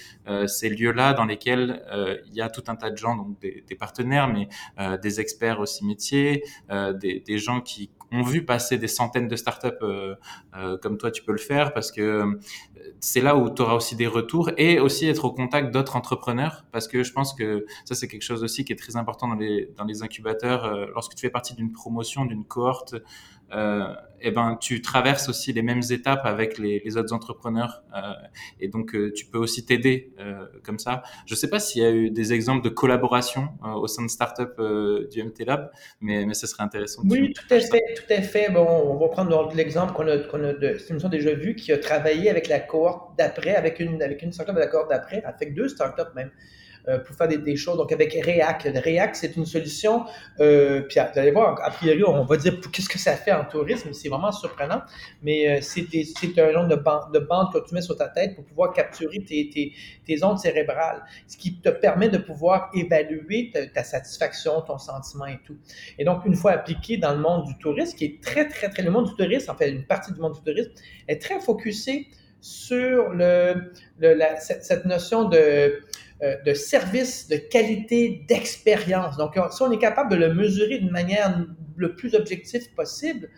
ces 0.48 0.70
lieux-là 0.70 1.14
dans 1.14 1.26
lesquels 1.26 1.84
il 2.26 2.34
y 2.34 2.42
a 2.42 2.50
tout 2.50 2.64
un 2.68 2.76
tas 2.76 2.90
de 2.90 2.98
gens 2.98 3.16
donc 3.16 3.40
des, 3.40 3.76
partenaires, 3.76 4.28
mais 4.28 4.48
euh, 4.80 4.98
des 4.98 5.20
experts 5.20 5.60
aussi 5.60 5.86
métiers, 5.86 6.44
euh, 6.70 6.94
des, 6.94 7.38
gens 7.38 7.62
qui 7.62 7.90
ont 8.12 8.22
vu 8.22 8.46
passer 8.46 8.78
des 8.78 8.88
centaines 8.88 9.28
de 9.28 9.36
startups 9.36 9.68
euh, 9.82 10.16
comme 10.82 10.98
toi 10.98 11.12
tu 11.12 11.24
peux 11.24 11.32
le 11.32 11.38
faire 11.38 11.74
parce 11.74 11.92
que 11.92 12.40
c'est 13.00 13.22
là 13.22 13.36
où 13.36 13.54
tu 13.54 13.62
auras 13.62 13.76
aussi 13.76 13.96
des 13.96 14.08
retours 14.08 14.52
et 14.58 14.80
aussi 14.80 15.08
être 15.08 15.26
au 15.26 15.32
contact 15.32 15.72
d'autres 15.72 15.96
entrepreneurs 15.96 16.66
parce 16.72 16.88
que 16.88 17.04
je 17.04 17.14
pense 17.14 17.34
que 17.34 17.66
ça 17.86 17.96
c'est 17.96 18.08
quelque 18.08 18.24
chose 18.24 18.44
aussi 18.44 18.66
qui 18.66 18.74
est 18.74 18.78
très 18.78 18.96
important 18.96 19.28
dans 19.28 19.36
les 19.36 19.72
dans 19.78 19.86
les 19.86 20.04
incubateurs 20.04 20.90
lorsque 20.94 21.16
tu 21.16 21.22
fais 21.22 21.30
partie 21.30 21.54
d'une 21.54 21.72
promotion 21.72 22.26
d'une 22.26 22.46
cohorte 22.46 22.96
euh, 23.54 23.94
eh 24.22 24.32
ben, 24.32 24.58
tu 24.60 24.82
traverses 24.82 25.30
aussi 25.30 25.54
les 25.54 25.62
mêmes 25.62 25.82
étapes 25.90 26.26
avec 26.26 26.58
les, 26.58 26.82
les 26.84 26.98
autres 26.98 27.14
entrepreneurs 27.14 27.84
euh, 27.96 28.14
et 28.60 28.68
donc 28.68 28.94
euh, 28.96 29.12
tu 29.14 29.26
peux 29.26 29.38
aussi 29.38 29.66
t'aider 29.66 30.14
euh, 30.20 30.46
comme 30.64 30.80
ça. 30.80 31.04
Je 31.26 31.36
sais 31.36 31.50
pas 31.50 31.60
s'il 31.60 31.82
y 31.82 31.86
a 31.86 31.92
eu 31.92 32.12
des 32.12 32.34
exemples 32.34 32.64
de 32.64 32.70
collaboration 32.70 33.50
au 33.64 33.88
sein 33.88 34.04
de 34.04 34.10
startup 34.10 34.60
du 35.12 35.24
MT 35.24 35.46
Lab, 35.46 35.72
mais, 36.02 36.26
mais 36.26 36.34
ce 36.34 36.48
serait 36.48 36.64
intéressant. 36.64 37.02
Oui, 37.06 37.34
tout 37.34 37.54
à 37.54 37.60
fait, 37.60 37.84
tout 37.96 38.14
à 38.14 38.22
fait. 38.22 38.52
Bon, 38.52 38.66
on 38.66 38.98
va 38.98 39.08
prendre 39.10 39.54
l'exemple 39.56 39.94
qu'on 39.94 40.08
a, 40.08 40.18
qu'on 40.20 40.44
a 40.44 40.54
de, 40.54 40.78
une 40.90 41.10
déjà 41.10 41.34
vu, 41.34 41.56
qui 41.56 41.72
a 41.72 41.78
travaillé 41.78 42.30
avec 42.30 42.48
la 42.48 42.60
cohorte 42.60 43.18
d'après, 43.18 43.56
avec 43.56 43.80
une, 43.80 44.02
avec 44.02 44.22
une 44.22 44.32
startup 44.32 44.56
de 44.56 44.60
la 44.60 44.68
cohorte 44.68 44.90
d'après, 44.90 45.24
avec 45.24 45.54
deux 45.54 45.68
startups 45.68 46.14
même. 46.16 46.32
Euh, 46.90 46.98
pour 46.98 47.16
faire 47.16 47.28
des, 47.28 47.56
choses. 47.56 47.78
Donc, 47.78 47.92
avec 47.92 48.14
React. 48.14 48.70
React, 48.84 49.16
c'est 49.16 49.36
une 49.36 49.46
solution, 49.46 50.06
euh, 50.40 50.82
puis 50.82 51.00
vous 51.00 51.20
allez 51.20 51.30
voir, 51.32 51.60
a 51.62 51.70
priori, 51.70 52.04
on 52.04 52.24
va 52.24 52.38
dire 52.38 52.60
qu'est-ce 52.72 52.90
que 52.90 52.98
ça 52.98 53.16
fait 53.16 53.32
en 53.32 53.46
tourisme, 53.46 53.94
c'est 53.94 54.10
vraiment 54.10 54.32
surprenant, 54.32 54.82
mais 55.22 55.58
euh, 55.58 55.62
c'est 55.62 56.40
un 56.40 56.52
long 56.52 56.68
de 56.68 56.76
bande, 56.76 57.12
de 57.14 57.20
bande 57.20 57.54
que 57.54 57.60
tu 57.68 57.76
mets 57.76 57.82
sur 57.82 57.96
ta 57.96 58.08
tête 58.08 58.34
pour 58.36 58.44
pouvoir 58.46 58.74
capturer 58.74 59.20
tes, 59.20 59.74
tes, 60.06 60.24
ondes 60.24 60.40
cérébrales, 60.40 61.04
ce 61.28 61.38
qui 61.38 61.60
te 61.60 61.70
permet 61.70 62.10
de 62.10 62.18
pouvoir 62.18 62.72
évaluer 62.74 63.52
ta, 63.74 63.84
satisfaction, 63.84 64.62
ton 64.62 64.80
sentiment 64.80 65.28
et 65.28 65.40
tout. 65.46 65.58
Et 66.00 66.04
donc, 66.04 66.26
une 66.26 66.36
fois 66.36 66.54
appliqué 66.54 66.98
dans 66.98 67.14
le 67.14 67.20
monde 67.20 67.46
du 67.46 67.58
tourisme, 67.60 67.96
qui 67.98 68.06
est 68.06 68.24
très, 68.24 68.48
très, 68.48 68.70
très, 68.70 68.82
le 68.82 68.90
monde 68.90 69.10
du 69.10 69.16
tourisme, 69.16 69.52
en 69.52 69.56
fait, 69.56 69.70
une 69.70 69.86
partie 69.86 70.12
du 70.12 70.20
monde 70.20 70.34
du 70.34 70.42
tourisme, 70.42 70.72
est 71.08 71.22
très 71.22 71.40
focusé 71.40 72.08
sur 72.42 73.10
le, 73.10 73.74
le 74.00 74.14
la, 74.14 74.38
cette 74.40 74.86
notion 74.86 75.26
de 75.26 75.82
de 76.22 76.54
service, 76.54 77.30
de 77.30 77.38
qualité, 77.38 78.26
d'expérience. 78.28 79.16
Donc, 79.16 79.38
si 79.52 79.62
on 79.62 79.72
est 79.72 79.78
capable 79.78 80.12
de 80.12 80.18
le 80.18 80.34
mesurer 80.34 80.80
d'une 80.80 80.92
manière 80.92 81.46
le 81.78 81.96
plus 81.96 82.14
objective 82.14 82.74
possible, 82.74 83.30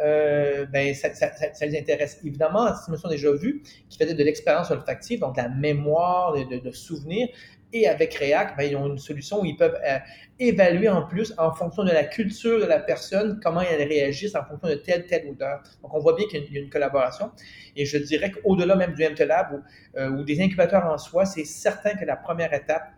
euh, 0.00 0.64
ben, 0.66 0.94
ça, 0.94 1.12
ça, 1.14 1.30
ça, 1.52 1.66
les 1.66 1.78
intéresse. 1.78 2.18
Évidemment, 2.24 2.66
une 2.68 2.92
notion 2.92 3.08
déjà 3.08 3.32
vue 3.32 3.62
qui 3.88 3.98
faisait 3.98 4.14
de 4.14 4.24
l'expérience 4.24 4.70
olfactive, 4.70 5.20
donc 5.20 5.36
la 5.36 5.48
mémoire, 5.48 6.32
de, 6.32 6.56
de, 6.56 6.58
de 6.58 6.70
souvenirs, 6.70 7.28
et 7.72 7.86
avec 7.86 8.14
React, 8.14 8.56
ben, 8.56 8.70
ils 8.70 8.76
ont 8.76 8.86
une 8.86 8.98
solution 8.98 9.40
où 9.40 9.44
ils 9.44 9.56
peuvent 9.56 9.78
euh, 9.86 9.98
évaluer 10.38 10.88
en 10.88 11.02
plus, 11.02 11.32
en 11.38 11.52
fonction 11.52 11.84
de 11.84 11.90
la 11.90 12.04
culture 12.04 12.58
de 12.58 12.64
la 12.64 12.80
personne, 12.80 13.40
comment 13.42 13.60
elle 13.60 13.86
réagisse 13.86 14.34
en 14.34 14.44
fonction 14.44 14.68
de 14.68 14.74
telle, 14.74 15.06
telle 15.06 15.28
odeur. 15.28 15.62
Donc, 15.82 15.94
on 15.94 16.00
voit 16.00 16.14
bien 16.14 16.26
qu'il 16.26 16.52
y 16.52 16.58
a 16.58 16.60
une, 16.60 16.70
collaboration. 16.70 17.30
Et 17.76 17.84
je 17.84 17.98
dirais 17.98 18.30
qu'au-delà 18.30 18.74
même 18.76 18.94
du 18.94 19.02
MTLab 19.04 19.52
ou, 19.52 19.98
euh, 19.98 20.10
ou 20.10 20.24
des 20.24 20.40
incubateurs 20.40 20.84
en 20.86 20.98
soi, 20.98 21.24
c'est 21.24 21.44
certain 21.44 21.94
que 21.94 22.04
la 22.04 22.16
première 22.16 22.52
étape 22.52 22.90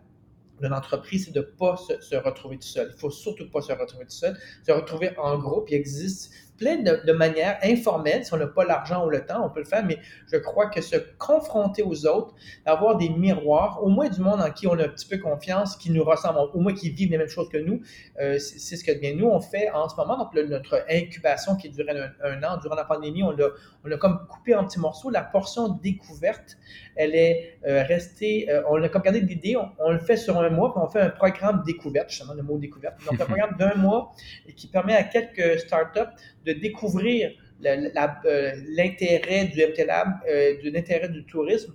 d'une 0.61 0.73
entreprise, 0.73 1.25
c'est 1.25 1.33
de 1.33 1.39
ne 1.39 1.45
pas 1.45 1.75
se, 1.75 1.99
se, 2.01 2.15
retrouver 2.15 2.57
tout 2.57 2.67
seul. 2.67 2.91
Il 2.95 2.99
faut 2.99 3.09
surtout 3.09 3.49
pas 3.49 3.61
se 3.61 3.73
retrouver 3.73 4.05
tout 4.05 4.11
seul, 4.11 4.37
se 4.65 4.71
retrouver 4.71 5.11
en 5.17 5.37
groupe. 5.37 5.69
Il 5.69 5.75
existe 5.75 6.33
plein 6.63 6.77
de, 6.77 7.11
manières 7.11 7.57
informelles. 7.63 8.25
Si 8.25 8.33
on 8.33 8.37
n'a 8.37 8.47
pas 8.47 8.63
l'argent 8.63 9.05
ou 9.05 9.09
le 9.09 9.25
temps, 9.25 9.45
on 9.45 9.49
peut 9.49 9.59
le 9.59 9.65
faire, 9.65 9.85
mais 9.85 9.97
je 10.31 10.37
crois 10.37 10.67
que 10.69 10.81
se 10.81 10.95
confronter 11.17 11.83
aux 11.83 12.05
autres, 12.05 12.33
avoir 12.65 12.97
des 12.97 13.09
miroirs, 13.09 13.83
au 13.83 13.89
moins 13.89 14.09
du 14.09 14.21
monde 14.21 14.41
en 14.41 14.49
qui 14.51 14.67
on 14.67 14.79
a 14.79 14.85
un 14.85 14.87
petit 14.87 15.07
peu 15.07 15.17
confiance, 15.17 15.75
qui 15.75 15.91
nous 15.91 16.03
ressemble, 16.03 16.39
au 16.53 16.59
moins 16.59 16.73
qui 16.73 16.89
vivent 16.89 17.11
les 17.11 17.17
mêmes 17.17 17.27
choses 17.27 17.49
que 17.49 17.57
nous, 17.57 17.81
euh, 18.19 18.39
c'est 18.39 18.77
ce 18.77 18.83
que 18.83 18.97
bien 18.97 19.13
nous 19.15 19.27
on 19.27 19.41
fait 19.41 19.69
en 19.71 19.89
ce 19.89 19.95
moment. 19.95 20.17
Donc 20.17 20.33
notre 20.33 20.85
incubation 20.89 21.55
qui 21.55 21.69
durait 21.69 21.95
un, 22.23 22.43
an, 22.43 22.57
durant 22.61 22.75
la 22.75 22.85
pandémie, 22.85 23.23
on 23.23 23.31
l'a 23.31 23.49
on 23.85 23.91
a 23.91 23.97
comme 23.97 24.25
coupé 24.29 24.55
en 24.55 24.65
petits 24.65 24.79
morceaux. 24.79 25.09
La 25.09 25.21
portion 25.21 25.67
découverte, 25.67 26.57
elle 26.95 27.15
est 27.15 27.57
euh, 27.67 27.83
restée, 27.83 28.49
euh, 28.49 28.63
on 28.69 28.81
a 28.81 28.87
comme 28.87 29.01
gardé 29.01 29.19
l'idée, 29.19 29.57
on, 29.57 29.69
on, 29.79 29.91
le 29.91 29.99
fait 29.99 30.15
sur 30.15 30.37
un 30.39 30.49
mois, 30.49 30.73
puis 30.73 30.81
on 30.83 30.87
fait 30.87 31.01
un 31.01 31.09
programme 31.09 31.63
découverte, 31.65 32.09
justement 32.09 32.33
le 32.33 32.43
mot 32.43 32.57
découverte. 32.57 32.95
Donc 33.05 33.19
un 33.19 33.25
programme 33.25 33.55
d'un 33.57 33.75
mois 33.75 34.13
et 34.47 34.53
qui 34.53 34.67
permet 34.67 34.95
à 34.95 35.03
quelques 35.03 35.59
startups 35.59 35.99
de 36.45 36.53
découvrir 36.53 37.31
euh, 37.65 38.51
l'intérêt 38.75 39.45
du 39.45 39.61
MT 39.61 39.85
Lab, 39.87 40.07
euh, 40.27 40.61
de 40.63 40.69
l'intérêt 40.69 41.09
du 41.09 41.23
tourisme 41.25 41.73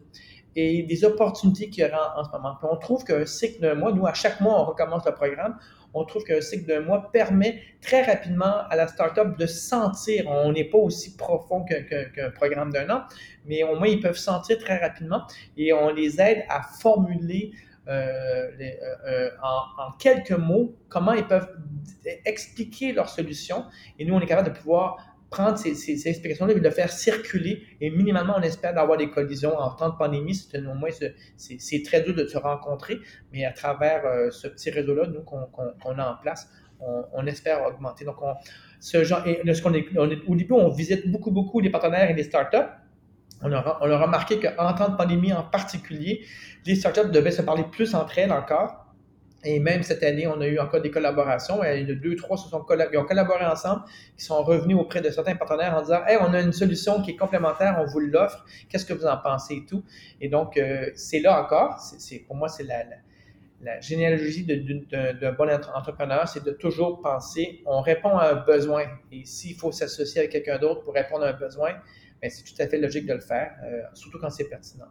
et 0.57 0.83
des 0.83 1.05
opportunités 1.05 1.71
qu'il 1.71 1.85
y 1.85 1.87
aura 1.87 2.19
en, 2.19 2.25
ce 2.25 2.31
moment. 2.31 2.59
On 2.63 2.77
trouve 2.77 3.05
qu'un 3.05 3.25
cycle 3.25 3.61
d'un 3.61 3.75
mois, 3.75 3.93
nous, 3.93 4.07
à 4.07 4.15
chaque 4.15 4.41
mois, 4.41 4.61
on 4.61 4.65
recommence 4.65 5.07
le 5.07 5.15
programme, 5.15 5.57
on 5.95 6.05
trouve 6.05 6.25
qu'un 6.25 6.41
cycle 6.41 6.67
d'un 6.67 6.81
mois 6.81 7.11
permet 7.13 7.63
très 7.81 8.03
rapidement 8.03 8.67
à 8.69 8.77
la 8.77 8.89
startup 8.89 9.39
de 9.39 9.47
sentir, 9.47 10.27
on 10.27 10.53
n'est 10.53 10.65
pas 10.65 10.79
aussi 10.79 11.17
profond 11.17 11.65
qu'un 11.65 12.31
programme 12.31 12.73
d'un 12.73 12.91
an, 12.91 13.03
mais 13.47 13.63
au 13.63 13.77
moins 13.77 13.89
ils 13.89 14.01
peuvent 14.01 14.19
sentir 14.19 14.59
très 14.59 14.79
rapidement 14.79 15.23
et 15.57 15.73
on 15.73 15.91
les 15.91 16.21
aide 16.21 16.45
à 16.49 16.63
formuler 16.63 17.53
les, 17.89 18.79
euh, 19.07 19.31
en, 19.43 19.83
en, 19.83 19.93
quelques 19.99 20.33
mots 20.33 20.77
comment 20.89 21.13
ils 21.13 21.27
peuvent 21.27 21.49
expliquer 22.25 22.93
leur 22.93 23.09
solution. 23.09 23.65
Et 23.99 24.05
nous, 24.05 24.15
on 24.15 24.21
est 24.21 24.27
capable 24.27 24.53
de 24.53 24.59
pouvoir 24.59 24.99
prendre 25.31 25.59
ces, 25.59 26.09
explications-là 26.09 26.53
et 26.53 26.61
de 26.61 26.61
le 26.61 26.71
faire 26.71 26.91
circuler. 26.91 27.63
Et 27.81 27.91
minimalement, 27.91 28.35
on 28.37 28.43
espère 28.43 28.75
d'avoir 28.75 28.99
des 28.99 29.11
collisions. 29.11 29.57
En 29.57 29.71
temps 29.75 29.91
de 29.91 29.97
pandémie, 29.97 30.35
c'est 30.35 30.59
au 30.59 30.75
moins 30.75 30.91
c'est 31.37 31.83
très 31.83 32.03
dur 32.03 32.15
de 32.15 32.27
se 32.27 32.39
rencontrer, 32.39 32.99
mais 33.33 33.45
à 33.45 33.53
travers 33.53 34.05
euh, 34.07 34.31
ce 34.31 34.49
petit 34.49 34.71
réseau-là, 34.71 35.07
nous, 35.07 35.23
qu'on 35.23 35.47
qu 35.47 36.01
a 36.01 36.13
en 36.13 36.17
place, 36.21 36.49
on, 36.81 37.27
espère 37.27 37.65
augmenter. 37.67 38.05
Donc, 38.05 38.23
on, 38.23 38.35
ce 38.81 39.03
genre, 39.05 39.27
et 39.27 39.43
ce 39.53 39.63
qu'on 39.63 39.75
est, 39.75 39.87
on 39.97 40.11
est, 40.11 40.21
au 40.27 40.35
début, 40.37 40.53
on 40.53 40.69
visite 40.69 41.11
beaucoup, 41.11 41.31
beaucoup 41.31 41.61
les 41.61 41.71
partenaires 41.71 42.09
et 42.11 42.15
les 42.15 42.23
startups 42.23 42.71
on 43.43 43.53
a, 43.53 43.79
on 43.81 43.91
a 43.91 43.99
remarqué 43.99 44.41
qu'en 44.41 44.73
temps 44.75 44.89
de 44.89 44.97
pandémie 44.97 45.33
en 45.33 45.43
particulier, 45.43 46.25
les 46.67 46.75
startups 46.75 47.11
devaient 47.11 47.31
se 47.31 47.43
parler 47.43 47.65
plus 47.71 47.95
entre 47.95 48.19
elles 48.19 48.33
encore. 48.33 48.85
Et 49.45 49.61
même 49.61 49.85
cette 49.85 50.03
année, 50.03 50.27
on 50.27 50.41
a 50.41 50.47
eu 50.49 50.59
encore 50.59 50.81
des 50.81 50.91
collaborations. 50.91 51.63
A 51.63 51.81
deux, 51.81 52.17
trois 52.17 52.37
se 52.37 52.49
sont 52.49 52.59
ont 52.59 53.05
collaboré 53.05 53.47
ensemble, 53.47 53.83
qui 54.17 54.25
sont 54.25 54.43
revenus 54.43 54.77
auprès 54.77 55.01
de 55.01 55.11
certains 55.11 55.37
partenaires 55.37 55.77
en 55.77 55.83
disant 55.83 56.05
Hey, 56.07 56.19
on 56.21 56.35
a 56.35 56.41
une 56.41 56.53
solution 56.53 57.01
qui 57.03 57.13
est 57.13 57.17
complémentaire, 57.17 57.77
on 57.81 57.87
vous 57.87 58.01
l'offre, 58.01 58.45
qu'est-ce 58.69 58.85
que 58.85 58.95
vous 58.95 59.07
en 59.07 59.17
pensez 59.17 59.55
et 59.55 59.65
tout? 59.65 59.85
Et 60.21 60.29
donc, 60.29 60.57
euh, 60.57 60.91
c'est 60.97 61.21
là 61.21 61.41
encore, 61.41 61.79
c'est, 61.79 62.19
pour 62.19 62.35
moi, 62.35 62.49
c'est 62.49 62.65
la, 62.65 62.83
la 63.63 63.81
généalogie 63.81 64.45
d'un 64.45 65.33
bon 65.33 65.49
entrepreneur, 65.75 66.29
c'est 66.29 66.45
de 66.45 66.51
toujours 66.51 67.01
penser, 67.01 67.63
on 67.67 67.81
répond 67.81 68.17
à 68.17 68.31
un 68.31 68.35
besoin. 68.35 68.85
Et 69.13 69.25
s'il 69.25 69.55
faut 69.55 69.71
s'associer 69.71 70.21
avec 70.21 70.33
quelqu'un 70.33 70.59
d'autre 70.59 70.83
pour 70.83 70.95
répondre 70.95 71.25
à 71.25 71.29
un 71.29 71.33
besoin, 71.33 71.75
ben, 72.21 72.31
c'est 72.31 72.43
tout 72.43 72.61
à 72.61 72.67
fait 72.67 72.79
logique 72.79 73.07
de 73.07 73.15
le 73.15 73.21
faire, 73.21 73.57
euh, 73.65 73.83
surtout 73.95 74.19
quand 74.19 74.31
c'est 74.31 74.49
pertinent. 74.49 74.89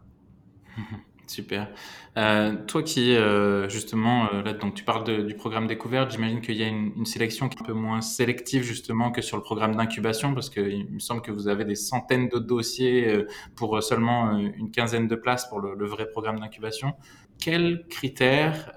Super. 1.27 1.69
Euh, 2.15 2.55
toi 2.67 2.83
qui, 2.83 3.13
euh, 3.13 3.67
justement, 3.67 4.31
là, 4.31 4.53
donc 4.53 4.75
tu 4.75 4.85
parles 4.85 5.25
du 5.25 5.35
programme 5.35 5.67
découverte, 5.67 6.09
j'imagine 6.09 6.39
qu'il 6.39 6.55
y 6.55 6.63
a 6.63 6.67
une, 6.67 7.05
sélection 7.05 7.49
qui 7.49 7.57
est 7.57 7.61
un 7.63 7.65
peu 7.65 7.73
moins 7.73 7.99
sélective, 7.99 8.63
justement, 8.63 9.11
que 9.11 9.21
sur 9.21 9.35
le 9.35 9.43
programme 9.43 9.75
d'incubation, 9.75 10.33
parce 10.33 10.49
qu'il 10.49 10.89
me 10.89 10.99
semble 10.99 11.21
que 11.21 11.31
vous 11.31 11.49
avez 11.49 11.65
des 11.65 11.75
centaines 11.75 12.29
de 12.29 12.39
dossiers 12.39 13.25
pour 13.57 13.83
seulement 13.83 14.37
une 14.37 14.71
quinzaine 14.71 15.09
de 15.09 15.15
places 15.15 15.49
pour 15.49 15.59
le 15.59 15.85
vrai 15.85 16.09
programme 16.09 16.39
d'incubation 16.39 16.93
quels 17.39 17.85
critères, 17.87 18.71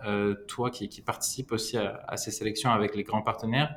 toi 0.46 0.70
qui, 0.70 0.88
participes 1.00 1.52
aussi 1.52 1.76
à, 1.76 2.16
ces 2.16 2.30
sélections 2.30 2.70
avec 2.70 2.94
les 2.94 3.02
grands 3.02 3.22
partenaires, 3.22 3.74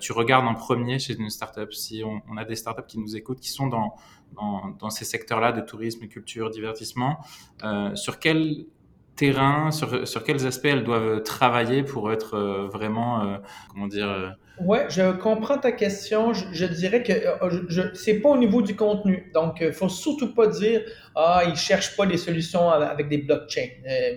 tu 0.00 0.12
regardes 0.12 0.46
en 0.46 0.54
premier 0.54 0.98
chez 0.98 1.14
une 1.14 1.30
startup? 1.30 1.72
Si 1.72 2.02
on, 2.04 2.36
a 2.36 2.44
des 2.44 2.56
startups 2.56 2.86
qui 2.86 2.98
nous 2.98 3.16
écoutent, 3.16 3.40
qui 3.40 3.50
sont 3.50 3.66
dans, 3.66 3.94
dans, 4.34 4.90
ces 4.90 5.04
secteurs-là 5.04 5.52
de 5.52 5.60
tourisme, 5.60 6.06
culture, 6.08 6.50
divertissement, 6.50 7.18
euh, 7.64 7.94
sur 7.94 8.18
quel 8.18 8.66
terrain, 9.14 9.70
sur, 9.70 10.06
sur, 10.06 10.24
quels 10.24 10.46
aspects 10.46 10.66
elles 10.66 10.84
doivent 10.84 11.22
travailler 11.22 11.82
pour 11.82 12.12
être 12.12 12.68
vraiment, 12.70 13.38
comment 13.72 13.86
dire, 13.86 14.36
Ouais, 14.58 14.86
je 14.88 15.12
comprends 15.12 15.58
ta 15.58 15.70
question. 15.70 16.32
Je, 16.32 16.64
dirais 16.64 17.02
que 17.02 17.12
euh, 17.12 17.66
je, 17.68 17.82
c'est 17.94 18.20
pas 18.20 18.30
au 18.30 18.38
niveau 18.38 18.62
du 18.62 18.74
contenu. 18.74 19.30
Donc, 19.34 19.58
il 19.60 19.66
euh, 19.66 19.72
faut 19.72 19.90
surtout 19.90 20.34
pas 20.34 20.46
dire 20.46 20.80
ah 21.14 21.42
ils 21.46 21.56
cherchent 21.56 21.94
pas 21.94 22.06
des 22.06 22.16
solutions 22.16 22.70
avec 22.70 23.08
des 23.08 23.18
blockchains. 23.18 23.68
Euh, 23.86 24.16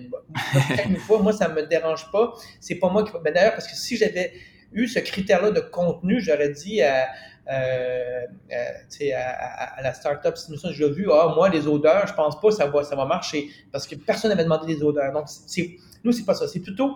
une 0.86 0.96
fois, 0.96 1.18
moi 1.22 1.32
ça 1.34 1.48
me 1.48 1.66
dérange 1.66 2.10
pas. 2.10 2.32
C'est 2.58 2.76
pas 2.76 2.88
moi 2.88 3.04
qui. 3.04 3.12
Ben, 3.22 3.34
d'ailleurs, 3.34 3.52
parce 3.52 3.68
que 3.68 3.76
si 3.76 3.98
j'avais 3.98 4.32
eu 4.72 4.86
ce 4.86 5.00
critère-là 5.00 5.50
de 5.50 5.60
contenu, 5.60 6.20
j'aurais 6.20 6.50
dit 6.50 6.80
à, 6.80 7.08
euh, 7.50 8.26
à, 8.50 9.16
à, 9.16 9.78
à, 9.78 9.82
la 9.82 9.94
startup 9.94 10.36
Simulation, 10.36 10.70
j'ai 10.72 10.90
vu 10.90 11.08
ah 11.12 11.32
moi 11.34 11.48
les 11.48 11.66
odeurs, 11.66 12.06
je 12.06 12.14
pense 12.14 12.40
pas 12.40 12.50
ça 12.50 12.66
va 12.66 12.84
ça 12.84 12.96
va 12.96 13.04
marcher 13.06 13.48
parce 13.72 13.86
que 13.86 13.96
personne 13.96 14.30
n'avait 14.30 14.44
demandé 14.44 14.74
des 14.74 14.82
odeurs. 14.82 15.12
Donc, 15.12 15.24
c'est 15.26 15.76
nous 16.04 16.12
c'est 16.12 16.24
pas 16.24 16.34
ça. 16.34 16.46
C'est 16.46 16.60
plutôt 16.60 16.94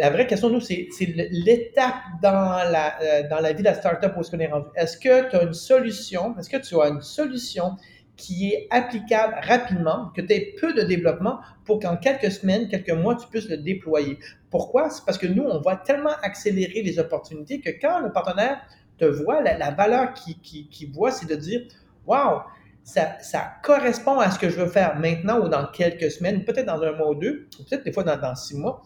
la 0.00 0.08
vraie 0.08 0.26
question, 0.26 0.48
nous, 0.48 0.60
c'est 0.60 0.88
l'étape 1.00 1.94
dans 2.22 2.70
la, 2.70 3.02
euh, 3.02 3.28
dans 3.28 3.40
la 3.40 3.52
vie 3.52 3.58
de 3.58 3.68
la 3.68 3.74
startup 3.74 4.12
où 4.16 4.20
est-ce 4.20 4.30
qu'on 4.30 4.38
est 4.38 4.46
rendu. 4.46 4.66
Est-ce 4.74 4.96
que 4.96 5.28
tu 5.28 5.36
as 5.36 5.42
une 5.42 5.52
solution, 5.52 6.34
est-ce 6.38 6.48
que 6.48 6.56
tu 6.56 6.80
as 6.80 6.88
une 6.88 7.02
solution 7.02 7.76
qui 8.16 8.52
est 8.52 8.66
applicable 8.70 9.34
rapidement, 9.42 10.10
que 10.16 10.22
tu 10.22 10.32
aies 10.32 10.54
peu 10.58 10.72
de 10.72 10.82
développement 10.82 11.40
pour 11.66 11.80
qu'en 11.80 11.98
quelques 11.98 12.30
semaines, 12.30 12.68
quelques 12.68 12.90
mois, 12.90 13.14
tu 13.14 13.26
puisses 13.28 13.48
le 13.50 13.58
déployer? 13.58 14.18
Pourquoi? 14.50 14.88
C'est 14.88 15.04
parce 15.04 15.18
que 15.18 15.26
nous, 15.26 15.42
on 15.42 15.60
va 15.60 15.76
tellement 15.76 16.14
accélérer 16.22 16.80
les 16.80 16.98
opportunités 16.98 17.60
que 17.60 17.70
quand 17.70 18.00
le 18.00 18.10
partenaire 18.10 18.58
te 19.00 19.42
la, 19.42 19.70
valeur 19.70 20.14
qu'il 20.14 20.38
qui, 20.40 20.86
voit, 20.92 21.10
c'est 21.10 21.26
de 21.26 21.34
dire, 21.34 21.62
wow, 22.06 22.40
ça, 22.84 23.16
correspond 23.62 24.18
à 24.18 24.30
ce 24.30 24.38
que 24.38 24.48
je 24.48 24.56
veux 24.56 24.68
faire 24.68 24.98
maintenant 24.98 25.40
ou 25.40 25.48
dans 25.48 25.66
quelques 25.66 26.10
semaines, 26.10 26.44
peut-être 26.44 26.66
dans 26.66 26.82
un 26.82 26.92
mois 26.92 27.10
ou 27.10 27.14
deux, 27.14 27.48
peut-être 27.68 27.84
des 27.84 27.92
fois 27.92 28.04
dans, 28.04 28.34
six 28.34 28.56
mois. 28.56 28.82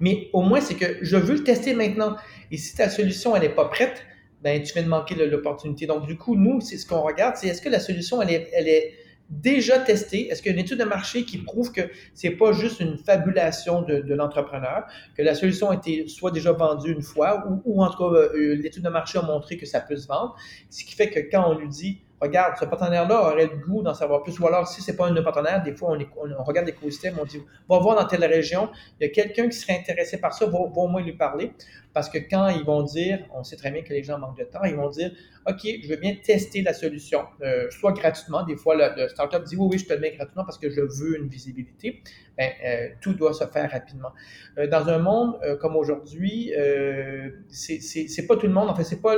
Mais 0.00 0.28
au 0.32 0.42
moins, 0.42 0.60
c'est 0.60 0.74
que 0.74 0.98
je 1.00 1.16
veux 1.16 1.34
le 1.34 1.44
tester 1.44 1.74
maintenant. 1.74 2.16
Et 2.50 2.56
si 2.56 2.74
ta 2.74 2.88
solution, 2.88 3.36
elle 3.36 3.42
n'est 3.42 3.54
pas 3.54 3.66
prête, 3.66 4.02
ben, 4.42 4.60
tu 4.62 4.72
viens 4.72 4.82
de 4.82 4.88
manquer 4.88 5.14
l'opportunité. 5.14 5.86
Donc, 5.86 6.06
du 6.06 6.16
coup, 6.16 6.34
nous, 6.34 6.60
c'est 6.60 6.76
ce 6.76 6.86
qu'on 6.86 7.02
regarde, 7.02 7.36
c'est 7.36 7.46
est-ce 7.46 7.62
que 7.62 7.68
la 7.68 7.78
solution, 7.78 8.20
elle 8.20 8.30
est 8.30 8.94
déjà 9.30 9.78
testée? 9.78 10.28
Est-ce 10.28 10.42
qu'il 10.42 10.52
y 10.52 10.54
a 10.54 10.58
une 10.58 10.64
étude 10.64 10.78
de 10.78 10.84
marché 10.84 11.24
qui 11.24 11.38
prouve 11.38 11.72
que 11.72 11.82
c'est 12.14 12.30
pas 12.30 12.52
juste 12.52 12.80
une 12.80 12.98
fabulation 12.98 13.82
de, 13.82 14.00
de 14.00 14.14
l'entrepreneur, 14.14 14.84
que 15.16 15.22
la 15.22 15.34
solution 15.34 15.70
a 15.70 15.74
été 15.74 16.08
soit 16.08 16.30
déjà 16.30 16.52
vendue 16.52 16.92
une 16.92 17.02
fois, 17.02 17.46
ou, 17.48 17.62
ou 17.64 17.84
en 17.84 17.90
tout 17.90 17.98
cas, 17.98 18.16
euh, 18.16 18.54
l'étude 18.54 18.84
de 18.84 18.88
marché 18.90 19.18
a 19.18 19.22
montré 19.22 19.56
que 19.56 19.66
ça 19.66 19.80
peut 19.80 19.96
se 19.96 20.06
vendre? 20.06 20.36
Ce 20.70 20.84
qui 20.84 20.94
fait 20.94 21.10
que 21.10 21.20
quand 21.20 21.50
on 21.50 21.58
lui 21.58 21.68
dit, 21.68 22.02
regarde, 22.22 22.54
ce 22.58 22.64
partenaire-là 22.64 23.20
aurait 23.20 23.46
le 23.46 23.56
goût 23.56 23.82
d'en 23.82 23.94
savoir 23.94 24.22
plus. 24.22 24.38
Ou 24.38 24.46
alors, 24.46 24.68
si 24.68 24.80
c'est 24.80 24.96
pas 24.96 25.06
un 25.06 25.10
de 25.10 25.20
nos 25.20 25.64
des 25.64 25.74
fois, 25.74 25.96
on, 26.38 26.44
regarde 26.44 26.66
l'écosystème, 26.66 27.16
on 27.20 27.24
dit, 27.24 27.42
va 27.68 27.78
voir 27.78 27.96
dans 27.96 28.06
telle 28.06 28.24
région, 28.24 28.70
il 29.00 29.06
y 29.06 29.10
a 29.10 29.12
quelqu'un 29.12 29.48
qui 29.48 29.56
serait 29.56 29.76
intéressé 29.78 30.18
par 30.18 30.32
ça, 30.32 30.46
va, 30.46 30.58
au 30.58 30.88
moins 30.88 31.02
lui 31.02 31.14
parler. 31.14 31.52
Parce 31.92 32.08
que 32.08 32.18
quand 32.18 32.48
ils 32.48 32.64
vont 32.64 32.82
dire, 32.84 33.26
on 33.34 33.42
sait 33.42 33.56
très 33.56 33.70
bien 33.70 33.82
que 33.82 33.92
les 33.92 34.02
gens 34.02 34.18
manquent 34.18 34.38
de 34.38 34.44
temps, 34.44 34.62
ils 34.64 34.76
vont 34.76 34.88
dire, 34.88 35.10
OK, 35.46 35.60
je 35.64 35.88
veux 35.88 35.96
bien 35.96 36.14
tester 36.22 36.62
la 36.62 36.72
solution, 36.72 37.24
euh, 37.42 37.68
soit 37.70 37.92
gratuitement. 37.92 38.44
Des 38.44 38.56
fois, 38.56 38.76
le, 38.76 39.08
startup 39.08 39.42
dit, 39.44 39.56
oui, 39.56 39.68
oui, 39.72 39.78
je 39.78 39.86
te 39.86 39.92
le 39.92 39.98
mets 39.98 40.12
gratuitement 40.12 40.44
parce 40.44 40.58
que 40.58 40.70
je 40.70 40.80
veux 40.80 41.18
une 41.18 41.28
visibilité. 41.28 42.02
Ben, 42.38 42.50
euh, 42.64 42.88
tout 43.00 43.12
doit 43.12 43.34
se 43.34 43.44
faire 43.44 43.70
rapidement. 43.70 44.12
Euh, 44.56 44.68
dans 44.68 44.88
un 44.88 44.98
monde 44.98 45.38
comme 45.60 45.76
aujourd'hui, 45.76 46.52
c'est 47.50 48.26
pas 48.26 48.36
tout 48.36 48.46
le 48.46 48.52
monde, 48.52 48.70
en 48.70 48.84
c'est 48.84 49.02
pas 49.02 49.16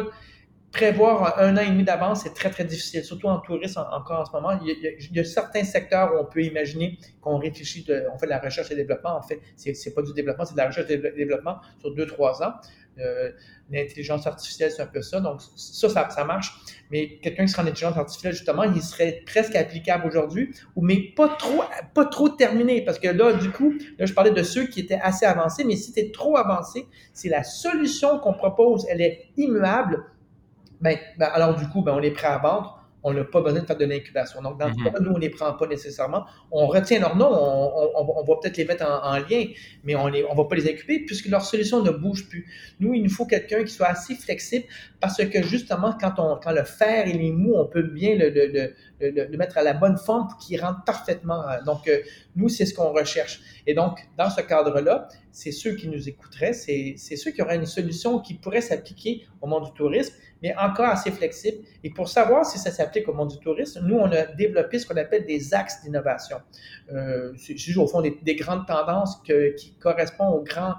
prévoir 0.75 1.39
un 1.39 1.57
an 1.57 1.61
et 1.61 1.71
demi 1.71 1.85
d'avance, 1.85 2.25
c'est 2.25 2.35
très, 2.35 2.51
très 2.51 2.65
difficile, 2.65 3.05
surtout 3.05 3.29
en 3.29 3.39
tourisme 3.39 3.85
encore 3.93 4.21
en 4.21 4.25
ce 4.25 4.33
moment. 4.33 4.59
Il 4.61 4.77
y, 5.13 5.21
a, 5.21 5.25
certains 5.25 5.63
secteurs 5.63 6.13
où 6.13 6.19
on 6.19 6.25
peut 6.25 6.43
imaginer 6.43 6.99
qu'on 7.21 7.39
réfléchit, 7.39 7.87
on 8.13 8.19
fait 8.19 8.27
de 8.27 8.31
la 8.31 8.41
recherche 8.41 8.71
et 8.73 8.75
développement. 8.75 9.17
En 9.17 9.23
fait, 9.23 9.41
c'est 9.57 9.95
pas 9.95 10.03
du 10.03 10.13
développement, 10.13 10.45
c'est 10.45 10.55
de 10.55 10.59
la 10.59 10.67
recherche 10.67 10.91
et 10.91 10.99
développement 10.99 11.59
sur 11.79 11.95
deux, 11.95 12.07
trois 12.07 12.43
ans. 12.43 12.55
Euh, 12.99 13.31
l'intelligence 13.71 14.27
artificielle, 14.27 14.71
c'est 14.71 14.83
un 14.83 14.87
peu 14.87 15.01
ça. 15.01 15.21
Donc, 15.21 15.41
ça, 15.57 16.11
ça, 16.11 16.25
marche. 16.25 16.53
Mais 16.91 17.19
quelqu'un 17.23 17.45
qui 17.45 17.53
serait 17.53 17.63
en 17.63 17.67
intelligence 17.67 17.97
artificielle, 17.97 18.35
justement, 18.35 18.65
il 18.65 18.83
serait 18.83 19.23
presque 19.27 19.55
applicable 19.57 20.07
aujourd'hui, 20.07 20.55
mais 20.77 21.13
pas 21.17 21.29
trop, 21.29 21.63
pas 21.95 22.05
trop 22.05 22.29
terminé. 22.29 22.85
Parce 22.85 22.99
que 22.99 23.09
là, 23.09 23.33
du 23.33 23.51
coup, 23.51 23.75
là, 23.99 24.07
je 24.07 24.13
parlais 24.13 24.33
de 24.33 24.43
ceux 24.43 24.67
qui 24.67 24.81
étaient 24.81 25.01
assez 25.01 25.25
avancés, 25.25 25.65
mais 25.65 25.77
si 25.77 25.93
tu 25.93 26.01
es 26.01 26.11
trop 26.11 26.37
avancé, 26.37 26.87
si 27.13 27.29
la 27.29 27.43
solution 27.43 28.19
qu'on 28.19 28.35
propose, 28.35 28.87
elle 28.89 29.01
est 29.01 29.29
immuable, 29.37 30.05
ben, 30.85 30.99
ben, 31.17 31.31
alors 31.33 31.57
du 31.57 31.67
coup, 31.69 31.81
ben, 31.81 31.95
on 31.97 32.03
est 32.03 32.11
prêt 32.11 32.27
à 32.27 32.39
vendre. 32.39 32.81
On 33.07 33.13
n'a 33.13 33.25
pas 33.25 33.43
besoin 33.43 33.61
de 33.61 33.67
faire 33.67 33.77
de 33.77 33.85
l'incubation. 33.85 34.41
Donc, 34.41 34.59
dans 34.59 34.73
ce 34.73 34.79
mhm. 34.79 34.85
cas 34.85 35.01
nous, 35.01 35.11
on 35.11 35.15
ne 35.15 35.21
les 35.21 35.31
prend 35.31 35.53
pas 35.53 35.67
nécessairement. 35.67 36.25
On 36.51 36.67
retient 36.67 37.01
leur 37.01 37.17
nom, 37.17 37.29
on, 37.31 38.25
va 38.25 38.35
peut-être 38.41 38.57
les 38.57 38.65
mettre 38.65 38.87
en, 38.87 39.19
lien, 39.19 39.45
mais 39.83 39.95
on 39.95 40.09
ne 40.09 40.23
on 40.25 40.35
va 40.35 40.45
pas 40.45 40.57
les 40.57 40.71
incuber 40.71 41.01
puisque 41.01 41.27
leur 41.27 41.43
solution 41.43 41.83
ne 41.83 41.91
bouge 41.91 42.29
plus. 42.31 42.47
Nous, 42.81 42.95
il 42.95 43.03
nous 43.03 43.11
faut 43.11 43.27
quelqu'un 43.27 43.63
qui 43.63 43.73
soit 43.73 43.89
assez 43.89 44.15
flexible 44.15 44.65
parce 45.01 45.23
que 45.23 45.43
justement, 45.43 45.95
quand, 46.01 46.15
on, 46.19 46.39
quand 46.43 46.53
le 46.53 46.65
fer 46.65 47.07
et 47.07 47.13
les 47.13 47.31
mous, 47.31 47.55
on 47.55 47.67
peut 47.67 47.83
bien 47.83 48.17
le, 48.17 48.31
le, 48.31 48.47
le, 49.01 49.27
le 49.31 49.37
mettre 49.37 49.59
à 49.59 49.63
la 49.63 49.75
bonne 49.75 49.99
forme 49.99 50.29
pour 50.29 50.39
qu'il 50.39 50.59
rentre 50.63 50.85
parfaitement. 50.85 51.43
Donc, 51.67 51.89
euh, 51.89 51.99
nous, 52.37 52.49
c'est 52.49 52.67
ce 52.67 52.75
qu'on 52.75 52.93
recherche. 52.93 53.41
Et 53.67 53.75
donc, 53.75 54.01
dans 54.19 54.31
ce 54.31 54.41
cadre-là, 54.41 55.09
c'est 55.31 55.53
ceux 55.53 55.75
qui 55.75 55.89
nous 55.89 56.09
écouteraient, 56.09 56.53
c'est 56.53 56.97
ceux 56.97 57.31
qui 57.31 57.43
auraient 57.43 57.57
une 57.57 57.67
solution 57.67 58.21
qui 58.21 58.35
pourrait 58.35 58.61
s'appliquer 58.61 59.27
au 59.41 59.47
monde 59.47 59.65
du 59.65 59.73
tourisme, 59.73 60.15
mais 60.43 60.55
encore 60.57 60.87
assez 60.89 61.11
flexible. 61.11 61.59
Et 61.83 61.91
pour 61.91 62.09
savoir 62.09 62.45
si 62.45 62.59
ça 62.59 62.71
s'applique 62.71 63.09
au 63.09 63.15
monde 63.15 63.31
du 63.31 63.39
tourisme, 63.39 63.87
nous, 63.87 63.97
on 63.97 64.11
a 64.13 64.27
développé 64.27 64.79
ce 64.79 64.87
qu'on 64.87 64.97
appelle 64.97 65.27
des 65.27 65.55
axes 65.55 65.83
d'innovation. 65.83 66.39
Euh, 66.93 67.33
c'est 67.37 67.77
au 67.77 67.87
fond 67.87 68.03
des, 68.03 68.19
des 68.23 68.37
grandes 68.37 68.67
tendances 68.67 69.21
qui 69.23 69.75
correspondent 69.81 70.35
aux 70.35 70.45
grands 70.45 70.75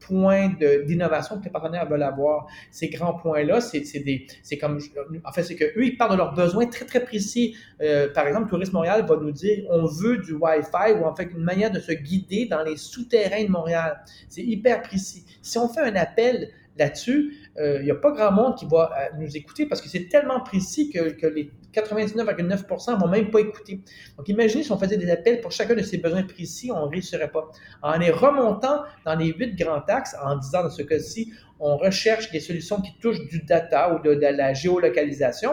points 0.00 0.52
d'innovation 0.86 1.38
que 1.38 1.44
les 1.44 1.50
partenaires 1.50 1.88
veulent 1.88 2.02
avoir. 2.02 2.46
Ces 2.70 2.88
grands 2.88 3.14
points-là, 3.14 3.60
c'est 3.60 4.58
comme, 4.58 4.78
en 5.24 5.32
fait, 5.32 5.42
c'est 5.42 5.56
qu'eux, 5.56 5.84
ils 5.84 5.96
parlent 5.96 6.12
de 6.12 6.16
leurs 6.16 6.34
besoins 6.34 6.66
très, 6.66 6.84
très 6.84 7.04
précis. 7.04 7.56
Euh, 7.80 8.12
par 8.12 8.26
exemple, 8.26 8.48
Tourisme 8.48 8.74
Montréal 8.74 9.04
va 9.06 9.16
nous 9.16 9.32
dire, 9.32 9.64
on 9.70 9.86
veut 9.86 10.18
du 10.18 10.32
Wi-Fi 10.32 10.92
ou 10.98 11.04
en 11.04 11.14
fait 11.14 11.24
une 11.24 11.44
manière 11.44 11.70
de 11.70 11.80
se 11.80 11.92
guider 11.92 12.46
dans 12.46 12.62
les 12.62 12.76
souterrains 12.76 13.44
de 13.44 13.50
Montréal. 13.50 14.00
C'est 14.28 14.42
hyper 14.42 14.82
précis. 14.82 15.24
Si 15.42 15.58
on 15.58 15.68
fait 15.68 15.80
un 15.80 15.96
appel 15.96 16.50
là-dessus, 16.78 17.34
il 17.56 17.62
euh, 17.62 17.82
n'y 17.82 17.90
a 17.90 17.94
pas 17.94 18.12
grand 18.12 18.32
monde 18.32 18.56
qui 18.56 18.66
va 18.66 18.90
euh, 18.92 19.16
nous 19.18 19.36
écouter 19.36 19.66
parce 19.66 19.80
que 19.80 19.88
c'est 19.88 20.08
tellement 20.08 20.40
précis 20.40 20.90
que, 20.90 21.10
que 21.10 21.26
les 21.26 21.50
99,9% 21.76 22.94
ne 22.94 23.00
vont 23.00 23.08
même 23.08 23.30
pas 23.30 23.40
écouter. 23.40 23.80
Donc, 24.16 24.28
imaginez 24.28 24.62
si 24.62 24.72
on 24.72 24.78
faisait 24.78 24.96
des 24.96 25.10
appels 25.10 25.40
pour 25.40 25.52
chacun 25.52 25.74
de 25.74 25.82
ces 25.82 25.98
besoins 25.98 26.22
précis, 26.22 26.70
on 26.72 26.86
ne 26.86 26.90
réussirait 26.90 27.30
pas. 27.30 27.50
En 27.82 27.98
les 27.98 28.10
remontant 28.10 28.82
dans 29.04 29.14
les 29.14 29.32
huit 29.32 29.54
grands 29.56 29.82
axes, 29.88 30.16
en 30.22 30.36
disant 30.36 30.62
dans 30.62 30.70
ce 30.70 30.82
cas-ci, 30.82 31.32
on 31.60 31.76
recherche 31.76 32.30
des 32.30 32.40
solutions 32.40 32.80
qui 32.80 32.96
touchent 33.00 33.26
du 33.28 33.40
data 33.42 33.94
ou 33.94 34.02
de, 34.02 34.10
la 34.10 34.54
géolocalisation. 34.54 35.52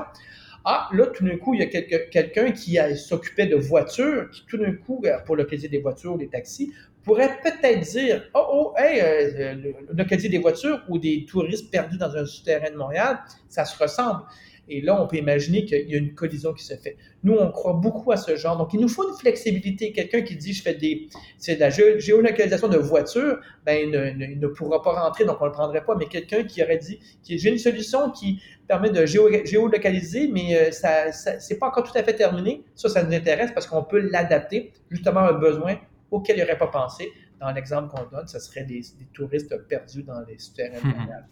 Ah, 0.65 0.87
là, 0.93 1.07
tout 1.07 1.25
d'un 1.25 1.37
coup, 1.37 1.53
il 1.53 1.59
y 1.59 1.63
a 1.63 1.67
quelqu'un 1.67 2.51
qui 2.51 2.77
s'occupait 2.95 3.47
de 3.47 3.57
voitures, 3.57 4.29
qui 4.31 4.45
tout 4.45 4.57
d'un 4.57 4.71
coup, 4.71 5.01
euh, 5.05 5.17
pour 5.25 5.35
localiser 5.35 5.67
des 5.67 5.79
voitures, 5.79 6.17
des 6.17 6.29
taxis, 6.29 6.71
pourrait 7.03 7.37
peut-être 7.43 7.81
dire 7.81 8.23
Oh, 8.33 8.45
oh, 8.49 8.73
hey, 8.77 9.01
euh, 9.01 9.73
localiser 9.93 10.29
des 10.29 10.37
voitures 10.37 10.81
ou 10.87 10.97
des 10.97 11.25
touristes 11.25 11.69
perdus 11.69 11.97
dans 11.97 12.15
un 12.15 12.25
souterrain 12.25 12.71
de 12.71 12.77
Montréal, 12.77 13.19
ça 13.49 13.65
se 13.65 13.77
ressemble. 13.81 14.21
Et 14.69 14.81
là, 14.81 15.01
on 15.01 15.07
peut 15.07 15.17
imaginer 15.17 15.65
qu'il 15.65 15.89
y 15.89 15.95
a 15.95 15.97
une 15.97 16.13
collision 16.13 16.53
qui 16.53 16.63
se 16.63 16.75
fait. 16.75 16.95
Nous, 17.23 17.33
on 17.33 17.51
croit 17.51 17.73
beaucoup 17.73 18.11
à 18.11 18.17
ce 18.17 18.35
genre. 18.35 18.57
Donc, 18.57 18.73
il 18.73 18.79
nous 18.79 18.87
faut 18.87 19.07
une 19.09 19.15
flexibilité. 19.15 19.91
Quelqu'un 19.91 20.21
qui 20.21 20.37
dit, 20.37 20.53
je 20.53 20.61
fais 20.61 20.73
des, 20.73 21.09
c'est 21.37 21.55
de 21.55 21.59
la 21.59 21.69
géolocalisation 21.69 22.69
de 22.69 22.77
voitures, 22.77 23.39
ben, 23.65 23.89
il 23.93 24.39
ne, 24.39 24.47
pourra 24.47 24.81
pas 24.81 24.93
rentrer, 24.93 25.25
donc 25.25 25.37
on 25.41 25.45
ne 25.45 25.49
le 25.49 25.53
prendrait 25.53 25.83
pas. 25.83 25.95
Mais 25.95 26.05
quelqu'un 26.05 26.43
qui 26.43 26.63
aurait 26.63 26.77
dit, 26.77 26.99
j'ai 27.27 27.49
une 27.49 27.57
solution 27.57 28.11
qui 28.11 28.41
permet 28.67 28.89
de 28.89 29.05
géolocaliser, 29.05 30.29
mais 30.29 30.55
euh, 30.55 30.71
ça, 30.71 31.11
ça 31.11 31.39
c'est 31.39 31.59
pas 31.59 31.67
encore 31.67 31.83
tout 31.83 31.97
à 31.97 32.03
fait 32.03 32.15
terminé. 32.15 32.63
Ça, 32.75 32.87
ça 32.87 33.03
nous 33.03 33.13
intéresse 33.13 33.51
parce 33.53 33.67
qu'on 33.67 33.83
peut 33.83 33.99
l'adapter 33.99 34.71
justement 34.89 35.21
à 35.21 35.29
un 35.31 35.33
besoin 35.33 35.75
auquel 36.09 36.37
il 36.37 36.41
n'aurait 36.41 36.57
pas 36.57 36.67
pensé 36.67 37.11
dans 37.43 37.51
l'exemple 37.51 37.89
qu'on 37.89 38.05
donne, 38.05 38.27
ce 38.27 38.39
serait 38.39 38.63
des, 38.63 38.81
touristes 39.13 39.55
perdus 39.67 40.03
dans 40.03 40.21
les 40.21 40.39
souterrains 40.39 40.79
mondiales. 40.83 41.27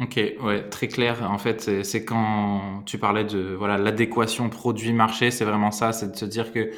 Ok, 0.00 0.20
ouais, 0.42 0.68
très 0.68 0.86
clair. 0.86 1.28
En 1.28 1.38
fait, 1.38 1.82
c'est 1.82 2.04
quand 2.04 2.82
tu 2.86 2.98
parlais 2.98 3.24
de 3.24 3.54
voilà 3.58 3.78
l'adéquation 3.78 4.48
produit-marché, 4.48 5.32
c'est 5.32 5.44
vraiment 5.44 5.72
ça, 5.72 5.92
c'est 5.92 6.12
de 6.12 6.16
se 6.16 6.24
dire 6.24 6.52
que 6.52 6.70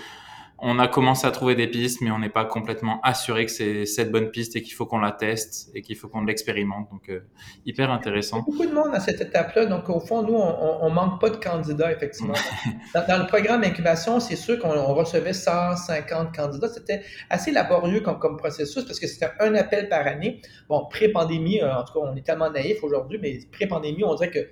on 0.62 0.78
a 0.78 0.88
commencé 0.88 1.26
à 1.26 1.30
trouver 1.30 1.54
des 1.54 1.66
pistes, 1.66 2.00
mais 2.00 2.10
on 2.10 2.18
n'est 2.18 2.28
pas 2.28 2.44
complètement 2.44 3.00
assuré 3.02 3.46
que 3.46 3.52
c'est 3.52 3.86
cette 3.86 4.10
bonne 4.10 4.30
piste 4.30 4.56
et 4.56 4.62
qu'il 4.62 4.74
faut 4.74 4.84
qu'on 4.84 4.98
la 4.98 5.12
teste 5.12 5.70
et 5.74 5.82
qu'il 5.82 5.96
faut 5.96 6.08
qu'on 6.08 6.22
l'expérimente. 6.24 6.90
Donc, 6.90 7.08
euh, 7.08 7.20
hyper 7.64 7.90
intéressant. 7.90 8.42
Beaucoup 8.42 8.66
de 8.66 8.72
monde 8.72 8.90
à 8.92 9.00
cette 9.00 9.20
étape-là. 9.20 9.66
Donc, 9.66 9.88
au 9.88 10.00
fond, 10.00 10.22
nous, 10.22 10.34
on, 10.34 10.78
on, 10.82 10.90
manque 10.90 11.20
pas 11.20 11.30
de 11.30 11.36
candidats, 11.36 11.90
effectivement. 11.90 12.34
dans, 12.94 13.18
le 13.18 13.26
programme 13.26 13.64
incubation, 13.64 14.20
c'est 14.20 14.36
sûr 14.36 14.58
qu'on 14.58 14.70
recevait 14.94 15.32
150 15.32 16.34
candidats. 16.34 16.68
C'était 16.68 17.02
assez 17.30 17.52
laborieux 17.52 18.00
comme, 18.00 18.18
comme 18.18 18.36
processus 18.36 18.84
parce 18.84 19.00
que 19.00 19.06
c'était 19.06 19.30
un 19.40 19.54
appel 19.54 19.88
par 19.88 20.06
année. 20.06 20.42
Bon, 20.68 20.86
pré-pandémie, 20.90 21.62
euh, 21.62 21.74
en 21.74 21.84
tout 21.84 21.94
cas, 21.94 22.00
on 22.02 22.14
est 22.16 22.26
tellement 22.26 22.50
naïf 22.50 22.84
aujourd'hui, 22.84 23.18
mais 23.20 23.38
pré-pandémie, 23.50 24.04
on 24.04 24.14
dirait 24.14 24.30
que 24.30 24.48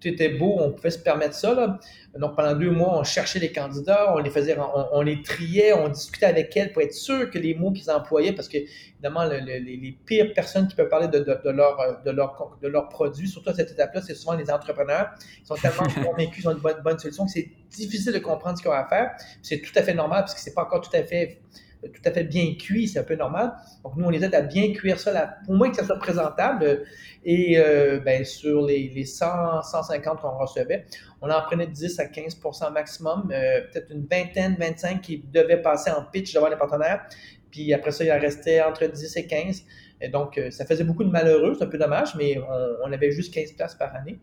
tout 0.00 0.08
était 0.08 0.30
beau, 0.30 0.56
on 0.58 0.72
pouvait 0.72 0.90
se 0.90 0.98
permettre 0.98 1.34
ça. 1.34 1.54
Là. 1.54 1.78
Donc 2.18 2.34
pendant 2.34 2.54
deux 2.54 2.70
mois, 2.70 2.98
on 2.98 3.04
cherchait 3.04 3.38
les 3.38 3.52
candidats, 3.52 4.14
on 4.14 4.18
les 4.18 4.30
faisait, 4.30 4.56
on, 4.92 5.02
les 5.02 5.22
triait, 5.22 5.72
on 5.72 5.88
discutait 5.88 6.26
avec 6.26 6.56
elles 6.56 6.72
pour 6.72 6.82
être 6.82 6.94
sûr 6.94 7.30
que 7.30 7.38
les 7.38 7.54
mots 7.54 7.70
qu'ils 7.70 7.90
employaient, 7.90 8.32
parce 8.32 8.48
que 8.48 8.56
évidemment, 8.56 9.24
les, 9.24 9.98
pires 10.06 10.32
personnes 10.34 10.66
qui 10.68 10.74
peuvent 10.74 10.88
parler 10.88 11.08
de, 11.08 11.18
leur, 11.18 12.02
de, 12.02 12.10
leur, 12.10 12.58
de 12.62 12.68
leurs 12.68 12.88
produits, 12.88 13.28
surtout 13.28 13.50
à 13.50 13.54
cette 13.54 13.70
étape-là, 13.70 14.02
c'est 14.02 14.14
souvent 14.14 14.34
les 14.34 14.50
entrepreneurs. 14.50 15.10
Ils 15.42 15.46
sont 15.46 15.54
tellement 15.54 15.86
convaincus 16.04 16.36
qu'ils 16.36 16.48
ont 16.48 16.52
une 16.52 16.58
bonne, 16.58 16.80
bonne 16.82 16.98
solution 16.98 17.26
que 17.26 17.32
c'est 17.32 17.50
difficile 17.70 18.12
de 18.12 18.18
comprendre 18.18 18.56
ce 18.56 18.62
qu'ils 18.62 18.70
ont 18.70 18.74
à 18.74 18.88
faire. 18.88 19.12
C'est 19.42 19.60
tout 19.60 19.72
à 19.76 19.82
fait 19.82 19.94
normal 19.94 20.22
parce 20.22 20.34
que 20.34 20.40
c'est 20.40 20.54
pas 20.54 20.62
encore 20.62 20.80
tout 20.80 20.96
à 20.96 21.02
fait 21.04 21.40
tout 21.88 22.02
à 22.04 22.10
fait 22.10 22.24
bien 22.24 22.54
cuit, 22.58 22.88
c'est 22.88 22.98
un 22.98 23.04
peu 23.04 23.16
normal. 23.16 23.52
Donc, 23.82 23.96
nous, 23.96 24.04
on 24.04 24.10
les 24.10 24.24
aide 24.24 24.34
à 24.34 24.42
bien 24.42 24.72
cuire 24.72 24.98
ça, 24.98 25.12
là, 25.12 25.38
au 25.48 25.54
moins 25.54 25.70
que 25.70 25.76
ça 25.76 25.84
soit 25.84 25.98
présentable. 25.98 26.84
Et 27.24 27.58
euh, 27.58 28.00
ben, 28.00 28.24
sur 28.24 28.64
les, 28.64 28.88
les 28.88 29.04
100, 29.04 29.62
150 29.62 30.20
qu'on 30.20 30.36
recevait, 30.38 30.86
on 31.20 31.30
en 31.30 31.40
prenait 31.42 31.66
10 31.66 32.00
à 32.00 32.04
15% 32.04 32.72
maximum, 32.72 33.30
euh, 33.32 33.60
peut-être 33.72 33.90
une 33.90 34.06
vingtaine, 34.06 34.56
25 34.58 35.00
qui 35.00 35.24
devaient 35.32 35.60
passer 35.60 35.90
en 35.90 36.04
pitch 36.04 36.34
devant 36.34 36.48
les 36.48 36.56
partenaires. 36.56 37.06
Puis 37.50 37.72
après 37.74 37.90
ça, 37.90 38.04
il 38.04 38.12
en 38.12 38.20
restait 38.20 38.62
entre 38.62 38.86
10 38.86 39.16
et 39.16 39.26
15. 39.26 39.62
Et 40.02 40.08
donc, 40.08 40.38
euh, 40.38 40.50
ça 40.50 40.64
faisait 40.64 40.84
beaucoup 40.84 41.04
de 41.04 41.10
malheureux, 41.10 41.54
c'est 41.58 41.64
un 41.64 41.68
peu 41.68 41.78
dommage, 41.78 42.14
mais 42.14 42.38
on, 42.38 42.88
on 42.88 42.92
avait 42.92 43.10
juste 43.10 43.34
15 43.34 43.52
places 43.52 43.74
par 43.74 43.94
année 43.94 44.18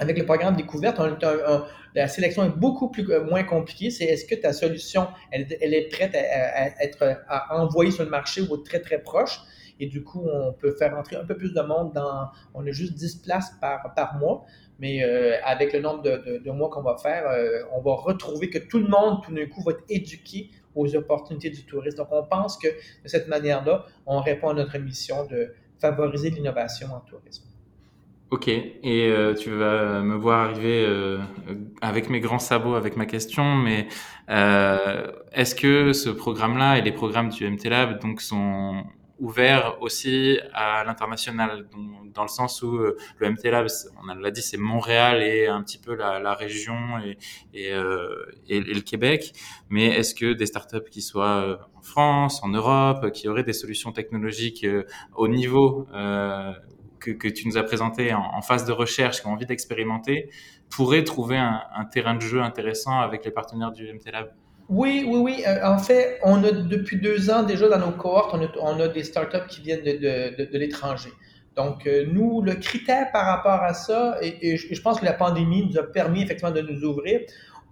avec 0.00 0.18
le 0.18 0.24
programme 0.24 0.56
découverte, 0.56 0.98
la 1.94 2.08
sélection 2.08 2.44
est 2.44 2.56
beaucoup 2.56 2.88
plus, 2.88 3.08
euh, 3.10 3.22
moins 3.22 3.44
compliquée. 3.44 3.90
C'est 3.90 4.04
est-ce 4.04 4.24
que 4.24 4.34
ta 4.34 4.52
solution, 4.52 5.08
elle, 5.30 5.46
est 5.50 5.88
prête 5.90 6.14
à, 6.14 6.82
être 6.82 7.02
à 7.28 7.68
sur 7.90 8.04
le 8.04 8.10
marché 8.10 8.40
ou 8.40 8.56
très, 8.56 8.80
très 8.80 8.98
proche? 8.98 9.40
Et 9.78 9.86
du 9.86 10.02
coup, 10.02 10.26
on 10.26 10.52
peut 10.52 10.72
faire 10.72 10.96
entrer 10.96 11.16
un 11.16 11.24
peu 11.24 11.36
plus 11.36 11.52
de 11.52 11.60
monde 11.60 11.92
dans. 11.92 12.28
On 12.54 12.66
a 12.66 12.70
juste 12.70 12.94
10 12.94 13.16
places 13.16 13.52
par, 13.60 13.94
par 13.94 14.16
mois. 14.16 14.46
Mais 14.78 15.04
euh, 15.04 15.36
avec 15.44 15.74
le 15.74 15.80
nombre 15.80 16.02
de, 16.02 16.50
mois 16.50 16.70
qu'on 16.70 16.82
va 16.82 16.96
faire, 16.96 17.28
euh, 17.28 17.62
on 17.72 17.82
va 17.82 17.94
retrouver 17.96 18.48
que 18.48 18.58
tout 18.58 18.78
le 18.78 18.88
monde, 18.88 19.22
tout 19.22 19.34
d'un 19.34 19.46
coup, 19.46 19.62
va 19.62 19.72
être 19.72 19.84
éduqué 19.90 20.50
aux 20.74 20.94
opportunités 20.96 21.50
du 21.50 21.66
tourisme. 21.66 21.98
Donc, 21.98 22.08
on 22.10 22.24
pense 22.24 22.56
que 22.56 22.68
de 22.68 23.08
cette 23.08 23.28
manière-là, 23.28 23.84
on 24.06 24.20
répond 24.20 24.48
à 24.48 24.54
notre 24.54 24.78
mission 24.78 25.26
de 25.26 25.52
favoriser 25.78 26.30
l'innovation 26.30 26.88
en 26.94 27.00
tourisme. 27.00 27.49
Ok, 28.30 28.46
et 28.46 28.72
euh, 28.84 29.34
tu 29.34 29.50
vas 29.50 30.02
me 30.02 30.14
voir 30.14 30.48
arriver 30.48 30.84
euh, 30.86 31.18
avec 31.80 32.08
mes 32.08 32.20
grands 32.20 32.38
sabots 32.38 32.76
avec 32.76 32.96
ma 32.96 33.04
question, 33.04 33.56
mais 33.56 33.88
euh, 34.28 35.10
est-ce 35.32 35.56
que 35.56 35.92
ce 35.92 36.10
programme-là 36.10 36.78
et 36.78 36.82
les 36.82 36.92
programmes 36.92 37.30
du 37.30 37.50
MT 37.50 37.64
Lab 37.64 38.00
donc 38.00 38.20
sont 38.20 38.84
ouverts 39.18 39.78
aussi 39.80 40.38
à 40.54 40.84
l'international, 40.84 41.66
dans 42.14 42.22
le 42.22 42.28
sens 42.28 42.62
où 42.62 42.78
le 42.78 43.30
MT 43.30 43.46
Lab, 43.46 43.66
on 44.00 44.14
l'a 44.14 44.30
dit, 44.30 44.42
c'est 44.42 44.56
Montréal 44.56 45.24
et 45.24 45.48
un 45.48 45.62
petit 45.64 45.78
peu 45.78 45.96
la, 45.96 46.34
région 46.34 46.98
et, 47.04 47.18
et, 47.52 47.72
et, 48.48 48.60
le 48.60 48.80
Québec, 48.80 49.32
mais 49.70 49.86
est-ce 49.86 50.14
que 50.14 50.34
des 50.34 50.46
startups 50.46 50.88
qui 50.88 51.02
soient 51.02 51.68
en 51.76 51.82
France, 51.82 52.42
en 52.44 52.48
Europe, 52.48 53.10
qui 53.10 53.28
auraient 53.28 53.42
des 53.42 53.52
solutions 53.52 53.90
technologiques 53.90 54.64
au 55.16 55.26
niveau 55.26 55.86
que, 57.00 57.28
tu 57.28 57.48
nous 57.48 57.56
as 57.56 57.62
présenté 57.62 58.12
en, 58.14 58.42
phase 58.42 58.64
de 58.64 58.72
recherche, 58.72 59.20
qui 59.20 59.26
ont 59.26 59.32
envie 59.32 59.46
d'expérimenter, 59.46 60.30
pourraient 60.68 61.04
trouver 61.04 61.36
un, 61.36 61.84
terrain 61.92 62.14
de 62.14 62.20
jeu 62.20 62.40
intéressant 62.40 63.00
avec 63.00 63.24
les 63.24 63.30
partenaires 63.30 63.72
du 63.72 63.92
MT 63.92 64.12
Lab 64.12 64.30
oui, 64.70 65.04
oui, 65.04 65.18
oui. 65.18 65.44
Euh, 65.48 65.66
en 65.66 65.78
fait, 65.78 66.20
on 66.22 66.44
a 66.44 66.52
depuis 66.52 67.00
deux 67.00 67.28
ans 67.28 67.42
déjà 67.42 67.68
dans 67.68 67.80
nos 67.80 67.90
cohortes, 67.90 68.36
on 68.60 68.78
a, 68.78 68.86
des 68.86 69.02
startups 69.02 69.48
qui 69.48 69.62
viennent 69.62 69.82
de, 69.82 70.56
l'étranger. 70.56 71.10
Donc, 71.56 71.88
euh, 71.88 72.06
nous, 72.06 72.40
le 72.40 72.54
critère 72.54 73.10
par 73.10 73.26
rapport 73.26 73.64
à 73.64 73.74
ça, 73.74 74.18
et, 74.22 74.56
je 74.56 74.80
pense 74.80 75.00
que 75.00 75.04
la 75.04 75.12
pandémie 75.12 75.66
nous 75.66 75.76
a 75.76 75.82
permis 75.82 76.22
effectivement 76.22 76.52
de 76.52 76.60
nous 76.60 76.84
ouvrir, 76.84 77.20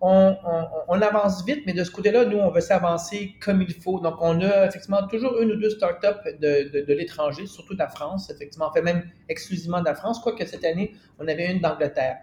on, 0.00 1.02
avance 1.02 1.44
vite, 1.44 1.64
mais 1.66 1.72
de 1.72 1.82
ce 1.82 1.90
côté-là, 1.90 2.24
nous, 2.24 2.38
on 2.38 2.50
veut 2.50 2.60
s'avancer 2.60 3.34
comme 3.40 3.62
il 3.62 3.74
faut. 3.74 3.98
Donc, 4.00 4.16
on 4.20 4.40
a 4.40 4.66
effectivement 4.66 5.06
toujours 5.08 5.38
une 5.40 5.52
ou 5.52 5.56
deux 5.56 5.70
startups 5.70 6.36
de, 6.40 6.84
de, 6.86 6.94
l'étranger, 6.94 7.46
surtout 7.46 7.74
de 7.74 7.78
la 7.78 7.88
France, 7.88 8.30
effectivement, 8.30 8.68
on 8.70 8.72
fait 8.72 8.82
même 8.82 9.02
exclusivement 9.28 9.80
de 9.80 9.86
la 9.86 9.94
France, 9.94 10.20
quoique 10.20 10.44
cette 10.46 10.64
année, 10.64 10.94
on 11.18 11.26
avait 11.26 11.50
une 11.50 11.60
d'Angleterre. 11.60 12.18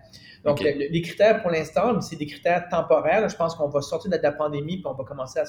Donc, 0.45 0.59
les 0.59 1.01
critères 1.01 1.41
pour 1.41 1.49
l'instant, 1.49 1.99
c'est 2.01 2.17
des 2.17 2.27
critères 2.27 2.69
temporaires. 2.69 3.27
Je 3.27 3.35
pense 3.35 3.55
qu'on 3.55 3.67
va 3.67 3.81
sortir 3.81 4.11
de 4.11 4.17
la 4.17 4.31
pandémie 4.31 4.77
puis 4.77 4.85
on 4.85 4.93
va 4.93 5.03
commencer 5.03 5.39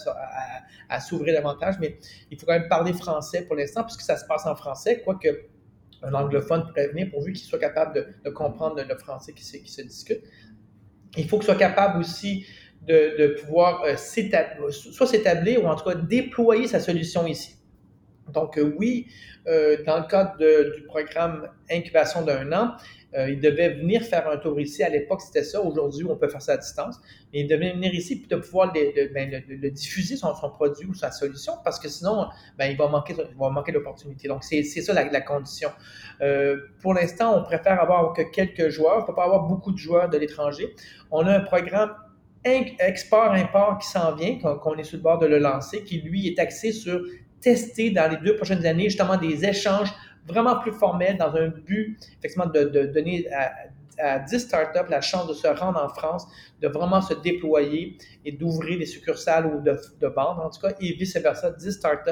à, 0.89 1.01
s'ouvrir 1.01 1.35
davantage, 1.35 1.74
mais 1.79 1.99
il 2.31 2.39
faut 2.39 2.47
quand 2.47 2.55
même 2.55 2.68
parler 2.68 2.95
français 2.95 3.43
pour 3.43 3.57
l'instant 3.57 3.85
puisque 3.85 4.01
ça 4.01 4.16
se 4.16 4.24
passe 4.24 4.47
en 4.47 4.57
français, 4.57 5.03
quoique 5.05 5.29
un 6.03 6.14
anglophone 6.14 6.66
pourrait 6.66 6.89
venir 6.89 7.11
pourvu 7.11 7.35
qu'il 7.35 7.47
soit 7.47 7.59
capable 7.59 8.16
de, 8.24 8.31
comprendre 8.31 8.83
le 8.83 8.97
français 8.97 9.35
qui 9.35 9.45
qui 9.62 9.70
se 9.70 9.83
discute 9.83 10.22
il 11.17 11.29
faut 11.29 11.39
qu'il 11.39 11.47
soit 11.47 11.57
capable 11.57 12.01
aussi 12.01 12.47
de, 12.87 13.37
pouvoir 13.41 13.83
euh, 13.85 13.97
soit 13.97 15.07
s'établir 15.07 15.64
ou 15.64 15.67
en 15.67 15.77
tout 15.77 15.89
cas 15.89 15.95
déployer 15.95 16.69
sa 16.69 16.81
solution 16.81 17.27
ici. 17.27 17.57
Donc 18.33 18.59
euh, 18.59 18.75
oui, 18.79 19.07
euh, 19.47 19.83
dans 19.85 19.99
le 19.99 20.07
cadre 20.07 20.37
du 20.75 20.83
programme 20.85 21.49
incubation 21.71 22.23
d'un 22.23 22.53
an, 22.53 22.73
il 23.29 23.41
devait 23.41 23.71
venir 23.71 24.03
faire 24.03 24.29
un 24.29 24.37
tour 24.37 24.61
ici. 24.61 24.83
À 24.83 24.89
l'époque, 24.89 25.23
c'était 25.23 25.43
ça. 25.43 25.61
Aujourd'hui, 25.62 26.07
on 26.09 26.17
peut 26.17 26.29
faire 26.29 26.43
ça 26.43 26.53
à 26.53 26.57
distance. 26.57 27.01
Mais 27.33 27.41
il 27.41 27.49
devait 27.49 27.73
venir 27.73 27.95
ici 27.95 28.17
puis 28.17 28.29
de 28.29 28.37
pouvoir 28.37 28.73
ben, 28.73 29.43
le, 29.49 29.71
diffuser 29.71 30.17
son, 30.17 30.35
son, 30.35 30.51
produit 30.51 30.87
ou 30.87 30.95
sa 30.95 31.11
solution 31.11 31.55
parce 31.64 31.79
que 31.79 31.89
sinon, 31.89 32.27
ben, 32.59 32.67
il 32.67 32.77
va 32.77 32.89
manquer, 32.89 33.14
il. 33.14 34.29
Donc, 34.29 34.45
c'est 34.45 34.62
ça 34.62 34.93
la, 34.93 35.21
condition. 35.21 35.71
pour 36.81 36.95
l'instant, 36.95 37.39
on 37.39 37.43
préfère 37.43 37.81
avoir 37.81 38.12
que 38.12 38.23
quelques 38.23 38.69
joueurs. 38.69 38.99
On 38.99 39.01
ne 39.03 39.07
peut 39.07 39.14
pas 39.14 39.25
avoir 39.25 39.45
beaucoup 39.45 39.73
de 39.73 39.79
joueurs 39.79 40.09
de 40.09 40.19
l'étranger. 40.19 40.75
On 41.11 41.27
a 41.27 41.33
un 41.33 41.41
programme 41.41 41.95
export-import 42.45 43.79
qui 43.79 43.89
s'en 43.89 44.14
vient, 44.14 44.39
qu'on 44.39 44.77
est 44.77 44.85
sur 44.85 44.99
le 44.99 45.03
bord 45.03 45.19
de 45.19 45.27
le 45.27 45.39
lancer, 45.39 45.83
qui 45.83 46.01
lui 46.01 46.29
est 46.29 46.39
axé 46.39 46.73
sur 46.73 47.01
tester 47.41 47.91
dans 47.91 48.11
les 48.11 48.17
deux 48.19 48.37
prochaines 48.37 48.64
années 48.67 48.85
justement 48.85 49.17
des 49.17 49.45
échanges 49.45 49.93
vraiment 50.27 50.59
plus 50.59 50.72
formels 50.72 51.16
dans 51.18 51.35
un 51.35 51.49
but 51.49 51.99
effectivement 52.18 52.47
de, 52.47 52.64
donner 52.87 53.27
à, 53.33 53.53
à 53.99 54.18
10 54.18 54.39
startups 54.39 54.91
la 54.91 55.01
chance 55.01 55.27
de 55.27 55.35
se 55.35 55.47
rendre 55.47 55.83
en 55.83 55.89
France, 55.89 56.27
de 56.61 56.68
vraiment 56.68 57.01
se 57.01 57.14
déployer 57.14 57.97
et 58.24 58.33
d'ouvrir 58.33 58.79
des 58.79 58.87
succursales 58.87 59.47
ou 59.47 59.61
de, 59.61 59.79
de, 60.01 60.07
vendre 60.07 60.43
en 60.45 60.51
tout 60.51 60.61
cas, 60.61 60.74
et 60.81 60.93
vice-versa, 60.93 61.51
10 61.51 61.70
startups 61.72 62.11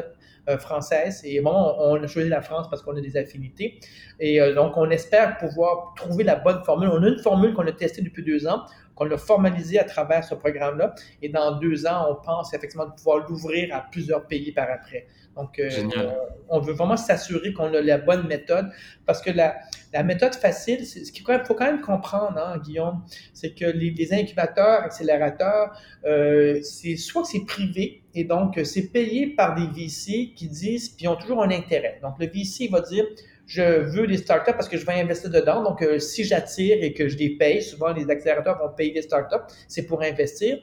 euh, 0.48 0.58
françaises. 0.58 1.22
Et 1.24 1.40
bon, 1.40 1.74
on, 1.78 2.02
a 2.02 2.06
choisi 2.06 2.28
la 2.28 2.42
France 2.42 2.68
parce 2.68 2.82
qu'on 2.82 2.96
a 2.96 3.00
des 3.00 3.16
affinités. 3.16 3.80
Et 4.20 4.40
euh, 4.40 4.54
donc, 4.54 4.76
on 4.76 4.90
espère 4.90 5.38
pouvoir 5.38 5.94
trouver 5.96 6.24
la 6.24 6.36
bonne 6.36 6.62
formule. 6.64 6.90
On 6.92 7.02
a 7.02 7.08
une 7.08 7.18
formule 7.18 7.54
qu'on 7.54 7.66
a 7.66 7.72
testée 7.72 8.02
depuis 8.02 8.22
deux 8.22 8.46
ans 8.46 8.62
qu'on 8.94 9.10
a 9.10 9.18
formalisé 9.18 9.78
à 9.78 9.84
travers 9.84 10.24
ce 10.24 10.34
programme-là. 10.34 10.94
Et 11.22 11.28
dans 11.28 11.58
deux 11.58 11.86
ans, 11.86 12.06
on 12.10 12.24
pense 12.24 12.54
effectivement 12.54 12.86
de 12.86 12.92
pouvoir 12.92 13.26
l'ouvrir 13.28 13.74
à 13.74 13.80
plusieurs 13.80 14.26
pays 14.26 14.52
par 14.52 14.70
après. 14.70 15.06
Donc, 15.36 15.58
euh, 15.58 15.68
on, 16.48 16.60
veut 16.60 16.74
vraiment 16.74 16.96
s'assurer 16.96 17.52
qu'on 17.52 17.74
a 17.74 17.80
la 17.80 17.98
bonne 17.98 18.26
méthode 18.28 18.70
parce 19.04 19.20
que 19.20 19.30
la, 19.30 19.56
la 19.92 20.04
méthode 20.04 20.34
facile, 20.34 20.86
ce 20.86 21.10
qu'il 21.10 21.24
faut 21.24 21.54
quand 21.54 21.64
même 21.64 21.80
comprendre, 21.80 22.38
hein, 22.38 22.58
Guillaume, 22.58 23.02
c'est 23.32 23.52
que 23.52 23.64
les, 23.64 24.12
incubateurs, 24.12 24.82
accélérateurs, 24.82 25.76
euh, 26.04 26.60
c'est 26.62 26.96
soit 26.96 27.24
c'est 27.24 27.44
privé 27.44 28.02
et 28.14 28.22
donc 28.22 28.60
c'est 28.64 28.92
payé 28.92 29.26
par 29.26 29.56
des 29.56 29.66
VC 29.66 30.34
qui 30.36 30.46
disent, 30.48 30.90
puis 30.90 31.06
ils 31.06 31.08
ont 31.08 31.16
toujours 31.16 31.42
un 31.42 31.50
intérêt. 31.50 31.98
Donc, 32.00 32.14
le 32.20 32.26
VC 32.26 32.68
va 32.70 32.80
dire, 32.80 33.04
je 33.46 33.62
veux 33.62 34.06
des 34.06 34.16
startups 34.16 34.52
parce 34.52 34.68
que 34.68 34.76
je 34.76 34.86
vais 34.86 34.94
investir 34.94 35.30
dedans. 35.30 35.62
Donc, 35.62 35.82
euh, 35.82 35.98
si 35.98 36.24
j'attire 36.24 36.78
et 36.80 36.92
que 36.92 37.08
je 37.08 37.16
les 37.16 37.36
paye, 37.36 37.62
souvent 37.62 37.92
les 37.92 38.08
accélérateurs 38.10 38.58
vont 38.58 38.74
payer 38.74 38.92
les 38.94 39.02
startups, 39.02 39.52
c'est 39.68 39.86
pour 39.86 40.02
investir. 40.02 40.58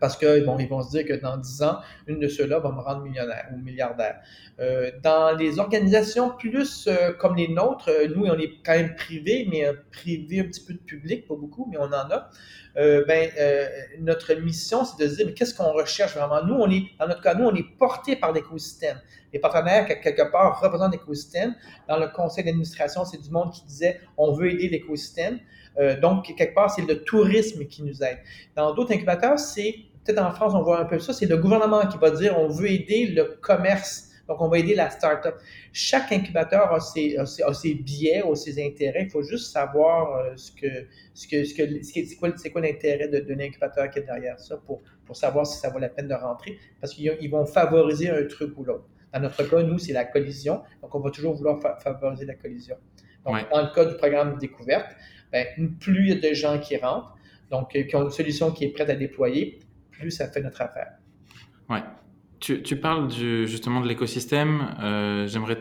Parce 0.00 0.16
que 0.16 0.44
bon, 0.44 0.58
ils 0.58 0.68
vont 0.68 0.82
se 0.82 0.90
dire 0.90 1.06
que 1.06 1.14
dans 1.14 1.36
10 1.36 1.62
ans, 1.62 1.78
une 2.06 2.20
de 2.20 2.28
ceux-là 2.28 2.58
va 2.60 2.70
me 2.70 2.80
rendre 2.80 3.02
millionnaire 3.02 3.48
ou 3.52 3.58
milliardaire. 3.58 4.20
Euh, 4.60 4.90
dans 5.02 5.36
les 5.36 5.58
organisations 5.58 6.30
plus 6.30 6.86
euh, 6.86 7.12
comme 7.12 7.36
les 7.36 7.48
nôtres, 7.48 7.90
nous, 8.14 8.24
on 8.26 8.38
est 8.38 8.52
quand 8.64 8.74
même 8.74 8.94
privé, 8.94 9.46
mais 9.50 9.66
privé 9.90 10.40
un 10.40 10.44
petit 10.44 10.64
peu 10.64 10.74
de 10.74 10.78
public, 10.78 11.26
pas 11.26 11.34
beaucoup, 11.36 11.66
mais 11.70 11.78
on 11.78 11.84
en 11.84 12.10
a. 12.10 12.30
euh, 12.78 13.04
ben, 13.06 13.30
euh, 13.38 13.66
notre 14.00 14.34
mission, 14.34 14.84
c'est 14.84 15.02
de 15.04 15.10
se 15.10 15.16
dire, 15.16 15.26
mais 15.26 15.34
qu'est-ce 15.34 15.54
qu'on 15.54 15.72
recherche 15.72 16.14
vraiment? 16.14 16.44
Nous, 16.44 16.54
on 16.54 16.70
est, 16.70 16.84
dans 16.98 17.08
notre 17.08 17.22
cas, 17.22 17.34
nous, 17.34 17.44
on 17.44 17.54
est 17.54 17.76
porté 17.78 18.14
par 18.14 18.32
l'écosystème. 18.32 19.00
Les 19.32 19.40
partenaires, 19.40 19.86
quelque 19.86 20.30
part, 20.30 20.60
représentent 20.60 20.92
l'écosystème. 20.92 21.54
Dans 21.88 21.98
le 21.98 22.08
conseil 22.08 22.44
d'administration, 22.44 23.04
c'est 23.04 23.20
du 23.20 23.30
monde 23.30 23.52
qui 23.52 23.64
disait, 23.64 24.00
on 24.16 24.32
veut 24.32 24.50
aider 24.52 24.68
l'écosystème. 24.68 25.40
Euh, 25.78 25.98
donc, 26.00 26.34
quelque 26.36 26.54
part, 26.54 26.70
c'est 26.70 26.86
le 26.86 27.02
tourisme 27.04 27.64
qui 27.66 27.82
nous 27.82 28.02
aide. 28.02 28.18
Dans 28.56 28.74
d'autres 28.74 28.92
incubateurs, 28.92 29.38
c'est, 29.38 29.74
peut-être 30.04 30.22
en 30.22 30.32
France, 30.32 30.52
on 30.54 30.62
voit 30.62 30.80
un 30.80 30.84
peu 30.84 30.98
ça, 30.98 31.12
c'est 31.12 31.26
le 31.26 31.36
gouvernement 31.36 31.86
qui 31.86 31.98
va 31.98 32.10
dire, 32.10 32.38
on 32.38 32.48
veut 32.48 32.70
aider 32.70 33.06
le 33.06 33.38
commerce 33.40 34.08
donc, 34.28 34.42
on 34.42 34.48
va 34.48 34.58
aider 34.58 34.74
la 34.74 34.90
startup. 34.90 35.36
Chaque 35.72 36.12
incubateur 36.12 36.70
a 36.70 36.80
ses, 36.80 37.16
a 37.16 37.24
ses, 37.24 37.42
a 37.42 37.54
ses 37.54 37.74
biais, 37.74 38.22
a 38.22 38.34
ses 38.34 38.62
intérêts. 38.64 39.04
Il 39.04 39.10
faut 39.10 39.22
juste 39.22 39.50
savoir 39.50 40.16
euh, 40.16 40.36
ce 40.36 40.52
que, 40.52 40.86
ce 41.14 41.26
que, 41.26 41.44
ce 41.44 41.54
que, 41.54 41.82
c'est 41.82 42.16
quoi, 42.16 42.30
quoi 42.52 42.60
l'intérêt 42.60 43.08
d'un 43.08 43.40
incubateur 43.40 43.90
qui 43.90 44.00
est 44.00 44.02
derrière 44.02 44.38
ça 44.38 44.58
pour, 44.58 44.82
pour 45.06 45.16
savoir 45.16 45.46
si 45.46 45.58
ça 45.58 45.70
vaut 45.70 45.78
la 45.78 45.88
peine 45.88 46.08
de 46.08 46.14
rentrer 46.14 46.58
parce 46.78 46.92
qu'ils 46.92 47.30
vont 47.30 47.46
favoriser 47.46 48.10
un 48.10 48.24
truc 48.26 48.52
ou 48.58 48.64
l'autre. 48.64 48.84
Dans 49.14 49.20
notre 49.20 49.42
cas, 49.44 49.62
nous, 49.62 49.78
c'est 49.78 49.94
la 49.94 50.04
collision. 50.04 50.60
Donc, 50.82 50.94
on 50.94 51.00
va 51.00 51.10
toujours 51.10 51.34
vouloir 51.34 51.58
favoriser 51.82 52.26
la 52.26 52.34
collision. 52.34 52.76
Donc, 53.24 53.48
dans 53.50 53.62
le 53.62 53.74
cas 53.74 53.86
du 53.86 53.96
programme 53.96 54.36
découverte, 54.38 54.94
ben, 55.32 55.46
plus 55.78 56.02
il 56.02 56.08
y 56.08 56.12
a 56.12 56.28
de 56.28 56.34
gens 56.34 56.58
qui 56.58 56.76
rentrent, 56.76 57.14
donc 57.50 57.70
qui 57.70 57.96
ont 57.96 58.04
une 58.04 58.10
solution 58.10 58.50
qui 58.50 58.64
est 58.64 58.70
prête 58.70 58.90
à 58.90 58.94
déployer, 58.94 59.60
plus 59.90 60.10
ça 60.10 60.28
fait 60.28 60.40
notre 60.42 60.60
affaire. 60.60 60.92
Tu, 62.40 62.62
tu, 62.62 62.76
parles 62.76 63.08
du, 63.08 63.48
justement 63.48 63.80
de 63.80 63.88
l'écosystème. 63.88 64.74
Euh, 64.80 65.26
J'aimerais 65.26 65.60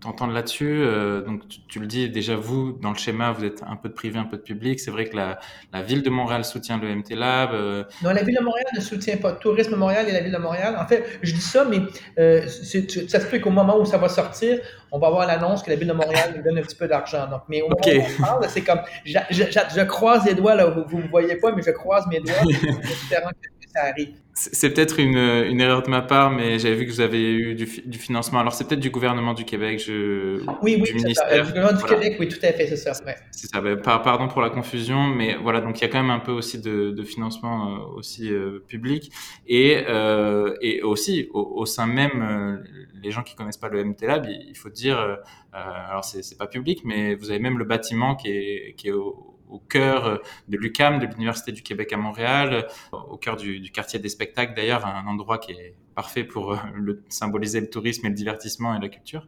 t'entendre 0.00 0.32
là-dessus. 0.32 0.82
Euh, 0.82 1.22
donc, 1.22 1.48
tu, 1.48 1.60
tu, 1.68 1.80
le 1.80 1.86
dis 1.86 2.10
déjà, 2.10 2.36
vous, 2.36 2.72
dans 2.72 2.90
le 2.90 2.96
schéma, 2.96 3.32
vous 3.32 3.44
êtes 3.44 3.62
un 3.62 3.76
peu 3.76 3.88
de 3.88 3.94
privé, 3.94 4.18
un 4.18 4.24
peu 4.24 4.36
de 4.36 4.42
public. 4.42 4.78
C'est 4.78 4.90
vrai 4.90 5.06
que 5.06 5.16
la, 5.16 5.38
la, 5.72 5.82
ville 5.82 6.02
de 6.02 6.10
Montréal 6.10 6.44
soutient 6.44 6.78
le 6.78 6.94
MT 6.94 7.10
Lab. 7.14 7.50
Euh... 7.54 7.84
Non, 8.02 8.10
la 8.10 8.22
ville 8.22 8.36
de 8.36 8.44
Montréal 8.44 8.66
ne 8.76 8.80
soutient 8.80 9.16
pas 9.16 9.32
Tourisme 9.32 9.76
Montréal 9.76 10.06
et 10.08 10.12
la 10.12 10.20
ville 10.20 10.32
de 10.32 10.38
Montréal. 10.38 10.76
En 10.78 10.86
fait, 10.86 11.18
je 11.22 11.32
dis 11.32 11.40
ça, 11.40 11.64
mais 11.64 11.78
ça 12.16 13.20
se 13.20 13.26
peut 13.26 13.38
qu'au 13.38 13.50
moment 13.50 13.78
où 13.78 13.86
ça 13.86 13.96
va 13.96 14.08
sortir, 14.08 14.58
on 14.90 14.98
va 14.98 15.06
avoir 15.06 15.26
l'annonce 15.26 15.62
que 15.62 15.70
la 15.70 15.76
ville 15.76 15.88
de 15.88 15.94
Montréal 15.94 16.34
nous 16.36 16.42
donne 16.42 16.58
un 16.58 16.62
petit 16.62 16.76
peu 16.76 16.86
d'argent. 16.86 17.26
Donc, 17.30 17.42
mais 17.48 17.62
au 17.62 17.68
moment 17.68 17.76
okay. 17.78 18.00
où 18.00 18.04
on 18.18 18.22
parle, 18.22 18.46
c'est 18.50 18.60
comme, 18.60 18.80
je, 19.06 19.18
je, 19.30 19.44
je, 19.44 19.82
croise 19.84 20.26
les 20.26 20.34
doigts 20.34 20.54
là, 20.54 20.66
vous 20.66 20.98
ne 20.98 21.04
me 21.04 21.08
voyez 21.08 21.36
pas, 21.36 21.52
mais 21.52 21.62
je 21.62 21.70
croise 21.70 22.06
mes 22.08 22.20
doigts, 22.20 22.34
ça 23.72 23.84
arrive. 23.86 24.14
C'est 24.34 24.72
peut-être 24.72 24.98
une, 24.98 25.18
une, 25.18 25.60
erreur 25.60 25.82
de 25.82 25.90
ma 25.90 26.00
part, 26.00 26.30
mais 26.30 26.58
j'avais 26.58 26.74
vu 26.74 26.86
que 26.86 26.90
vous 26.90 27.02
avez 27.02 27.32
eu 27.32 27.54
du, 27.54 27.68
du 27.84 27.98
financement. 27.98 28.40
Alors, 28.40 28.54
c'est 28.54 28.66
peut-être 28.66 28.80
du 28.80 28.88
gouvernement 28.88 29.34
du 29.34 29.44
Québec, 29.44 29.78
je, 29.78 30.40
oui, 30.62 30.78
oui, 30.80 30.82
du 30.82 30.94
ministère. 30.94 31.28
Ça. 31.28 31.36
Le 31.36 31.42
gouvernement 31.44 31.78
du. 31.78 31.84
Québec, 31.84 32.16
oui, 32.18 32.28
tout 32.28 32.38
à 32.42 32.52
fait, 32.52 32.66
c'est 32.66 32.76
ça. 32.76 32.92
Ouais. 33.04 33.14
C'est 33.30 33.48
ça. 33.48 33.60
Ben, 33.60 33.76
pardon 33.76 34.28
pour 34.28 34.40
la 34.40 34.48
confusion, 34.48 35.06
mais 35.08 35.36
voilà, 35.36 35.60
donc 35.60 35.78
il 35.78 35.82
y 35.82 35.84
a 35.84 35.88
quand 35.88 36.00
même 36.00 36.10
un 36.10 36.18
peu 36.18 36.32
aussi 36.32 36.58
de, 36.58 36.92
de 36.92 37.02
financement 37.02 37.68
euh, 37.68 37.98
aussi 37.98 38.32
euh, 38.32 38.64
public 38.66 39.12
et, 39.46 39.84
euh, 39.86 40.56
et 40.62 40.82
aussi 40.82 41.28
au, 41.34 41.42
au, 41.56 41.66
sein 41.66 41.86
même, 41.86 42.64
les 43.02 43.10
gens 43.10 43.22
qui 43.22 43.34
connaissent 43.34 43.58
pas 43.58 43.68
le 43.68 43.84
MT 43.84 44.02
Lab, 44.02 44.26
il, 44.26 44.48
il 44.48 44.56
faut 44.56 44.70
dire, 44.70 45.18
alors 45.52 46.04
c'est 46.04 46.38
pas 46.38 46.46
public, 46.46 46.82
mais 46.84 47.14
vous 47.16 47.30
avez 47.30 47.38
même 47.38 47.58
le 47.58 47.66
bâtiment 47.66 48.16
qui 48.16 48.30
est, 48.30 48.74
qui 48.78 48.88
est 48.88 48.92
au, 48.92 49.31
au 49.52 49.58
cœur 49.58 50.20
de 50.48 50.56
l'UCAM, 50.56 50.98
de 50.98 51.06
l'Université 51.06 51.52
du 51.52 51.62
Québec 51.62 51.92
à 51.92 51.96
Montréal, 51.96 52.66
au 52.92 53.16
cœur 53.16 53.36
du, 53.36 53.70
quartier 53.70 53.98
des 53.98 54.08
spectacles 54.08 54.54
d'ailleurs, 54.54 54.86
un 54.86 55.06
endroit 55.06 55.38
qui 55.38 55.52
est 55.52 55.74
parfait 55.94 56.24
pour 56.24 56.56
le, 56.74 57.02
symboliser 57.08 57.60
le 57.60 57.68
tourisme 57.68 58.06
et 58.06 58.08
le 58.08 58.14
divertissement 58.14 58.74
et 58.74 58.80
la 58.80 58.88
culture. 58.88 59.26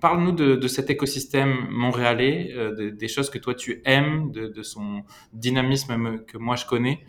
Parle-nous 0.00 0.32
de, 0.32 0.68
cet 0.68 0.90
écosystème 0.90 1.68
montréalais, 1.70 2.52
euh, 2.54 2.74
de, 2.74 2.90
des 2.90 3.08
choses 3.08 3.30
que 3.30 3.38
toi 3.38 3.54
tu 3.54 3.82
aimes, 3.84 4.30
de, 4.30 4.62
son 4.62 5.02
dynamisme 5.32 6.24
que 6.26 6.38
moi 6.38 6.56
je 6.56 6.66
connais. 6.66 7.00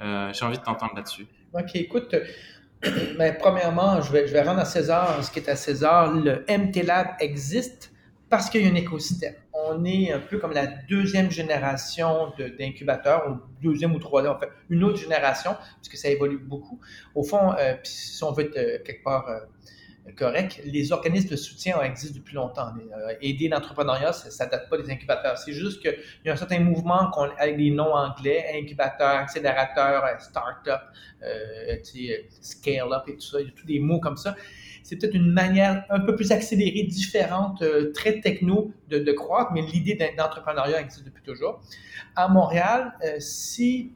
Euh, 0.00 0.32
J'ai 0.32 0.44
envie 0.44 0.58
de 0.58 0.62
t'entendre 0.62 0.94
là-dessus. 0.96 1.26
Ok, 1.54 1.76
écoute, 1.76 2.14
ben, 3.18 3.36
premièrement, 3.38 4.00
je 4.00 4.12
vais 4.12 4.42
rendre 4.42 4.60
à 4.60 4.64
César 4.64 5.22
ce 5.22 5.30
qui 5.30 5.38
est 5.38 5.48
à 5.48 5.56
César. 5.56 6.12
Le 6.12 6.44
MT 6.48 6.84
Lab 6.84 7.08
existe 7.20 7.92
parce 8.28 8.50
qu'il 8.50 8.62
y 8.62 8.66
a 8.66 8.70
un 8.70 8.74
écosystème. 8.74 9.34
On 9.54 9.84
est 9.84 10.12
un 10.12 10.18
peu 10.18 10.38
comme 10.38 10.52
la 10.52 10.66
deuxième 10.66 11.30
génération 11.30 12.32
d'incubateurs, 12.58 13.30
ou 13.30 13.36
deuxième 13.62 13.94
ou 13.94 13.98
troisième, 13.98 14.32
enfin 14.34 14.46
une 14.70 14.82
autre 14.82 14.98
génération, 14.98 15.56
puisque 15.76 15.96
ça 15.96 16.08
évolue 16.08 16.38
beaucoup. 16.38 16.80
Au 17.14 17.22
fond, 17.22 17.52
euh, 17.58 17.74
si 17.82 18.24
on 18.24 18.32
veut 18.32 18.44
être 18.44 18.56
euh, 18.56 18.78
quelque 18.82 19.04
part 19.04 19.28
euh, 19.28 19.40
correct, 20.16 20.60
les 20.64 20.90
organismes 20.90 21.28
de 21.28 21.36
soutien 21.36 21.80
existent 21.82 22.16
depuis 22.18 22.34
longtemps. 22.34 22.72
Aider 23.20 23.48
l'entrepreneuriat, 23.48 24.14
ça 24.14 24.46
ne 24.46 24.50
date 24.50 24.70
pas 24.70 24.78
des 24.78 24.90
incubateurs. 24.90 25.36
C'est 25.36 25.52
juste 25.52 25.82
qu'il 25.82 25.96
y 26.24 26.30
a 26.30 26.32
un 26.32 26.36
certain 26.36 26.58
mouvement 26.60 27.10
avec 27.38 27.56
des 27.58 27.70
noms 27.70 27.94
anglais, 27.94 28.46
incubateur, 28.54 29.18
accélérateur, 29.18 30.02
start-up, 30.18 30.80
scale-up 32.40 33.02
et 33.06 33.14
tout 33.14 33.20
ça. 33.20 33.40
Il 33.40 33.46
y 33.46 33.50
a 33.50 33.52
tous 33.52 33.66
des 33.66 33.78
mots 33.78 34.00
comme 34.00 34.16
ça 34.16 34.34
c'est 34.82 34.96
peut-être 34.96 35.14
une 35.14 35.30
manière 35.32 35.84
un 35.90 36.00
peu 36.00 36.14
plus 36.14 36.32
accélérée, 36.32 36.84
différente, 36.84 37.62
euh, 37.62 37.92
très 37.92 38.20
techno 38.20 38.72
de, 38.88 38.98
de, 38.98 39.12
croître, 39.12 39.52
mais 39.52 39.62
l'idée 39.62 39.98
d'entrepreneuriat 40.16 40.80
existe 40.80 41.04
depuis 41.04 41.22
toujours. 41.22 41.60
À 42.16 42.28
Montréal, 42.28 42.92
euh, 43.04 43.16
si, 43.18 43.92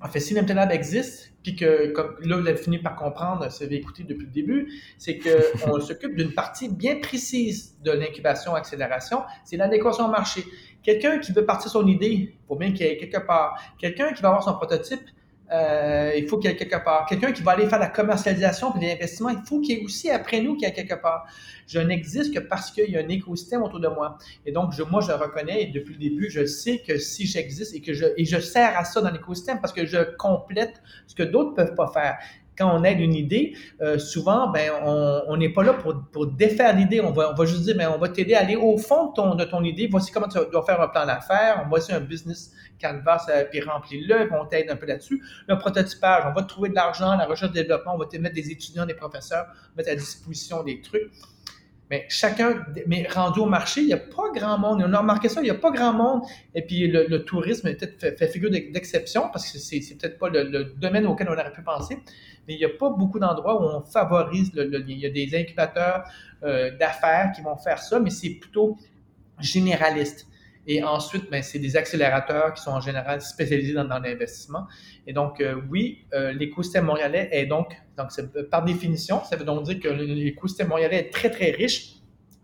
en 0.00 0.08
fait, 0.08 0.20
si 0.20 0.36
existe, 0.36 1.32
puis 1.42 1.56
que, 1.56 1.90
comme 1.92 2.16
là, 2.22 2.36
vous 2.36 2.46
avez 2.46 2.56
fini 2.56 2.78
par 2.78 2.96
comprendre, 2.96 3.50
si 3.50 3.58
vous 3.58 3.64
avez 3.64 3.76
écouté 3.76 4.04
depuis 4.04 4.26
le 4.26 4.32
début, 4.32 4.72
c'est 4.98 5.18
qu'on 5.18 5.80
s'occupe 5.80 6.14
d'une 6.14 6.32
partie 6.32 6.68
bien 6.68 7.00
précise 7.00 7.76
de 7.82 7.90
l'incubation-accélération, 7.90 9.22
c'est 9.44 9.56
l'adéquation 9.56 10.06
au 10.06 10.10
marché. 10.10 10.44
Quelqu'un 10.82 11.18
qui 11.18 11.32
veut 11.32 11.44
partir 11.44 11.70
son 11.70 11.86
idée, 11.86 12.08
il 12.08 12.32
faut 12.46 12.56
bien 12.56 12.72
qu'il 12.72 12.86
y 12.86 12.88
ait 12.88 12.96
quelque 12.96 13.24
part. 13.24 13.60
Quelqu'un 13.78 14.12
qui 14.12 14.22
va 14.22 14.28
avoir 14.28 14.44
son 14.44 14.54
prototype, 14.54 15.02
euh, 15.52 16.12
il 16.16 16.26
faut 16.28 16.38
qu'il 16.38 16.50
y 16.50 16.54
ait 16.54 16.56
quelque 16.56 16.82
part. 16.82 17.06
Quelqu'un 17.06 17.32
qui 17.32 17.42
va 17.42 17.52
aller 17.52 17.66
faire 17.66 17.78
la 17.78 17.88
commercialisation 17.88 18.74
et 18.76 18.86
l'investissement, 18.86 19.28
il 19.28 19.40
faut 19.46 19.60
qu'il 19.60 19.76
y 19.76 19.80
ait 19.80 19.84
aussi 19.84 20.10
après 20.10 20.40
nous 20.40 20.54
qu'il 20.54 20.66
y 20.66 20.70
ait 20.70 20.74
quelque 20.74 21.00
part. 21.00 21.26
Je 21.66 21.78
n'existe 21.78 22.34
que 22.34 22.40
parce 22.40 22.70
qu'il 22.70 22.90
y 22.90 22.96
a 22.96 23.00
un 23.00 23.08
écosystème 23.08 23.62
autour 23.62 23.80
de 23.80 23.88
moi. 23.88 24.18
Et 24.46 24.52
donc, 24.52 24.72
je, 24.72 24.82
moi, 24.82 25.00
je 25.00 25.12
reconnais 25.12 25.62
et 25.62 25.66
depuis 25.66 25.94
le 25.94 26.00
début, 26.00 26.30
je 26.30 26.44
sais 26.46 26.78
que 26.78 26.98
si 26.98 27.26
j'existe 27.26 27.74
et 27.74 27.80
que 27.80 27.92
je, 27.92 28.06
et 28.16 28.24
je 28.24 28.38
sers 28.38 28.76
à 28.78 28.84
ça 28.84 29.00
dans 29.00 29.10
l'écosystème 29.10 29.60
parce 29.60 29.72
que 29.72 29.84
je 29.84 30.16
complète 30.16 30.82
ce 31.06 31.14
que 31.14 31.22
d'autres 31.22 31.54
peuvent 31.54 31.74
pas 31.74 31.90
faire 31.92 32.18
on 32.62 32.84
aide 32.84 33.00
une 33.00 33.14
idée, 33.14 33.54
euh, 33.80 33.98
souvent, 33.98 34.48
ben, 34.48 34.70
on 34.84 35.36
n'est 35.36 35.48
pas 35.48 35.62
là 35.62 35.74
pour, 35.74 36.26
défaire 36.26 36.76
l'idée. 36.76 37.00
On 37.00 37.12
va, 37.12 37.44
juste 37.44 37.62
dire, 37.62 37.76
ben, 37.76 37.92
on 37.94 37.98
va 37.98 38.08
t'aider 38.08 38.34
à 38.34 38.40
aller 38.40 38.56
au 38.56 38.78
fond 38.78 39.12
de 39.12 39.44
ton, 39.44 39.62
idée. 39.64 39.88
Voici 39.90 40.12
comment 40.12 40.28
tu 40.28 40.38
dois 40.50 40.64
faire 40.64 40.80
un 40.80 40.88
plan 40.88 41.06
d'affaires. 41.06 41.66
Voici 41.68 41.92
un 41.92 42.00
business 42.00 42.52
canvas, 42.80 43.26
euh, 43.28 43.44
puis 43.50 43.60
remplis-le, 43.60 44.28
on 44.32 44.46
t'aide 44.46 44.70
un 44.70 44.76
peu 44.76 44.86
là-dessus. 44.86 45.22
Le 45.48 45.56
prototypage, 45.56 46.24
on 46.26 46.32
va 46.32 46.42
trouver 46.42 46.68
de 46.68 46.74
l'argent, 46.74 47.16
la 47.16 47.26
recherche 47.26 47.52
et 47.52 47.62
développement, 47.62 47.94
on 47.94 47.98
va 47.98 48.06
te 48.06 48.16
mettre 48.16 48.34
des 48.34 48.50
étudiants, 48.50 48.86
des 48.86 48.94
professeurs, 48.94 49.46
mettre 49.76 49.90
à 49.90 49.94
disposition 49.94 50.62
des 50.62 50.80
trucs. 50.80 51.10
Mais 51.90 52.06
chacun, 52.08 52.64
mais 52.86 53.06
rendu 53.08 53.40
au 53.40 53.46
marché, 53.46 53.82
il 53.82 53.88
n'y 53.88 53.92
a 53.92 53.98
pas 53.98 54.30
grand 54.34 54.56
monde. 54.58 54.82
On 54.86 54.92
a 54.92 54.98
remarqué 54.98 55.28
ça, 55.28 55.40
il 55.40 55.44
n'y 55.44 55.50
a 55.50 55.54
pas 55.54 55.70
grand 55.70 55.92
monde. 55.92 56.22
Et 56.54 56.62
puis 56.62 56.86
le, 56.86 57.06
le 57.06 57.24
tourisme 57.24 57.70
peut-être 57.74 58.16
fait, 58.18 58.28
figure 58.28 58.50
d'exception 58.50 59.28
parce 59.30 59.50
que 59.50 59.58
c'est 59.58 59.80
peut-être 60.00 60.18
pas 60.18 60.30
le, 60.30 60.44
le, 60.44 60.64
domaine 60.64 61.06
auquel 61.06 61.28
on 61.28 61.32
aurait 61.32 61.52
pu 61.52 61.62
penser. 61.62 61.98
Mais 62.48 62.54
il 62.54 62.58
n'y 62.58 62.64
a 62.64 62.70
pas 62.70 62.90
beaucoup 62.90 63.18
d'endroits 63.18 63.60
où 63.60 63.64
on 63.64 63.82
favorise 63.82 64.52
le, 64.54 64.64
lien. 64.64 64.84
Il 64.88 64.98
y 65.00 65.06
a 65.06 65.10
des 65.10 65.36
incubateurs 65.36 66.04
euh, 66.42 66.76
d'affaires 66.78 67.32
qui 67.34 67.42
vont 67.42 67.56
faire 67.56 67.78
ça, 67.78 68.00
mais 68.00 68.10
c'est 68.10 68.30
plutôt 68.30 68.78
généraliste. 69.38 70.26
Et 70.66 70.82
ensuite, 70.82 71.28
ben, 71.30 71.42
c'est 71.42 71.58
des 71.58 71.76
accélérateurs 71.76 72.54
qui 72.54 72.62
sont 72.62 72.70
en 72.70 72.80
général 72.80 73.20
spécialisés 73.20 73.74
dans, 73.74 73.98
l'investissement. 73.98 74.66
Et 75.06 75.12
donc, 75.12 75.40
euh, 75.40 75.60
oui, 75.68 76.04
euh, 76.14 76.32
l'écosystème 76.32 76.84
montréalais 76.84 77.28
est 77.32 77.46
donc, 77.46 77.76
donc 77.96 78.10
par 78.50 78.64
définition, 78.64 79.24
ça 79.24 79.36
veut 79.36 79.44
donc 79.44 79.64
dire 79.64 79.80
que 79.80 79.88
l'écosystème 79.88 80.68
montréalais 80.68 80.98
est 80.98 81.12
très, 81.12 81.30
très 81.30 81.50
riche 81.50 81.94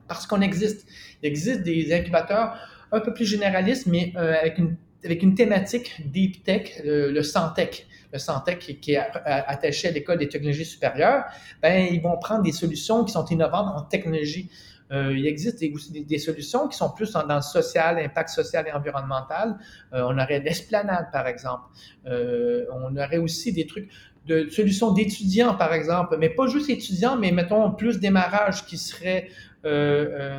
parce 0.09 0.27
qu'on 0.27 0.41
existe. 0.41 0.89
Il 1.23 1.29
existe 1.29 1.62
des 1.62 1.93
incubateurs 1.95 2.59
un 2.91 3.01
peu 3.01 3.14
plus 3.14 3.25
généralistes, 3.25 3.87
mais 3.87 4.12
euh, 4.16 4.35
avec, 4.41 4.59
une, 4.59 4.77
avec 5.05 5.23
une 5.23 5.35
thématique 5.35 6.11
deep 6.11 6.43
tech, 6.43 6.81
le, 6.85 7.23
Santec. 7.23 7.87
Le 8.12 8.19
Santec 8.19 8.79
qui 8.81 8.93
est 8.93 8.97
attaché 9.25 9.89
à 9.89 9.91
l'école 9.93 10.19
des 10.19 10.29
technologies 10.29 10.64
supérieures, 10.64 11.25
ben, 11.62 11.87
ils 11.93 12.01
vont 12.01 12.16
prendre 12.16 12.43
des 12.43 12.53
solutions 12.53 13.05
qui 13.05 13.12
sont 13.12 13.27
innovantes 13.27 13.69
en 13.77 13.83
technologie. 13.83 14.51
Euh, 14.91 15.16
il 15.16 15.26
existe 15.26 15.59
des, 15.61 15.72
des, 15.91 16.05
des, 16.05 16.18
solutions 16.18 16.66
qui 16.68 16.76
sont 16.76 16.91
plus 16.91 17.12
dans, 17.12 17.36
le 17.36 17.43
social, 17.43 17.99
impact 17.99 18.30
social 18.30 18.66
et 18.66 18.72
environnemental. 18.72 19.59
Euh, 19.93 20.03
on 20.09 20.18
aurait 20.18 20.41
l'esplanade, 20.41 21.09
par 21.12 21.26
exemple. 21.26 21.64
Euh, 22.07 22.64
on 22.72 22.97
aurait 22.97 23.18
aussi 23.18 23.53
des 23.53 23.66
trucs 23.66 23.91
de 24.26 24.49
solutions 24.49 24.93
d'étudiants, 24.93 25.55
par 25.55 25.72
exemple, 25.72 26.16
mais 26.18 26.30
pas 26.30 26.47
juste 26.47 26.70
étudiants, 26.70 27.16
mais 27.16 27.32
mettons 27.32 27.70
plus 27.72 27.99
démarrage 27.99 28.66
qui 28.66 28.76
serait, 28.78 29.28
euh, 29.64 30.39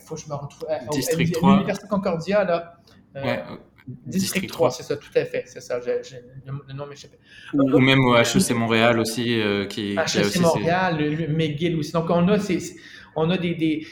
faut 0.00 0.14
que 0.14 0.20
je 0.20 0.28
me 0.28 0.34
retrouve, 0.34 0.68
District 0.90 1.32
3. 1.32 1.52
l'Université 1.54 1.88
Concordia, 1.88 2.44
là. 2.44 2.76
Ouais. 3.14 3.42
District 3.86 4.48
3, 4.48 4.70
c'est 4.72 4.82
ça, 4.82 4.96
tout 4.96 5.10
à 5.14 5.24
fait, 5.24 5.44
c'est 5.46 5.60
ça. 5.60 5.78
Le 5.78 6.72
nom 6.74 6.86
m'échappe. 6.86 7.12
Ou, 7.54 7.62
ou, 7.62 7.78
même 7.78 8.04
au 8.04 8.16
HEC 8.16 8.50
Montréal 8.50 8.98
aussi, 8.98 9.40
euh, 9.40 9.66
qui. 9.66 9.92
HEC 9.92 10.06
qui 10.06 10.20
aussi 10.20 10.40
Montréal, 10.40 10.96
le, 10.98 11.28
McGill 11.28 11.76
aussi. 11.76 11.92
Donc, 11.92 12.10
on 12.10 12.26
a 12.28 12.38
ces, 12.40 12.76
On 13.16 13.30
a 13.30 13.38
des, 13.38 13.86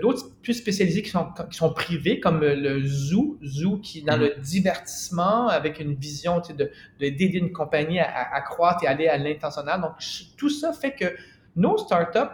d'autres 0.00 0.30
plus 0.42 0.54
spécialisés 0.54 1.02
qui 1.02 1.10
sont, 1.10 1.26
qui 1.50 1.56
sont 1.56 1.72
privés, 1.72 2.20
comme 2.20 2.40
le 2.40 2.80
Zoo, 2.82 3.38
Zoo 3.44 3.78
qui 3.78 3.98
est 3.98 4.02
dans 4.02 4.16
le 4.16 4.28
mm-hmm. 4.28 4.40
divertissement 4.40 5.48
avec 5.48 5.80
une 5.80 5.94
vision 5.94 6.40
de, 6.56 6.70
d'aider 6.98 7.38
une 7.38 7.52
compagnie 7.52 8.00
à, 8.00 8.34
à, 8.34 8.40
croître 8.40 8.84
et 8.84 8.86
aller 8.86 9.08
à 9.08 9.18
l'intentional. 9.18 9.80
Donc, 9.80 9.92
tout 10.36 10.50
ça 10.50 10.72
fait 10.72 10.94
que 10.94 11.14
nos 11.56 11.76
startups, 11.78 12.32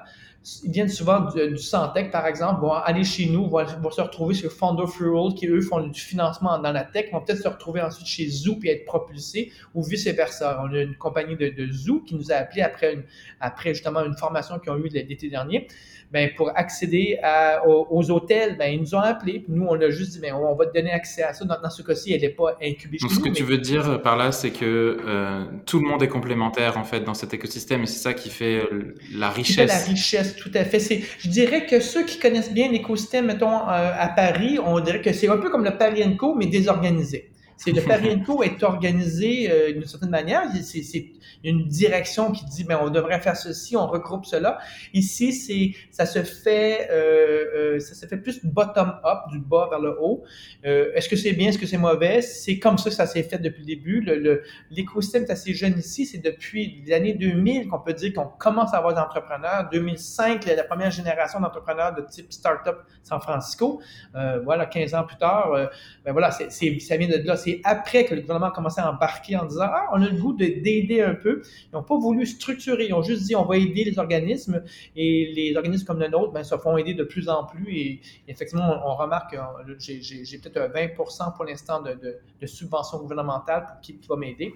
ils 0.64 0.70
viennent 0.70 0.88
souvent 0.88 1.20
du, 1.20 1.58
Santec, 1.58 2.10
par 2.10 2.26
exemple, 2.26 2.62
vont 2.62 2.72
aller 2.72 3.04
chez 3.04 3.26
nous, 3.26 3.46
vont, 3.46 3.90
se 3.90 4.00
retrouver 4.00 4.34
sur 4.34 4.50
Founder 4.50 4.86
Fuel, 4.86 5.34
qui 5.34 5.46
eux 5.46 5.60
font 5.60 5.80
du 5.80 6.00
financement 6.00 6.58
dans 6.58 6.72
la 6.72 6.84
tech, 6.84 7.12
vont 7.12 7.20
peut-être 7.20 7.42
se 7.42 7.48
retrouver 7.48 7.82
ensuite 7.82 8.06
chez 8.06 8.28
Zoo 8.28 8.58
et 8.64 8.70
être 8.70 8.84
propulsés, 8.86 9.52
ou 9.74 9.82
vice-versa. 9.82 10.62
On 10.64 10.72
a 10.72 10.80
une 10.80 10.96
compagnie 10.96 11.36
de, 11.36 11.50
de, 11.50 11.70
Zoo 11.70 12.00
qui 12.00 12.14
nous 12.14 12.32
a 12.32 12.36
appelé 12.36 12.62
après, 12.62 12.94
une, 12.94 13.02
après 13.40 13.74
justement 13.74 14.02
une 14.02 14.16
formation 14.16 14.58
qu'ils 14.58 14.72
ont 14.72 14.78
eue 14.78 14.88
l'été 14.88 15.28
dernier 15.28 15.68
ben, 16.10 16.30
pour 16.36 16.50
accéder 16.56 17.18
aux, 17.66 18.10
hôtels, 18.10 18.56
ben, 18.58 18.72
ils 18.72 18.80
nous 18.80 18.94
ont 18.94 19.00
appelés. 19.00 19.44
Nous, 19.48 19.64
on 19.64 19.80
a 19.80 19.90
juste 19.90 20.12
dit, 20.12 20.18
ben, 20.18 20.34
on 20.34 20.54
va 20.54 20.66
te 20.66 20.74
donner 20.74 20.90
accès 20.90 21.22
à 21.22 21.32
ça. 21.32 21.44
Dans, 21.44 21.70
ce 21.70 21.82
cas-ci, 21.82 22.12
elle 22.12 22.22
n'est 22.22 22.30
pas 22.30 22.56
incubée 22.62 22.98
Donc, 23.00 23.12
ce 23.12 23.20
que 23.20 23.28
tu 23.28 23.44
veux 23.44 23.58
dire 23.58 24.02
par 24.02 24.16
là, 24.16 24.32
c'est 24.32 24.50
que 24.50 24.98
euh, 25.06 25.44
tout 25.66 25.78
le 25.78 25.88
monde 25.88 26.02
est 26.02 26.08
complémentaire, 26.08 26.78
en 26.78 26.84
fait, 26.84 27.00
dans 27.00 27.14
cet 27.14 27.32
écosystème. 27.32 27.82
Et 27.82 27.86
c'est 27.86 28.00
ça 28.00 28.12
qui 28.12 28.28
fait 28.30 28.56
euh, 28.56 28.94
la 29.14 29.30
richesse. 29.30 29.68
la 29.68 29.78
richesse, 29.78 30.29
tout 30.36 30.50
à 30.54 30.64
fait. 30.64 30.80
Je 31.18 31.28
dirais 31.28 31.66
que 31.66 31.80
ceux 31.80 32.04
qui 32.04 32.18
connaissent 32.18 32.52
bien 32.52 32.70
l'écosystème, 32.70 33.26
mettons, 33.26 33.68
euh, 33.68 33.92
à 33.98 34.08
Paris, 34.08 34.58
on 34.64 34.80
dirait 34.80 35.00
que 35.00 35.12
c'est 35.12 35.28
un 35.28 35.36
peu 35.36 35.50
comme 35.50 35.64
le 35.64 35.76
Paris 35.76 36.16
Co, 36.16 36.34
mais 36.34 36.46
désorganisé. 36.46 37.30
C'est 37.62 37.72
le 37.72 37.82
Paris 37.82 38.22
Co 38.22 38.42
est 38.42 38.62
organisé 38.62 39.72
d'une 39.74 39.84
certaine 39.84 40.08
manière. 40.08 40.44
C'est 40.62 41.10
une 41.44 41.66
direction 41.66 42.32
qui 42.32 42.44
dit, 42.46 42.64
ben, 42.64 42.78
on 42.82 42.90
devrait 42.90 43.20
faire 43.20 43.36
ceci, 43.36 43.76
on 43.76 43.86
regroupe 43.86 44.26
cela. 44.26 44.58
Ici, 44.92 45.32
c'est, 45.32 45.72
ça 45.90 46.06
se 46.06 46.22
fait, 46.22 46.88
euh, 46.90 47.76
euh, 47.76 47.80
ça 47.80 47.94
se 47.94 48.06
fait 48.06 48.16
plus 48.16 48.44
bottom-up, 48.44 49.18
du 49.30 49.38
bas 49.38 49.68
vers 49.70 49.80
le 49.80 49.96
haut. 50.00 50.22
Euh, 50.64 50.92
est-ce 50.94 51.08
que 51.08 51.16
c'est 51.16 51.32
bien, 51.32 51.48
est-ce 51.48 51.58
que 51.58 51.66
c'est 51.66 51.78
mauvais? 51.78 52.22
C'est 52.22 52.58
comme 52.58 52.78
ça 52.78 52.90
que 52.90 52.96
ça 52.96 53.06
s'est 53.06 53.22
fait 53.22 53.38
depuis 53.38 53.60
le 53.60 53.66
début. 53.66 54.00
Le, 54.00 54.42
l'écosystème 54.70 55.24
est 55.24 55.30
assez 55.30 55.54
jeune 55.54 55.78
ici. 55.78 56.06
C'est 56.06 56.18
depuis 56.18 56.82
les 56.84 56.92
années 56.92 57.14
2000 57.14 57.68
qu'on 57.68 57.80
peut 57.80 57.94
dire 57.94 58.12
qu'on 58.12 58.26
commence 58.26 58.74
à 58.74 58.78
avoir 58.78 58.94
des 58.94 59.00
entrepreneurs. 59.00 59.68
2005, 59.70 60.44
la, 60.46 60.56
la 60.56 60.64
première 60.64 60.90
génération 60.90 61.40
d'entrepreneurs 61.40 61.94
de 61.94 62.02
type 62.02 62.32
startup 62.32 62.76
San 63.02 63.20
Francisco. 63.20 63.80
Euh, 64.14 64.40
voilà, 64.44 64.66
15 64.66 64.94
ans 64.94 65.04
plus 65.04 65.16
tard, 65.16 65.52
euh, 65.52 65.66
ben 66.04 66.12
voilà, 66.12 66.30
ça 66.30 66.96
vient 66.96 67.08
de 67.08 67.26
là. 67.26 67.36
Après 67.64 68.04
que 68.04 68.14
le 68.14 68.20
gouvernement 68.20 68.48
a 68.48 68.54
commencé 68.54 68.80
à 68.80 68.90
embarquer 68.90 69.36
en 69.36 69.46
disant, 69.46 69.66
ah, 69.66 69.88
on 69.92 70.02
a 70.02 70.08
le 70.08 70.18
goût 70.18 70.32
d'aider 70.32 71.02
un 71.02 71.14
peu 71.14 71.42
ils 71.72 71.76
n'ont 71.76 71.82
pas 71.82 71.98
voulu 71.98 72.26
structurer. 72.26 72.86
Ils 72.86 72.94
ont 72.94 73.02
juste 73.02 73.24
dit 73.24 73.34
on 73.34 73.44
va 73.44 73.56
aider 73.56 73.84
les 73.84 73.98
organismes 73.98 74.62
et 74.96 75.32
les 75.34 75.56
organismes 75.56 75.86
comme 75.86 76.00
le 76.00 76.08
nôtre 76.08 76.32
ben, 76.32 76.44
se 76.44 76.56
font 76.56 76.76
aider 76.76 76.94
de 76.94 77.04
plus 77.04 77.28
en 77.28 77.44
plus. 77.44 77.76
Et, 77.76 78.00
effectivement, 78.28 78.80
on, 78.86 78.94
remarque 78.94 79.32
que 79.32 79.38
j'ai 79.78 80.38
peut-être 80.38 80.72
20% 80.74 81.36
pour 81.36 81.44
l'instant 81.44 81.82
de, 81.82 82.46
subventions 82.46 82.98
gouvernementales 82.98 83.66
qui 83.82 83.98
va 84.08 84.16
m'aider. 84.16 84.54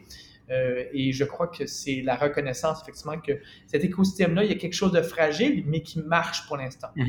Euh, 0.51 0.85
et 0.93 1.13
je 1.13 1.25
crois 1.25 1.49
que 1.49 1.67
c'est 1.67 2.03
la 2.03 2.17
reconnaissance, 2.17 2.83
effectivement, 2.83 3.19
que 3.19 3.33
cet 3.67 3.85
écosystème-là, 3.85 4.45
il 4.45 4.51
y 4.51 4.53
a 4.53 4.57
quelque 4.57 4.75
chose 4.75 4.93
de 4.93 5.01
fragile, 5.01 5.65
mais 5.67 5.83
qui 5.83 6.01
marche 6.01 6.47
pour 6.47 6.57
l'instant. 6.57 6.89
Mhm. 6.97 7.07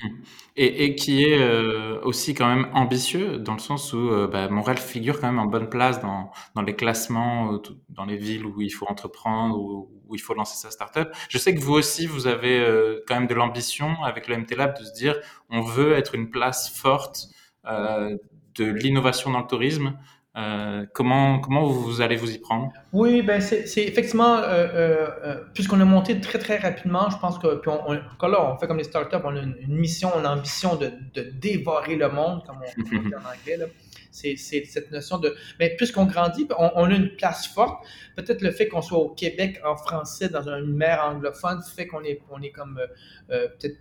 Et, 0.56 0.96
qui 0.96 1.24
est 1.24 1.38
euh, 1.38 2.00
aussi 2.04 2.34
quand 2.34 2.48
même 2.48 2.70
ambitieux, 2.74 3.38
dans 3.38 3.54
le 3.54 3.60
sens 3.60 3.92
où 3.94 4.10
euh, 4.10 4.28
bah, 4.28 4.48
Montréal 4.48 4.78
figure 4.78 5.20
quand 5.20 5.28
même 5.28 5.40
en 5.40 5.48
bonne 5.48 5.70
place 5.70 6.00
dans, 6.02 6.32
les 6.62 6.76
classements, 6.76 7.60
dans 7.90 8.06
les 8.06 8.18
villes 8.18 8.46
où 8.46 8.62
il 8.62 8.70
faut 8.70 8.88
entreprendre, 8.88 9.60
où, 9.60 9.90
où 10.08 10.16
il 10.16 10.22
faut 10.22 10.34
lancer 10.34 10.58
sa 10.58 10.72
startup. 10.72 11.10
Je 11.30 11.38
sais 11.38 11.54
que 11.54 11.60
vous 11.60 11.74
aussi, 11.74 12.06
vous 12.06 12.28
avez 12.28 12.64
quand 13.08 13.16
même 13.16 13.28
de 13.28 13.34
l'ambition 13.34 14.02
avec 14.04 14.28
le 14.28 14.38
MT 14.38 14.56
Lab 14.56 14.78
de 14.80 14.84
se 14.84 14.94
dire, 14.94 15.20
on 15.50 15.62
veut 15.62 15.94
être 15.94 16.16
une 16.16 16.30
place 16.30 16.70
forte 16.70 17.28
de 17.66 18.66
l'innovation 18.66 19.32
dans 19.32 19.42
le 19.42 19.48
tourisme. 19.48 19.98
Euh, 20.38 20.86
comment, 20.94 21.40
comment 21.40 21.66
vous 21.66 22.02
allez 22.02 22.18
vous 22.18 22.30
y 22.30 22.38
prendre? 22.38 22.74
Oui, 22.92 23.22
ben 23.22 23.40
c'est 23.40 23.64
effectivement, 23.78 24.38
euh, 24.40 24.68
euh, 24.74 25.36
puisqu'on 25.54 25.80
a 25.80 25.86
monté 25.86 26.20
très 26.20 26.40
très 26.40 26.58
rapidement, 26.58 27.10
je 27.10 27.18
pense 27.18 27.40
que, 27.40 27.56
puis 27.56 27.72
on, 27.72 27.82
on, 27.88 28.28
là, 28.28 28.52
on 28.52 28.58
fait 28.58 28.68
comme 28.68 28.78
les 28.78 28.84
startups, 28.84 29.16
on 29.24 29.34
a 29.34 29.40
une, 29.40 29.56
mission, 29.70 30.12
on 30.14 30.20
a 30.20 30.36
l'ambition 30.36 30.76
de, 30.76 30.92
de, 31.14 31.22
dévorer 31.32 31.96
le 31.96 32.10
monde, 32.10 32.44
comme 32.46 32.58
on, 32.58 32.82
dit 32.84 33.16
en 33.16 33.20
anglais. 33.20 33.72
C'est 34.12 34.36
cette 34.36 34.92
notion 34.92 35.20
de. 35.20 35.36
Mais 35.60 35.76
puisqu'on 35.76 36.06
grandit, 36.06 36.48
on, 36.58 36.86
a 36.86 36.90
une 36.90 37.16
place 37.16 37.48
forte. 37.48 37.86
Peut-être 38.16 38.42
le 38.42 38.52
fait 38.52 38.70
qu'on 38.70 38.82
soit 38.82 38.98
au 38.98 39.10
Québec 39.10 39.60
en 39.66 39.76
français, 39.76 40.30
dans 40.30 40.48
une 40.48 40.74
mer 40.74 41.04
anglophone, 41.04 41.62
fait 41.76 41.88
qu'on 41.88 42.02
est, 42.02 42.22
on 42.30 42.42
est 42.42 42.52
comme 42.52 42.80
peut-être 43.28 43.78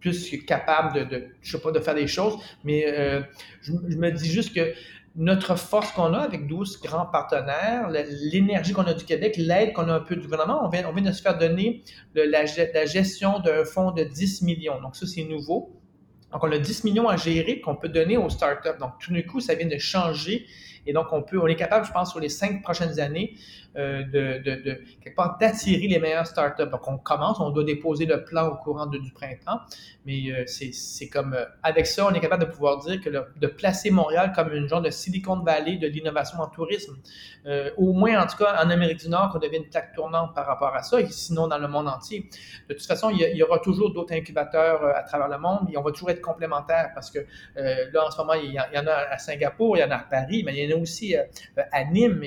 plus 0.00 0.44
capable 0.44 1.08
de, 1.08 1.28
je 1.40 1.52
sais 1.52 1.62
pas, 1.62 1.72
de 1.72 1.80
faire 1.80 1.94
des 1.94 2.06
choses. 2.08 2.36
Mais 2.62 2.84
je, 3.62 3.72
me 3.72 4.10
dis 4.10 4.30
juste 4.30 4.54
que 4.54 4.74
notre 5.16 5.56
force 5.56 5.90
qu'on 5.92 6.14
a 6.14 6.18
avec 6.18 6.46
12 6.46 6.80
grands 6.82 7.06
partenaires, 7.06 7.88
l'énergie 7.90 8.72
qu'on 8.72 8.84
a 8.84 8.94
du 8.94 9.04
Québec, 9.04 9.36
l'aide 9.36 9.72
qu'on 9.72 9.88
a 9.88 9.94
un 9.94 10.00
peu 10.00 10.14
du 10.14 10.22
gouvernement, 10.22 10.64
on 10.64 10.68
vient, 10.68 10.82
de 11.02 11.12
se 11.12 11.20
faire 11.20 11.36
donner 11.36 11.82
la, 12.14 12.24
la, 12.24 12.86
gestion 12.86 13.40
d'un 13.40 13.64
fonds 13.64 13.90
de 13.90 14.04
10 14.04 14.42
millions. 14.42 14.80
Donc 14.80 14.94
ça, 14.94 15.06
c'est 15.06 15.24
nouveau. 15.24 15.80
Donc 16.32 16.44
on 16.44 16.52
a 16.52 16.58
10 16.58 16.84
millions 16.84 17.08
à 17.08 17.16
gérer 17.16 17.60
qu'on 17.60 17.74
peut 17.74 17.88
donner 17.88 18.16
aux 18.16 18.30
startups. 18.30 18.78
Donc 18.78 18.92
tout 19.00 19.12
d'un 19.12 19.22
coup, 19.22 19.40
ça 19.40 19.54
vient 19.54 19.66
de 19.66 19.78
changer. 19.78 20.46
Et 20.86 20.92
donc 20.92 21.06
on 21.12 21.22
peut, 21.22 21.38
on 21.38 21.46
est 21.46 21.56
capable, 21.56 21.84
je 21.86 21.92
pense, 21.92 22.10
sur 22.10 22.20
les 22.20 22.28
cinq 22.28 22.62
prochaines 22.62 23.00
années, 23.00 23.34
euh, 23.76 24.02
de, 24.02 24.42
de, 24.42 24.62
de, 24.62 24.80
quelque 25.00 25.14
part 25.14 25.38
d'attirer 25.38 25.86
les 25.86 26.00
meilleures 26.00 26.26
startups. 26.26 26.68
Donc, 26.68 26.88
on 26.88 26.98
commence, 26.98 27.38
on 27.38 27.50
doit 27.50 27.62
déposer 27.62 28.04
le 28.04 28.24
plan 28.24 28.48
au 28.48 28.56
courant 28.56 28.86
de, 28.86 28.98
du 28.98 29.12
printemps, 29.12 29.60
mais 30.04 30.32
euh, 30.32 30.42
c'est 30.46 31.08
comme, 31.08 31.34
euh, 31.34 31.44
avec 31.62 31.86
ça, 31.86 32.04
on 32.04 32.12
est 32.12 32.18
capable 32.18 32.46
de 32.46 32.50
pouvoir 32.50 32.78
dire 32.78 33.00
que 33.00 33.08
de 33.10 33.46
placer 33.46 33.90
Montréal 33.92 34.32
comme 34.34 34.52
une 34.52 34.68
genre 34.68 34.82
de 34.82 34.90
Silicon 34.90 35.38
Valley 35.44 35.76
de 35.76 35.86
l'innovation 35.86 36.40
en 36.40 36.48
tourisme, 36.48 36.96
au 37.76 37.92
moins 37.92 38.20
en 38.20 38.26
tout 38.26 38.36
cas 38.36 38.60
en 38.62 38.70
Amérique 38.70 38.98
du 38.98 39.08
Nord, 39.08 39.30
qu'on 39.30 39.38
devienne 39.38 39.62
une 39.62 39.70
plaque 39.70 39.94
tournante 39.94 40.34
par 40.34 40.46
rapport 40.46 40.74
à 40.74 40.82
ça, 40.82 41.00
et 41.00 41.06
sinon 41.06 41.46
dans 41.46 41.58
le 41.58 41.68
monde 41.68 41.86
entier. 41.86 42.28
De 42.68 42.74
toute 42.74 42.86
façon, 42.86 43.10
il 43.10 43.18
y, 43.18 43.42
aura 43.42 43.60
toujours 43.60 43.92
d'autres 43.92 44.14
incubateurs 44.14 44.84
à 44.84 45.02
travers 45.04 45.28
le 45.28 45.38
monde, 45.38 45.68
et 45.72 45.76
on 45.76 45.82
va 45.82 45.92
toujours 45.92 46.10
être 46.10 46.20
complémentaires 46.20 46.90
parce 46.94 47.10
que 47.10 47.20
là, 47.54 48.04
en 48.04 48.10
ce 48.10 48.18
moment, 48.18 48.34
il 48.34 48.52
y, 48.52 48.58
en 48.58 48.86
a 48.86 48.92
à 48.92 49.18
Singapour, 49.18 49.76
il 49.76 49.80
y 49.80 49.84
en 49.84 49.90
a 49.90 49.96
à 49.96 50.06
Paris, 50.10 50.42
mais 50.44 50.56
il 50.56 50.68
y 50.68 50.74
en 50.74 50.76
a 50.76 50.80
aussi 50.80 51.14
à 51.14 51.84
Nîmes, 51.84 52.22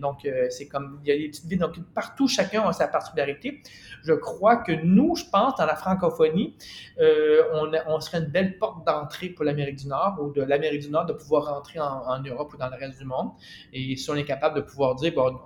donc 0.00 0.26
c'est 0.50 0.61
c'est 0.62 0.68
comme, 0.68 1.00
il 1.04 1.08
y 1.08 1.12
a 1.12 1.18
des 1.18 1.28
petites 1.28 1.46
villes, 1.46 1.58
donc 1.58 1.76
partout, 1.94 2.28
chacun 2.28 2.62
a 2.62 2.72
sa 2.72 2.88
particularité. 2.88 3.62
Je 4.04 4.12
crois 4.12 4.56
que 4.56 4.72
nous, 4.72 5.16
je 5.16 5.24
pense, 5.30 5.56
dans 5.56 5.66
la 5.66 5.76
francophonie, 5.76 6.56
euh, 7.00 7.42
on, 7.86 8.00
serait 8.00 8.18
une 8.18 8.26
belle 8.30 8.58
porte 8.58 8.86
d'entrée 8.86 9.30
pour 9.30 9.44
l'Amérique 9.44 9.76
du 9.76 9.88
Nord 9.88 10.18
ou 10.20 10.32
de 10.32 10.42
l'Amérique 10.42 10.82
du 10.82 10.90
Nord 10.90 11.06
de 11.06 11.12
pouvoir 11.12 11.46
rentrer 11.46 11.80
en, 11.80 12.22
Europe 12.22 12.54
ou 12.54 12.56
dans 12.56 12.68
le 12.68 12.76
reste 12.76 12.98
du 12.98 13.04
monde. 13.04 13.30
Et 13.72 13.96
si 13.96 14.10
on 14.10 14.14
est 14.14 14.24
capable 14.24 14.56
de 14.56 14.60
pouvoir 14.60 14.94
dire, 14.94 15.12
bon, 15.14 15.40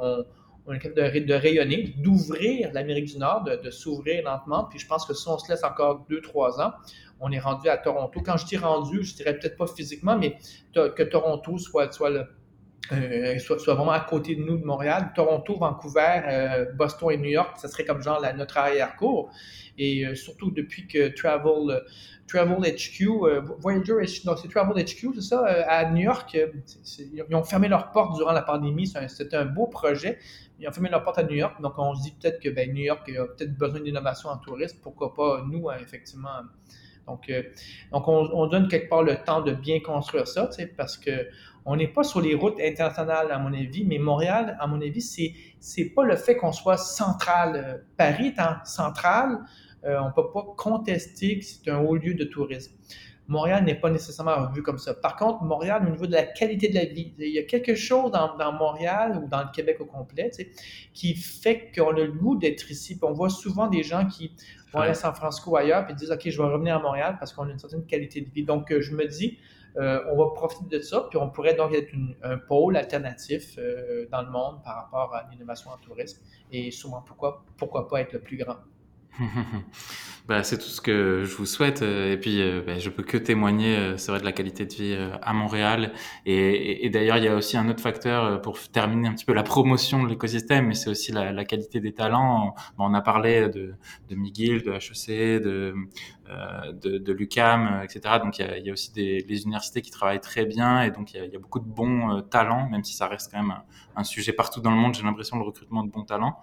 on, 0.67 0.73
est 0.73 0.79
capable 0.79 1.27
de, 1.27 1.35
rayonner, 1.35 1.95
d'ouvrir 1.99 2.73
l'Amérique 2.73 3.07
du 3.07 3.19
Nord, 3.19 3.45
de, 3.45 3.71
s'ouvrir 3.71 4.25
lentement. 4.25 4.65
Puis 4.65 4.79
je 4.79 4.87
pense 4.87 5.07
que 5.07 5.15
si 5.15 5.27
on 5.29 5.39
se 5.39 5.51
laisse 5.51 5.65
encore 5.65 6.05
deux, 6.11 6.21
trois 6.21 6.61
ans, 6.61 6.73
on 7.21 7.33
est 7.33 7.39
rendu 7.39 7.69
à 7.69 7.79
Toronto. 7.79 8.21
Quand 8.25 8.37
je 8.37 8.47
dis 8.47 8.59
rendu, 8.59 9.03
je 9.03 9.15
dirais 9.15 9.39
peut-être 9.39 9.57
pas 9.57 9.67
physiquement, 9.67 10.19
mais 10.19 10.37
que 10.75 11.03
Toronto 11.03 11.57
soit, 11.57 11.91
soit 11.93 12.11
le, 12.11 12.27
euh, 12.93 13.39
soit, 13.39 13.75
vraiment 13.75 13.91
à 13.91 14.01
côté 14.01 14.37
de 14.37 14.43
nous 14.43 14.59
de 14.59 14.65
Montréal. 14.65 15.13
Toronto, 15.15 15.57
Vancouver, 15.59 16.21
euh, 16.29 16.67
Boston 16.75 17.11
et 17.11 17.17
New 17.17 17.31
York, 17.31 17.57
ça 17.59 17.69
serait 17.69 17.85
comme 17.85 18.03
genre 18.03 18.23
notre 18.37 18.59
arrière-cour. 18.59 19.31
Et 19.79 20.07
euh, 20.07 20.15
surtout 20.15 20.51
depuis 20.51 20.87
que 20.87 21.09
Travel, 21.09 21.83
Travel 22.29 22.59
HQ, 22.75 23.07
Voyager 23.59 23.95
non, 24.25 24.37
c'est 24.37 24.49
Travel 24.49 24.85
HQ, 24.85 25.15
c'est 25.17 25.21
ça, 25.21 25.45
à 25.45 25.91
New 25.91 26.03
York, 26.03 26.37
ils 26.99 27.35
ont 27.35 27.45
fermé 27.45 27.69
leurs 27.69 27.91
portes 27.93 28.17
durant 28.17 28.33
la 28.33 28.43
pandémie. 28.43 28.87
C'était 29.09 29.37
un, 29.37 29.45
beau 29.45 29.67
projet. 29.67 30.19
Ils 30.59 30.69
ont 30.69 30.73
fermé 30.73 30.89
leurs 30.89 31.03
portes 31.03 31.19
à 31.19 31.25
New 31.25 31.35
York. 31.35 31.61
Donc, 31.61 31.75
on 31.79 31.95
se 31.95 32.03
dit 32.03 32.15
peut-être 32.21 32.41
que 32.41 32.49
ben, 32.49 32.73
New 32.73 32.85
York 32.85 33.11
a 33.11 33.27
peut-être 33.27 33.57
besoin 33.57 33.81
d'innovation 33.81 34.29
en 34.31 34.39
tourisme. 34.39 34.79
Pourquoi 34.83 35.13
pas 35.15 35.45
nous, 35.47 35.69
hein, 35.69 35.77
effectivement. 35.81 36.29
Donc, 37.07 37.31
donc 37.93 38.09
on, 38.09 38.29
on, 38.33 38.47
donne 38.49 38.67
quelque 38.67 38.89
part 38.89 39.05
le 39.05 39.17
temps 39.17 39.41
de 39.41 39.53
bien 39.53 39.79
construire 39.79 40.27
ça, 40.27 40.51
parce 40.77 40.97
que 40.97 41.29
on 41.67 41.77
n'est 41.77 41.89
pas 41.89 42.05
sur 42.05 42.21
les 42.21 42.35
routes 42.35 42.61
internationales, 42.61 43.31
à 43.33 43.39
mon 43.39 43.53
avis, 43.53 43.85
mais 43.85 43.99
Montréal, 43.99 44.57
à 44.61 44.67
mon 44.69 44.81
avis, 44.81 45.03
c'est 45.03 45.35
c'est 45.59 45.87
pas 45.87 46.05
le 46.05 46.17
fait 46.17 46.37
qu'on 46.37 46.53
soit 46.53 46.79
central. 46.79 47.57
Euh, 47.57 47.79
Paris 47.97 48.29
étant 48.29 48.55
central, 48.65 49.41
euh, 49.85 49.99
on 50.01 50.13
peut 50.13 50.31
pas 50.33 50.45
contester 50.57 51.41
que 51.41 51.45
c'est 51.45 51.69
un 51.69 51.79
haut 51.79 51.97
lieu 51.97 52.15
de 52.15 52.25
tourisme. 52.25 52.73
Montréal 53.29 53.65
n'est 53.65 53.75
pas 53.75 53.91
nécessairement 53.91 54.49
vu 54.53 54.63
comme 54.63 54.79
ça. 54.79 54.95
Par 54.95 55.17
contre, 55.17 55.43
Montréal, 55.43 55.85
au 55.87 55.91
niveau 55.91 56.07
de 56.07 56.13
la 56.13 56.23
qualité 56.23 56.69
de 56.69 56.75
la 56.75 56.85
vie, 56.85 57.13
il 57.19 57.33
y 57.33 57.39
a 57.39 57.43
quelque 57.43 57.75
chose 57.75 58.13
dans, 58.13 58.53
Montréal 58.53 59.21
ou 59.23 59.29
dans 59.29 59.41
le 59.41 59.49
Québec 59.53 59.79
au 59.81 59.85
complet 59.85 60.31
qui 60.95 61.17
fait 61.17 61.73
qu'on 61.75 61.97
a 61.97 62.05
le 62.05 62.13
goût 62.13 62.37
d'être 62.37 62.71
ici. 62.71 62.97
on 63.03 63.13
voit 63.13 63.31
souvent 63.31 63.67
des 63.67 63.83
gens 63.83 64.07
qui 64.07 64.31
vont 64.73 64.81
aller 64.81 64.91
à 64.91 64.95
San 64.95 65.13
Francisco 65.13 65.51
ou 65.51 65.57
ailleurs 65.57 65.91
et 65.91 65.95
disent 65.95 66.13
OK, 66.13 66.29
je 66.29 66.41
vais 66.41 66.49
revenir 66.49 66.77
à 66.77 66.79
Montréal 66.79 67.17
parce 67.19 67.33
qu'on 67.33 67.49
a 67.49 67.51
une 67.51 67.59
certaine 67.59 67.85
qualité 67.85 68.21
de 68.21 68.31
vie. 68.31 68.45
Donc, 68.45 68.71
euh, 68.71 68.81
je 68.81 68.95
me 68.95 69.07
dis, 69.07 69.39
euh, 69.79 70.01
on 70.11 70.17
va 70.17 70.31
profiter 70.35 70.79
de 70.79 70.83
ça, 70.83 71.07
puis 71.11 71.19
on 71.19 71.29
pourrait 71.29 71.55
donc 71.55 71.73
être 71.75 71.93
un 72.23 72.39
pôle 72.39 72.77
alternatif 72.77 73.57
euh, 73.59 74.07
dans 74.11 74.23
le 74.23 74.31
monde 74.31 74.63
par 74.65 74.77
rapport 74.77 75.15
à 75.15 75.29
l'innovation 75.31 75.71
en 75.71 75.77
tourisme 75.77 76.23
et 76.51 76.71
souvent 76.71 77.03
pourquoi, 77.03 77.45
pourquoi 77.59 77.89
pas 77.89 78.01
être 78.01 78.13
le 78.13 78.21
plus 78.21 78.37
grand. 78.37 78.57
Bah, 80.29 80.43
c'est 80.43 80.59
tout 80.59 80.65
ce 80.65 80.81
que 80.81 81.23
je 81.25 81.37
vous 81.37 81.47
souhaite. 81.47 81.83
Euh, 81.83 82.13
et 82.13 82.17
puis, 82.17 82.43
euh, 82.43 82.61
bah, 82.67 82.79
je 82.79 82.91
peux 82.91 83.05
que 83.05 83.17
témoigner, 83.17 83.77
euh, 83.77 83.97
c'est 83.97 84.11
vrai, 84.11 84.19
de 84.19 84.25
la 84.25 84.33
qualité 84.33 84.67
de 84.67 84.75
vie 84.75 84.97
à 85.23 85.33
Montréal. 85.33 85.93
Et, 86.25 86.91
d'ailleurs, 86.91 87.17
il 87.19 87.25
y 87.25 87.29
a 87.29 87.37
aussi 87.37 87.57
un 87.57 87.69
autre 87.69 87.81
facteur 87.81 88.41
pour 88.43 88.59
terminer 88.69 89.07
un 89.09 89.13
petit 89.13 89.25
peu 89.25 89.35
la 89.35 89.45
promotion 89.45 90.03
de 90.03 90.09
l'écosystème, 90.09 90.67
mais 90.67 90.75
c'est 90.75 90.91
aussi 90.91 91.13
la, 91.13 91.45
qualité 91.45 91.81
des 91.81 91.93
talents. 91.93 92.55
On, 92.77 92.93
a 92.95 93.01
parlé 93.03 93.49
de, 93.49 93.75
de 94.09 94.17
McGill, 94.17 94.63
de 94.63 94.73
HEC, 94.73 95.41
de, 95.43 95.75
de, 96.73 96.99
de 96.99 97.13
l'UCAM, 97.13 97.83
etc. 97.85 98.17
Donc, 98.21 98.41
il 98.41 98.67
y, 98.67 98.71
a, 98.71 98.73
aussi 98.73 98.93
des 98.93 99.43
universités 99.43 99.81
qui 99.81 99.93
travaillent 99.93 100.21
très 100.21 100.45
bien. 100.45 100.83
Et 100.83 100.91
donc, 100.91 101.15
il 101.15 101.31
y 101.33 101.37
a, 101.37 101.39
beaucoup 101.39 101.61
de 101.61 101.69
bons 101.69 102.23
talents, 102.23 102.69
même 102.69 102.83
si 102.83 102.95
ça 102.95 103.07
reste 103.07 103.31
quand 103.31 103.41
même 103.41 103.53
un, 103.53 103.63
un 103.95 104.05
sujet 104.05 104.33
partout 104.33 104.61
dans 104.61 104.73
le 104.73 104.77
monde. 104.77 104.95
J'ai 104.95 105.05
l'impression, 105.05 105.37
le 105.37 105.45
recrutement 105.45 105.85
de 105.85 105.91
bons 105.91 106.05
talents. 106.05 106.41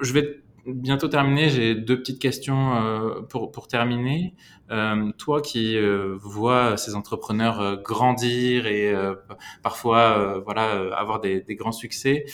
Je 0.00 0.12
vais 0.12 0.42
bientôt 0.66 1.08
terminé. 1.08 1.48
J'ai 1.48 1.74
deux 1.74 1.98
petites 1.98 2.20
questions 2.20 2.76
euh, 2.76 3.22
pour, 3.22 3.52
pour 3.52 3.68
terminer. 3.68 4.34
Euh, 4.72 5.12
toi 5.12 5.42
qui 5.42 5.76
euh, 5.76 6.16
vois 6.20 6.76
ces 6.76 6.96
entrepreneurs 6.96 7.60
euh, 7.60 7.76
grandir 7.76 8.66
et 8.66 8.92
euh, 8.92 9.14
parfois 9.62 10.40
voilà 10.44 10.92
avoir 10.96 11.20
des, 11.20 11.40
des, 11.40 11.54
grands 11.54 11.72
succès, 11.72 12.24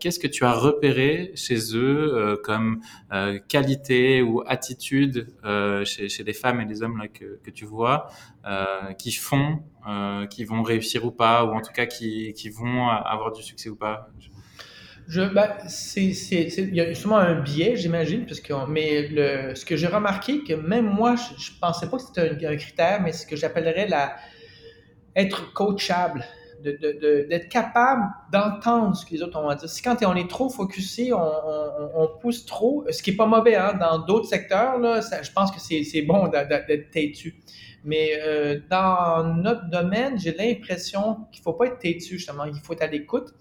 qu'est-ce 0.00 0.18
que 0.18 0.26
tu 0.26 0.44
as 0.44 0.52
repéré 0.52 1.32
chez 1.34 1.74
eux 1.74 2.40
comme 2.44 2.80
qualité 3.48 4.22
ou 4.22 4.42
attitude 4.46 5.28
chez, 5.84 6.08
chez, 6.08 6.24
les 6.24 6.32
femmes 6.32 6.60
et 6.60 6.64
les 6.64 6.82
hommes 6.82 6.98
là 6.98 7.08
que, 7.08 7.40
que 7.42 7.50
tu 7.50 7.64
vois 7.64 8.08
qui 8.98 9.12
font, 9.12 9.62
qui 10.30 10.44
vont 10.44 10.62
réussir 10.62 11.04
ou 11.04 11.10
pas, 11.10 11.44
ou 11.44 11.52
en 11.52 11.60
tout 11.60 11.72
cas 11.72 11.86
qui, 11.86 12.32
qui 12.34 12.50
vont 12.50 12.88
avoir 12.88 13.32
du 13.32 13.42
succès 13.42 13.68
ou 13.68 13.76
pas? 13.76 14.08
Ben, 15.08 15.50
c'est, 15.68 16.12
c'est, 16.12 16.48
il 16.58 16.74
y 16.74 16.80
a 16.80 16.94
sûrement 16.94 17.18
un 17.18 17.40
biais, 17.40 17.76
j'imagine, 17.76 18.24
puisque 18.24 18.52
mais 18.68 19.08
le, 19.08 19.54
ce 19.54 19.64
que 19.64 19.76
j'ai 19.76 19.86
remarqué, 19.86 20.42
que 20.44 20.54
même 20.54 20.86
moi, 20.86 21.16
je, 21.16 21.52
ne 21.52 21.60
pensais 21.60 21.88
pas 21.88 21.96
que 21.98 22.02
c'était 22.02 22.46
un, 22.46 22.56
critère, 22.56 23.02
mais 23.02 23.12
ce 23.12 23.26
que 23.26 23.36
j'appellerais 23.36 23.88
la 23.88 24.16
être 25.14 25.52
coachable, 25.52 26.24
de, 26.62 26.78
de, 26.80 27.26
d'être 27.28 27.48
capable 27.48 28.04
d'entendre 28.32 28.96
ce 28.96 29.04
que 29.04 29.10
les 29.10 29.22
autres 29.22 29.36
ont 29.38 29.48
à 29.48 29.56
dire. 29.56 29.68
Si 29.68 29.82
quand 29.82 29.96
on 30.04 30.14
est 30.14 30.30
trop 30.30 30.48
focusé, 30.48 31.12
on, 31.12 31.20
on, 31.94 32.08
pousse 32.20 32.46
trop, 32.46 32.84
ce 32.88 33.02
qui 33.02 33.10
est 33.10 33.16
pas 33.16 33.26
mauvais, 33.26 33.56
hein, 33.56 33.74
dans 33.74 33.98
d'autres 33.98 34.28
secteurs, 34.28 34.78
là, 34.78 35.00
je 35.00 35.32
pense 35.32 35.50
que 35.50 35.60
c'est, 35.60 35.82
c'est 35.82 36.02
bon 36.02 36.28
d'être 36.28 36.90
têtu. 36.90 37.34
Mais 37.84 38.12
euh, 38.20 38.60
dans 38.70 39.24
notre 39.24 39.68
domaine, 39.68 40.18
j'ai 40.18 40.32
l'impression 40.32 41.26
qu'il 41.32 41.42
faut 41.42 41.52
pas 41.52 41.66
être 41.66 41.78
têtu, 41.78 42.18
justement. 42.18 42.44
Il 42.44 42.54
faut 42.62 42.74
être 42.74 42.82
à 42.82 42.86
l'écoute 42.86 43.34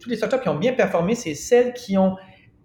toutes 0.00 0.10
les 0.10 0.16
startups 0.16 0.40
qui 0.40 0.48
ont 0.48 0.58
bien 0.58 0.72
performé, 0.72 1.14
c'est 1.14 1.34
celles 1.34 1.74
qui 1.74 1.98
ont 1.98 2.16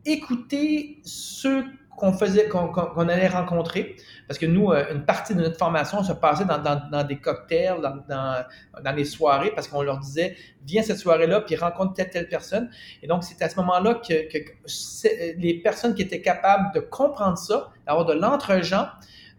écouté 0.06 1.00
ceux 1.04 1.64
qu'on 1.96 2.14
faisait, 2.14 2.48
qu'on 2.48 3.08
allait 3.08 3.28
rencontrer. 3.28 3.96
Parce 4.28 4.40
que 4.40 4.46
nous, 4.46 4.72
euh, 4.72 4.86
une 4.94 5.06
partie 5.06 5.36
de 5.36 5.42
notre 5.42 5.58
formation 5.58 6.04
se 6.04 6.14
passait 6.14 6.46
dans, 6.46 7.04
des 7.04 7.18
cocktails, 7.18 7.82
dans, 7.82 8.44
dans, 8.84 8.96
les 8.96 9.06
soirées, 9.06 9.52
parce 9.54 9.68
qu'on 9.68 9.84
leur 9.84 10.00
disait, 10.00 10.36
viens 10.66 10.82
cette 10.82 10.98
soirée-là, 10.98 11.42
puis 11.42 11.56
rencontre 11.56 11.94
telle, 11.94 12.10
telle 12.10 12.28
personne. 12.28 12.70
Et 13.02 13.08
donc, 13.08 13.24
c'est 13.24 13.42
à 13.44 13.50
ce 13.50 13.58
moment-là 13.58 13.96
que, 13.96 14.32
que, 14.32 14.40
les 15.38 15.62
personnes 15.62 15.94
qui 15.94 16.02
étaient 16.02 16.22
capables 16.22 16.74
de 16.74 16.80
comprendre 16.80 17.38
ça, 17.38 17.70
d'avoir 17.86 18.06
de 18.06 18.14
l'entre-gens, 18.14 18.88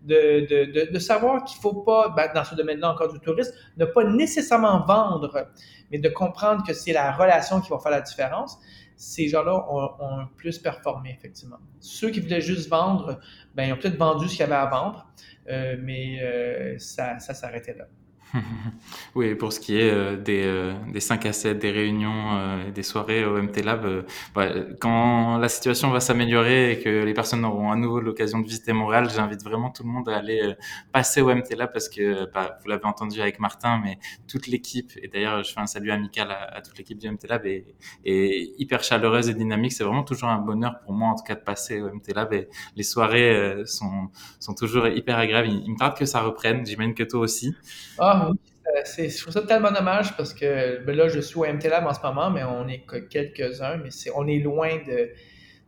de, 0.04 0.46
de, 0.46 0.92
de, 0.92 0.98
savoir 0.98 1.44
qu'il 1.44 1.60
faut 1.60 1.82
pas, 1.82 2.10
ben, 2.10 2.28
dans 2.34 2.44
ce 2.44 2.54
domaine-là 2.54 2.92
encore 2.92 3.12
du 3.12 3.18
tourisme, 3.20 3.52
ne 3.76 3.84
pas 3.84 4.04
nécessairement 4.04 4.84
vendre, 4.84 5.48
mais 5.90 5.98
de 5.98 6.08
comprendre 6.08 6.64
que 6.66 6.74
c'est 6.74 6.92
la 6.92 7.12
relation 7.12 7.60
qui 7.60 7.70
va 7.70 7.78
faire 7.78 7.92
la 7.92 8.02
différence, 8.02 8.58
ces 8.96 9.28
gens-là 9.28 9.66
ont, 9.70 10.26
plus 10.36 10.58
performé, 10.58 11.14
effectivement. 11.16 11.58
Ceux 11.80 12.10
qui 12.10 12.20
voulaient 12.20 12.40
juste 12.40 12.68
vendre, 12.68 13.18
ben, 13.54 13.64
ils 13.64 13.72
ont 13.72 13.76
peut-être 13.76 13.98
vendu 13.98 14.28
ce 14.28 14.32
qu'il 14.32 14.40
y 14.40 14.44
avait 14.44 14.54
à 14.54 14.66
vendre, 14.66 15.06
euh, 15.48 15.76
mais 15.80 16.22
euh, 16.22 16.78
ça, 16.78 17.18
ça 17.18 17.34
s'arrêtait 17.34 17.74
là. 17.74 17.86
oui, 19.14 19.34
pour 19.34 19.52
ce 19.52 19.60
qui 19.60 19.78
est 19.78 19.90
euh, 19.90 20.16
des, 20.16 20.42
euh, 20.44 20.74
des 20.92 21.00
5 21.00 21.24
à 21.26 21.32
7, 21.32 21.58
des 21.58 21.70
réunions, 21.70 22.36
euh, 22.36 22.70
des 22.70 22.82
soirées 22.82 23.24
au 23.24 23.40
MT 23.40 23.62
Lab, 23.62 24.04
quand 24.80 25.38
la 25.38 25.48
situation 25.48 25.90
va 25.90 26.00
s'améliorer 26.00 26.72
et 26.72 26.80
que 26.80 27.04
les 27.04 27.14
personnes 27.14 27.44
auront 27.44 27.70
à 27.70 27.76
nouveau 27.76 28.00
l'occasion 28.00 28.40
de 28.40 28.44
visiter 28.44 28.72
Montréal, 28.72 29.08
j'invite 29.14 29.42
vraiment 29.42 29.70
tout 29.70 29.84
le 29.84 29.88
monde 29.90 30.08
à 30.08 30.16
aller 30.16 30.54
passer 30.92 31.20
au 31.20 31.32
MT 31.34 31.54
Lab 31.56 31.72
parce 31.72 31.88
que 31.88 32.30
bah, 32.32 32.58
vous 32.62 32.68
l'avez 32.68 32.84
entendu 32.84 33.20
avec 33.20 33.38
Martin, 33.38 33.80
mais 33.82 33.98
toute 34.26 34.46
l'équipe, 34.46 34.92
et 35.00 35.08
d'ailleurs 35.08 35.42
je 35.44 35.52
fais 35.52 35.60
un 35.60 35.66
salut 35.66 35.90
amical 35.90 36.30
à, 36.30 36.60
toute 36.60 36.76
l'équipe 36.78 36.98
du 36.98 37.10
MT 37.10 37.28
Lab, 37.28 37.46
est, 37.46 37.66
est, 38.04 38.54
hyper 38.58 38.82
chaleureuse 38.82 39.28
et 39.28 39.34
dynamique. 39.34 39.72
C'est 39.72 39.84
vraiment 39.84 40.04
toujours 40.04 40.28
un 40.28 40.38
bonheur 40.38 40.80
pour 40.84 40.92
moi 40.92 41.10
en 41.10 41.14
tout 41.14 41.24
cas 41.24 41.34
de 41.34 41.40
passer 41.40 41.80
au 41.80 41.92
MT 41.92 42.14
Lab 42.14 42.32
et 42.32 42.48
les 42.76 42.82
soirées 42.82 43.62
sont, 43.66 44.08
sont 44.40 44.54
toujours 44.54 44.88
hyper 44.88 45.18
agréables. 45.18 45.48
Il, 45.48 45.70
me 45.70 45.78
tarde 45.78 45.96
que 45.96 46.04
ça 46.04 46.20
reprenne, 46.20 46.66
j'imagine 46.66 46.94
que 46.94 47.04
toi 47.04 47.20
aussi. 47.20 47.54
Ah, 47.98 48.23
c'est, 48.84 49.08
je 49.08 49.20
trouve 49.20 49.32
ça 49.32 49.42
tellement 49.42 49.70
dommage 49.70 50.16
parce 50.16 50.34
que 50.34 50.84
ben 50.84 50.96
là, 50.96 51.08
je 51.08 51.20
suis 51.20 51.38
au 51.38 51.44
MTLab 51.44 51.86
en 51.86 51.94
ce 51.94 52.00
moment, 52.00 52.30
mais 52.30 52.44
on 52.44 52.66
est 52.68 52.80
que 52.80 52.96
quelques-uns, 52.96 53.76
mais 53.76 53.90
on 54.14 54.26
est 54.26 54.38
loin 54.38 54.76
de, 54.86 55.10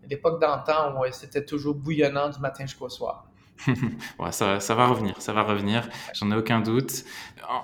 l'époque 0.09 0.41
d'antan 0.41 0.99
où 0.99 1.05
c'était 1.13 1.45
toujours 1.45 1.75
bouillonnant 1.75 2.31
du 2.31 2.39
matin 2.41 2.65
jusqu'au 2.65 2.89
soir. 2.89 3.27
ça, 4.31 4.75
va 4.75 4.87
revenir, 4.87 5.21
ça 5.21 5.33
va 5.33 5.43
revenir, 5.43 5.89
j'en 6.15 6.31
ai 6.31 6.37
aucun 6.37 6.61
doute. 6.61 7.05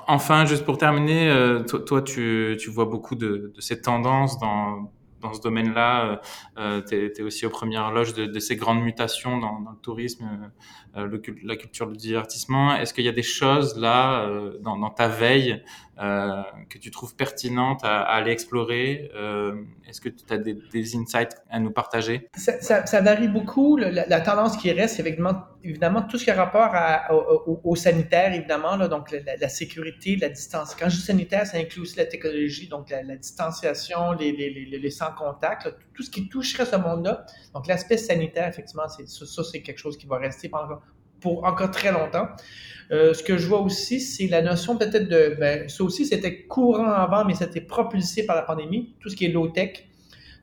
Enfin, 0.06 0.46
juste 0.46 0.64
pour 0.64 0.78
terminer, 0.78 1.30
euh, 1.30 1.60
toi, 1.60 2.00
tu, 2.02 2.56
tu, 2.58 2.70
vois 2.70 2.86
beaucoup 2.86 3.14
de, 3.14 3.52
de 3.54 3.60
ces 3.60 3.80
tendances 3.80 4.38
dans, 4.38 4.90
dans 5.22 5.32
ce 5.32 5.40
domaine-là. 5.40 6.20
Euh, 6.58 6.82
tu 6.86 6.96
es, 6.96 7.22
aussi 7.22 7.46
aux 7.46 7.50
premières 7.50 7.90
loges 7.92 8.14
de, 8.14 8.38
ces 8.38 8.56
grandes 8.56 8.82
mutations 8.82 9.38
dans, 9.38 9.58
le 9.58 9.78
tourisme, 9.80 10.50
euh, 10.96 11.08
la 11.44 11.56
culture 11.56 11.86
du 11.86 11.96
divertissement. 11.96 12.74
Est-ce 12.76 12.92
qu'il 12.92 13.04
y 13.04 13.08
a 13.08 13.12
des 13.12 13.22
choses 13.22 13.78
là, 13.78 14.24
euh, 14.24 14.58
dans, 14.60 14.90
ta 14.90 15.08
veille, 15.08 15.62
euh, 16.02 16.42
que 16.68 16.78
tu 16.78 16.90
trouves 16.90 17.14
pertinentes 17.14 17.84
à, 17.84 18.02
aller 18.02 18.32
explorer 18.32 19.10
euh, 19.14 19.62
Est-ce 19.88 20.00
que 20.00 20.08
tu 20.08 20.24
as 20.32 20.38
des, 20.38 20.96
insights 20.96 21.36
à 21.48 21.60
nous 21.60 21.70
partager? 21.70 22.28
Ça, 22.34 22.60
ça, 22.60 22.86
ça, 22.86 23.00
varie 23.00 23.28
beaucoup. 23.28 23.76
La, 23.76 24.20
tendance 24.20 24.56
qui 24.56 24.72
reste, 24.72 24.96
c'est 24.96 25.06
évidemment, 25.06 25.44
évidemment 25.62 26.02
tout 26.02 26.18
ce 26.18 26.24
qui 26.24 26.30
a 26.30 26.34
rapport 26.34 26.70
à, 26.72 27.12
au, 27.12 27.76
sanitaire, 27.76 28.34
évidemment, 28.34 28.76
donc 28.88 29.12
la, 29.12 29.48
sécurité, 29.48 30.16
la 30.16 30.28
distance. 30.28 30.74
Quand 30.74 30.88
je 30.88 30.96
dis 30.96 31.02
sanitaire, 31.02 31.46
ça 31.46 31.58
inclut 31.58 31.82
aussi 31.82 31.96
la 31.96 32.06
technologie, 32.06 32.66
donc 32.66 32.90
la, 32.90 33.16
distanciation, 33.16 34.12
les, 34.12 34.32
les, 34.32 34.50
les, 34.50 34.78
les 34.78 34.90
sans 34.90 35.12
contact, 35.12 35.66
là, 35.66 35.70
tout 35.94 36.02
ce 36.02 36.10
qui 36.10 36.28
toucherait 36.28 36.66
ce 36.66 36.76
monde-là. 36.76 37.24
Donc 37.54 37.68
l'aspect 37.68 37.96
sanitaire, 37.96 38.48
effectivement, 38.48 38.88
c'est 38.88 39.06
ça, 39.06 39.44
c'est 39.44 39.62
quelque 39.62 39.78
chose 39.78 39.96
qui 39.96 40.06
va 40.06 40.18
rester 40.18 40.48
pendant 40.48 40.80
pour 41.22 41.44
encore 41.44 41.70
très 41.70 41.92
longtemps. 41.92 42.28
Euh, 42.90 43.14
ce 43.14 43.22
que 43.22 43.38
je 43.38 43.46
vois 43.46 43.60
aussi, 43.60 44.00
c'est 44.00 44.26
la 44.26 44.42
notion 44.42 44.76
peut-être 44.76 45.08
de, 45.08 45.36
ben, 45.38 45.68
ça 45.68 45.82
aussi 45.84 46.04
c'était 46.04 46.42
courant 46.42 46.90
avant, 46.90 47.24
mais 47.24 47.34
c'était 47.34 47.62
propulsé 47.62 48.26
par 48.26 48.36
la 48.36 48.42
pandémie, 48.42 48.94
tout 49.00 49.08
ce 49.08 49.16
qui 49.16 49.24
est 49.24 49.28
low-tech. 49.28 49.88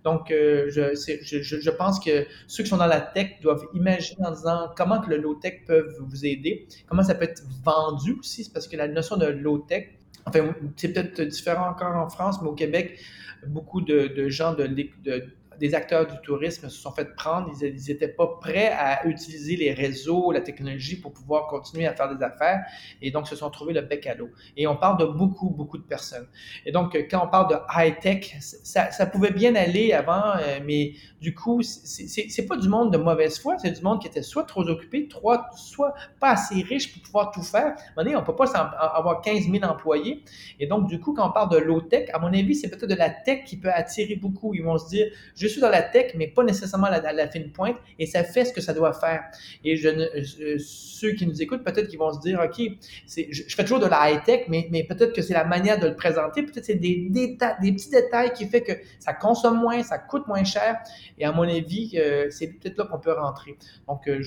Donc, 0.06 0.32
euh, 0.32 0.70
je, 0.70 0.96
je, 0.96 1.60
je, 1.60 1.70
pense 1.70 2.00
que 2.00 2.26
ceux 2.48 2.64
qui 2.64 2.70
sont 2.70 2.78
dans 2.78 2.88
la 2.88 3.02
tech 3.02 3.42
doivent 3.42 3.66
imaginer 3.74 4.26
en 4.26 4.32
disant 4.32 4.70
comment 4.76 5.02
que 5.02 5.10
le 5.10 5.18
low-tech 5.18 5.66
peut 5.68 5.94
vous 6.00 6.26
aider, 6.26 6.68
comment 6.88 7.04
ça 7.04 7.16
peut 7.16 7.26
être 7.26 7.44
vendu 7.64 8.16
aussi, 8.18 8.50
parce 8.52 8.68
que 8.68 8.78
la 8.78 8.88
notion 8.88 9.18
de 9.18 9.26
low-tech, 9.26 9.90
enfin, 10.26 10.56
c'est 10.78 10.94
peut-être 10.94 11.22
différent 11.22 11.70
encore 11.70 11.96
en 11.98 12.10
France, 12.10 12.42
mais 12.42 12.48
au 12.48 12.54
Québec, 12.54 12.98
beaucoup 13.46 13.82
de, 13.82 14.08
de 14.08 14.30
gens 14.30 14.54
de, 14.54 14.68
de 14.68 15.26
des 15.60 15.76
acteurs 15.76 16.08
du 16.08 16.20
tourisme 16.22 16.70
se 16.70 16.80
sont 16.80 16.92
fait 16.92 17.14
prendre. 17.16 17.52
Ils 17.62 17.74
n'étaient 17.88 18.08
pas 18.08 18.28
prêts 18.40 18.72
à 18.72 19.06
utiliser 19.06 19.56
les 19.56 19.74
réseaux, 19.74 20.32
la 20.32 20.42
technologie 20.42 21.00
pour 21.00 21.14
pouvoir 21.14 21.48
continuer 21.48 21.86
à 21.86 21.94
faire 21.94 22.14
des 22.16 22.24
affaires 22.24 22.64
et 23.02 23.12
donc 23.12 23.28
se 23.28 23.36
sont 23.36 23.50
trouvés 23.50 23.74
le 23.74 23.82
bec 23.82 24.08
à 24.08 24.16
l'eau. 24.16 24.30
Et 24.58 24.68
on 24.68 24.76
parle 24.76 24.98
de 24.98 25.06
beaucoup, 25.06 25.50
beaucoup 25.50 25.78
de 25.78 25.84
personnes. 25.84 26.28
Et 26.66 26.72
donc, 26.72 26.98
quand 27.10 27.26
on 27.26 27.30
parle 27.30 27.50
de 27.50 27.58
high-tech, 27.76 28.38
ça, 28.40 29.06
pouvait 29.06 29.32
bien 29.32 29.56
aller 29.56 29.94
avant, 29.94 30.38
euh, 30.38 30.60
mais 30.66 30.94
du 31.22 31.34
coup, 31.34 31.62
c'est 31.62 32.46
pas 32.48 32.58
du 32.58 32.70
monde 32.70 32.94
de 32.94 32.98
mauvaise 32.98 33.40
foi, 33.40 33.58
c'est 33.58 33.72
du 33.72 33.82
monde 33.82 34.02
qui 34.02 34.08
était 34.08 34.22
soit 34.22 34.44
trop 34.44 34.62
occupé, 34.62 35.08
soit, 35.56 35.94
pas 36.20 36.32
assez 36.32 36.62
riche 36.62 36.94
pour 36.94 37.02
pouvoir 37.04 37.32
tout 37.32 37.42
faire. 37.42 37.76
À 37.98 38.02
un 38.02 38.22
peut 38.22 38.36
pas 38.36 38.52
avoir 38.56 39.22
15 39.22 39.50
000 39.52 39.64
employés. 39.64 40.24
Et 40.60 40.68
donc, 40.68 40.88
du 40.88 41.00
coup, 41.00 41.14
quand 41.14 41.28
on 41.28 41.32
parle 41.32 41.50
de 41.50 41.58
low-tech, 41.58 42.10
à 42.14 42.20
mon 42.20 42.28
avis, 42.28 42.56
c'est 42.56 42.70
peut-être 42.70 42.90
de 42.90 42.96
la 42.96 43.10
tech 43.10 43.44
qui 43.46 43.58
peut 43.58 43.72
attirer 43.72 44.16
beaucoup. 44.16 44.54
Ils 44.54 44.64
vont 44.64 44.78
se 44.78 44.88
dire, 44.90 45.08
suis 45.50 45.62
dans 45.62 45.70
la 45.70 45.82
tech, 45.82 46.14
mais 46.16 46.28
pas 46.28 46.44
nécessairement 46.44 46.88
à 46.88 47.14
la, 47.14 47.28
fine 47.28 47.52
pointe, 47.52 47.78
et 47.98 48.06
ça 48.06 48.24
fait 48.24 48.46
ce 48.46 48.54
que 48.54 48.62
ça 48.62 48.74
doit 48.74 48.94
faire. 48.94 49.24
Et 49.64 49.80
euh, 49.86 50.58
ceux 50.60 51.12
qui 51.14 51.26
nous 51.28 51.42
écoutent, 51.42 51.64
peut-être 51.64 51.88
qu'ils 51.88 52.00
vont 52.00 52.14
se 52.14 52.20
dire, 52.20 52.40
OK, 52.40 52.62
je, 53.08 53.56
fais 53.56 53.64
toujours 53.64 53.80
de 53.80 53.88
la 53.88 54.12
high-tech, 54.12 54.46
mais, 54.48 54.86
peut-être 54.88 55.14
que 55.14 55.22
c'est 55.22 55.34
la 55.34 55.44
manière 55.44 55.80
de 55.80 55.88
le 55.88 55.96
présenter, 55.96 56.44
peut-être 56.44 56.66
c'est 56.66 56.76
des, 56.76 57.10
petits 57.10 57.90
détails 57.90 58.34
qui 58.34 58.46
fait 58.48 58.62
que 58.62 58.74
ça 59.00 59.14
consomme 59.14 59.60
moins, 59.60 59.84
ça 59.84 59.98
coûte 59.98 60.28
moins 60.28 60.44
cher, 60.44 60.78
et 61.18 61.26
à 61.26 61.32
mon 61.32 61.44
avis, 61.44 61.92
euh, 61.96 62.28
c'est 62.30 62.48
peut-être 62.48 62.78
là 62.78 62.86
qu'on 62.86 63.00
peut 63.00 63.14
rentrer. 63.14 63.58
Donc, 63.88 64.08
euh, 64.08 64.22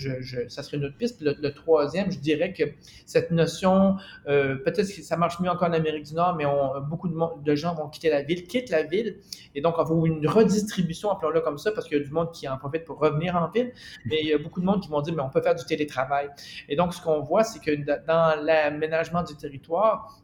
ça 0.49 0.63
serait 0.63 0.77
une 0.77 0.85
autre 0.87 0.97
piste. 0.97 1.21
Le, 1.21 1.53
troisième, 1.53 2.11
je 2.11 2.19
dirais 2.19 2.53
que 2.53 2.65
cette 3.07 3.31
notion, 3.31 3.97
peut-être 4.27 4.89
que 4.89 5.03
ça 5.03 5.17
marche 5.17 5.39
mieux 5.41 5.51
encore 5.51 5.69
en 5.69 5.73
Amérique 5.73 6.05
du 6.05 6.15
Nord, 6.15 6.35
mais 6.37 6.45
beaucoup 6.89 7.09
de, 7.09 7.15
de 7.43 7.55
gens 7.55 7.75
vont 7.75 7.89
quitter 7.89 8.11
la 8.11 8.23
ville, 8.23 8.47
quittent 8.47 8.71
la 8.71 8.83
ville, 8.83 9.17
et 9.55 9.61
donc 9.61 9.75
on 9.79 9.85
va 9.85 10.07
une 10.07 10.27
redistribution 10.27 11.11
appelons-le 11.13 11.41
comme 11.41 11.59
ça, 11.59 11.73
parce 11.73 11.87
qu'il 11.87 11.99
y 11.99 12.01
a 12.01 12.05
du 12.05 12.11
monde 12.11 12.33
qui 12.33 12.49
en 12.49 12.59
profite 12.59 12.85
pour 12.85 12.99
revenir 12.99 13.37
en 13.37 13.49
ville, 13.49 13.73
mais 14.07 14.21
il 14.21 14.29
y 14.29 14.33
a 14.33 14.39
beaucoup 14.39 14.61
de 14.61 14.67
monde 14.67 14.83
qui 14.83 14.89
vont 14.89 15.01
dire, 15.01 15.15
mais 15.15 15.23
on 15.23 15.31
peut 15.31 15.43
faire 15.43 15.55
du 15.55 15.65
télétravail. 15.65 16.29
Et 16.69 16.77
donc, 16.77 16.95
ce 16.95 17.01
qu'on 17.01 17.21
voit, 17.21 17.45
c'est 17.45 17.61
que 17.61 17.73
dans 18.07 18.43
l'aménagement 18.43 19.23
du 19.23 19.37
territoire, 19.37 20.23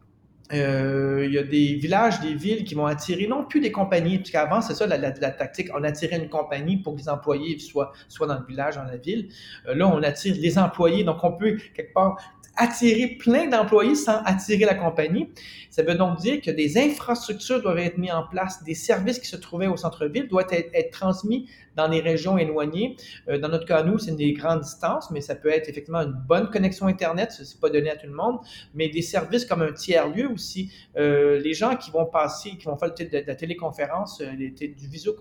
euh, 0.53 1.27
il 1.27 1.35
y 1.35 1.39
a 1.39 1.43
des 1.43 1.75
villages, 1.75 2.21
des 2.21 2.35
villes 2.35 2.65
qui 2.65 2.75
vont 2.75 2.87
attirer 2.87 3.27
non 3.27 3.45
plus 3.45 3.61
des 3.61 3.71
compagnies, 3.71 4.19
puisqu'avant, 4.19 4.63
c'est 4.63 4.75
ça 4.75 4.87
la, 4.87 4.97
la, 4.97 5.11
tactique, 5.13 5.69
on 5.75 5.85
attirait 5.85 6.17
une 6.17 6.31
compagnie 6.31 6.79
pour 6.79 6.95
que 6.95 7.01
les 7.01 7.09
employés 7.09 7.59
soient, 7.59 7.93
soient 8.09 8.27
dans 8.27 8.39
le 8.39 8.47
village, 8.47 8.77
dans 8.77 8.85
la 8.85 8.97
ville. 8.97 9.29
Euh, 9.67 9.75
là, 9.75 9.89
on 9.89 10.03
attire 10.03 10.35
les 10.39 10.59
employés, 10.59 11.05
donc 11.05 11.23
on 11.23 11.33
peut 11.33 11.59
quelque 11.75 11.93
part 11.93 12.17
attirer 12.59 13.17
plein 13.19 13.47
d'employés 13.47 13.95
sans 13.95 14.21
attirer 14.25 14.65
la 14.65 14.75
compagnie. 14.75 15.31
Ça 15.71 15.83
veut 15.83 15.95
donc 15.95 16.19
dire 16.19 16.41
que 16.41 16.51
des 16.51 16.77
infrastructures 16.77 17.63
doivent 17.63 17.79
être 17.79 17.99
mises 17.99 18.13
en 18.13 18.27
place, 18.27 18.65
des 18.65 18.75
services 18.75 19.21
qui 19.21 19.29
se 19.29 19.37
trouvaient 19.37 19.69
au 19.69 19.77
centre-ville 19.77 20.27
doivent 20.27 20.47
être, 20.51 20.91
transmis 20.91 21.49
dans 21.77 21.87
les 21.87 22.01
régions 22.01 22.37
éloignées. 22.37 22.97
Euh, 23.29 23.39
dans 23.39 23.49
notre 23.49 23.65
cas, 23.65 23.85
nous, 23.85 23.99
c'est 23.99 24.17
des 24.17 24.33
grandes 24.33 24.63
distances, 24.63 25.11
mais 25.13 25.21
ça 25.21 25.37
peut 25.37 25.51
être 25.51 25.69
effectivement 25.69 26.01
une 26.01 26.17
bonne 26.27 26.51
connexion 26.51 26.87
Internet, 26.87 27.31
ce 27.31 27.43
n'est 27.43 27.61
pas 27.61 27.71
donné 27.71 27.91
à 27.91 27.97
tout 27.97 28.07
le 28.07 28.15
monde, 28.15 28.39
mais 28.75 28.89
des 28.89 29.03
services 29.03 29.45
comme 29.45 29.63
un 29.63 29.73
tiers-lieu 29.73 30.29
aussi. 30.29 30.73
Euh, 30.97 31.39
les 31.39 31.55
gens 31.55 31.77
qui 31.77 31.93
vont 31.93 32.07
passer, 32.07 32.51
qui 32.57 32.65
vont 32.65 32.77
faire 32.77 32.93
de 32.93 33.25
la 33.25 33.35
téléconférence, 33.37 34.21
euh, 34.21 34.33
du 34.35 34.89
visio, 34.89 35.15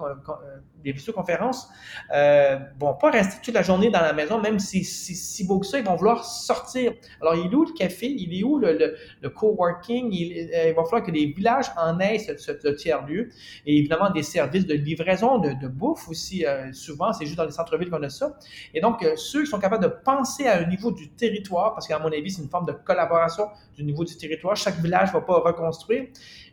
des 0.87 0.93
visioconférences, 0.93 1.67
euh, 2.13 2.57
vont 2.79 2.93
pas 2.93 3.11
rester 3.11 3.41
toute 3.43 3.53
la 3.53 3.61
journée 3.61 3.89
dans 3.89 3.99
la 3.99 4.13
maison, 4.13 4.39
même 4.39 4.57
si 4.57 4.85
c'est 4.85 5.13
si 5.13 5.45
beau 5.45 5.59
que 5.59 5.65
ça, 5.65 5.79
ils 5.79 5.85
vont 5.85 5.95
vouloir 5.95 6.23
sortir. 6.23 6.93
Alors, 7.21 7.35
il 7.35 7.51
est 7.51 7.55
où 7.55 7.65
le 7.65 7.73
café? 7.73 8.07
Il 8.07 8.33
est 8.33 8.43
où 8.43 8.57
le, 8.57 8.95
le, 9.21 9.29
coworking? 9.29 10.09
Il, 10.13 10.31
il, 10.31 10.73
va 10.73 10.83
falloir 10.85 11.03
que 11.03 11.11
les 11.11 11.25
villages 11.25 11.65
en 11.77 11.99
aient 11.99 12.19
ce, 12.19 12.69
tiers-lieu. 12.69 13.29
Et 13.65 13.77
évidemment, 13.77 14.09
des 14.11 14.23
services 14.23 14.65
de 14.65 14.75
livraison 14.75 15.39
de, 15.39 15.51
de 15.61 15.67
bouffe 15.67 16.07
aussi 16.07 16.45
euh, 16.45 16.71
souvent, 16.71 17.11
c'est 17.11 17.25
juste 17.25 17.37
dans 17.37 17.45
les 17.45 17.51
centres-villes 17.51 17.89
qu'on 17.89 18.03
a 18.03 18.09
ça. 18.09 18.37
Et 18.73 18.79
donc, 18.79 19.03
euh, 19.03 19.15
ceux 19.17 19.43
qui 19.43 19.49
sont 19.49 19.59
capables 19.59 19.83
de 19.83 19.89
penser 19.89 20.47
à 20.47 20.59
un 20.59 20.65
niveau 20.67 20.91
du 20.91 21.09
territoire, 21.09 21.73
parce 21.73 21.87
qu'à 21.87 21.99
mon 21.99 22.11
avis, 22.13 22.31
c'est 22.31 22.41
une 22.41 22.49
forme 22.49 22.65
de 22.65 22.71
collaboration 22.71 23.47
du 23.75 23.83
niveau 23.83 24.05
du 24.05 24.15
territoire, 24.15 24.55
chaque 24.55 24.79
village 24.79 25.09
ne 25.09 25.13
va 25.19 25.21
pas 25.21 25.39
reconstruire. 25.39 26.05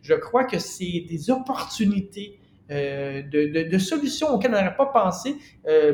Je 0.03 0.14
crois 0.14 0.45
que 0.45 0.59
c'est 0.59 1.05
des 1.09 1.30
opportunités 1.30 2.41
euh, 2.71 3.23
de, 3.23 3.79
solutions 3.79 4.29
auxquelles 4.29 4.53
on 4.53 4.59
n'aurait 4.59 4.77
pas 4.77 4.87
pensé 4.87 5.37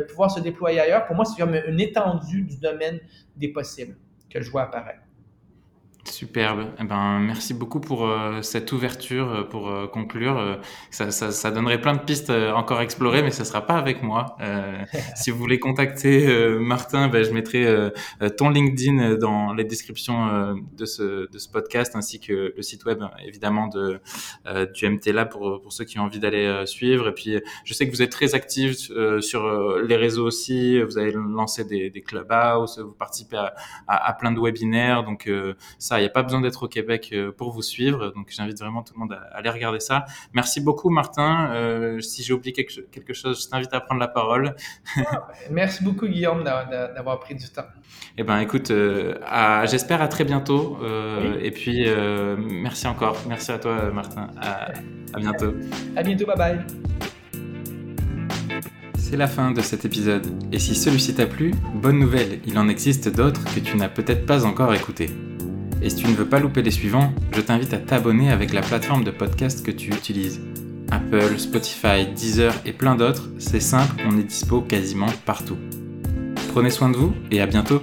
pouvoir 0.08 0.30
se 0.30 0.40
déployer 0.40 0.80
ailleurs. 0.80 1.06
Pour 1.06 1.16
moi, 1.16 1.24
c'est 1.24 1.40
comme 1.40 1.54
une 1.54 1.80
étendue 1.80 2.42
du 2.42 2.56
domaine 2.58 3.00
des 3.36 3.48
possibles 3.48 3.96
que 4.28 4.40
je 4.40 4.50
vois 4.50 4.62
apparaître. 4.62 5.02
Superbe. 6.10 6.66
Eh 6.80 6.84
ben, 6.84 7.18
merci 7.20 7.54
beaucoup 7.54 7.80
pour 7.80 8.06
euh, 8.06 8.42
cette 8.42 8.72
ouverture, 8.72 9.30
euh, 9.30 9.42
pour 9.44 9.70
euh, 9.70 9.86
conclure. 9.86 10.58
Ça, 10.90 11.10
ça, 11.10 11.30
ça, 11.30 11.50
donnerait 11.50 11.80
plein 11.80 11.94
de 11.94 12.00
pistes 12.00 12.30
encore 12.30 12.78
à 12.78 12.84
explorer, 12.84 13.22
mais 13.22 13.30
ce 13.30 13.44
sera 13.44 13.66
pas 13.66 13.76
avec 13.76 14.02
moi. 14.02 14.36
si 15.16 15.30
vous 15.30 15.38
voulez 15.38 15.58
contacter 15.58 16.26
Martin, 16.58 17.08
ben, 17.08 17.24
je 17.24 17.30
mettrai 17.30 17.90
ton 18.36 18.50
LinkedIn 18.50 19.16
dans 19.16 19.52
les 19.52 19.64
descriptions 19.64 20.54
de, 20.76 20.84
ce, 20.84 21.30
de 21.30 21.38
ce 21.38 21.48
podcast, 21.48 21.94
ainsi 21.96 22.20
que 22.20 22.52
le 22.56 22.62
site 22.62 22.84
web, 22.84 23.02
évidemment, 23.26 23.68
de, 23.68 24.00
du 24.74 24.88
MTLA 24.88 25.26
pour, 25.26 25.60
pour 25.60 25.72
ceux 25.72 25.84
qui 25.84 25.98
ont 25.98 26.04
envie 26.04 26.20
d'aller 26.20 26.66
suivre. 26.66 27.08
Et 27.08 27.14
puis, 27.14 27.40
je 27.64 27.74
sais 27.74 27.86
que 27.86 27.92
vous 27.92 28.02
êtes 28.02 28.12
très 28.12 28.34
actifs 28.34 28.90
sur 29.20 29.78
les 29.80 29.96
réseaux 29.96 30.26
aussi. 30.26 30.80
Vous 30.82 30.98
avez 30.98 31.12
lancé 31.12 31.64
des, 31.64 31.90
des 31.90 32.02
clubhouse, 32.02 32.78
vous 32.78 32.92
participez 32.92 33.36
à, 33.36 33.54
à, 33.86 34.08
à 34.08 34.12
plein 34.14 34.32
de 34.32 34.40
webinaires. 34.40 35.04
Donc, 35.04 35.30
ça, 35.78 35.99
il 36.00 36.04
n'y 36.04 36.08
a 36.08 36.12
pas 36.12 36.22
besoin 36.22 36.40
d'être 36.40 36.62
au 36.62 36.68
Québec 36.68 37.10
euh, 37.12 37.32
pour 37.32 37.50
vous 37.52 37.62
suivre. 37.62 38.12
Donc, 38.14 38.28
j'invite 38.30 38.58
vraiment 38.58 38.82
tout 38.82 38.94
le 38.94 39.00
monde 39.00 39.12
à, 39.12 39.36
aller 39.36 39.50
regarder 39.50 39.80
ça. 39.80 40.04
Merci 40.32 40.60
beaucoup, 40.60 40.90
Martin. 40.90 41.50
Euh, 41.52 42.00
si 42.00 42.22
j'ai 42.22 42.32
oublié 42.32 42.52
quelque, 42.52 43.12
chose, 43.12 43.44
je 43.44 43.48
t'invite 43.48 43.72
à 43.72 43.80
prendre 43.80 44.00
la 44.00 44.08
parole. 44.08 44.54
Merci 45.50 45.84
beaucoup, 45.84 46.06
Guillaume, 46.06 46.44
d'avoir 46.44 47.20
pris 47.20 47.34
du 47.34 47.48
temps. 47.48 47.66
Eh 48.16 48.22
ben, 48.22 48.38
écoute, 48.38 48.70
euh, 48.70 49.14
j'espère 49.66 50.02
à 50.02 50.08
très 50.08 50.24
bientôt. 50.24 50.78
Et 51.40 51.50
puis, 51.50 51.86
merci 52.36 52.86
encore. 52.86 53.16
Merci 53.28 53.52
à 53.52 53.58
toi, 53.58 53.90
Martin. 53.92 54.28
À, 54.40 54.72
à 55.14 55.18
bientôt. 55.18 55.54
À 55.96 56.02
bientôt. 56.02 56.26
Bye 56.26 56.36
bye. 56.36 56.58
C'est 59.10 59.16
la 59.16 59.26
fin 59.26 59.50
de 59.50 59.60
cet 59.60 59.84
épisode. 59.84 60.24
Et 60.52 60.60
si 60.60 60.76
celui-ci 60.76 61.14
t'a 61.14 61.26
plu, 61.26 61.52
bonne 61.74 61.98
nouvelle, 61.98 62.38
il 62.46 62.56
en 62.58 62.68
existe 62.68 63.08
d'autres 63.08 63.42
que 63.52 63.58
tu 63.58 63.76
n'as 63.76 63.88
peut-être 63.88 64.24
pas 64.24 64.44
encore 64.44 64.72
écoutés. 64.72 65.10
Et 65.82 65.90
si 65.90 65.96
tu 65.96 66.08
ne 66.08 66.14
veux 66.14 66.28
pas 66.28 66.40
louper 66.40 66.62
les 66.62 66.70
suivants, 66.70 67.12
je 67.34 67.40
t'invite 67.40 67.72
à 67.72 67.78
t'abonner 67.78 68.30
avec 68.30 68.52
la 68.52 68.60
plateforme 68.60 69.04
de 69.04 69.10
podcast 69.10 69.64
que 69.64 69.70
tu 69.70 69.90
utilises. 69.90 70.40
Apple, 70.90 71.38
Spotify, 71.38 72.06
Deezer 72.14 72.52
et 72.66 72.72
plein 72.72 72.96
d'autres, 72.96 73.30
c'est 73.38 73.60
simple, 73.60 73.94
on 74.06 74.18
est 74.18 74.24
dispo 74.24 74.60
quasiment 74.60 75.06
partout. 75.24 75.56
Prenez 76.52 76.70
soin 76.70 76.90
de 76.90 76.96
vous 76.96 77.14
et 77.30 77.40
à 77.40 77.46
bientôt 77.46 77.82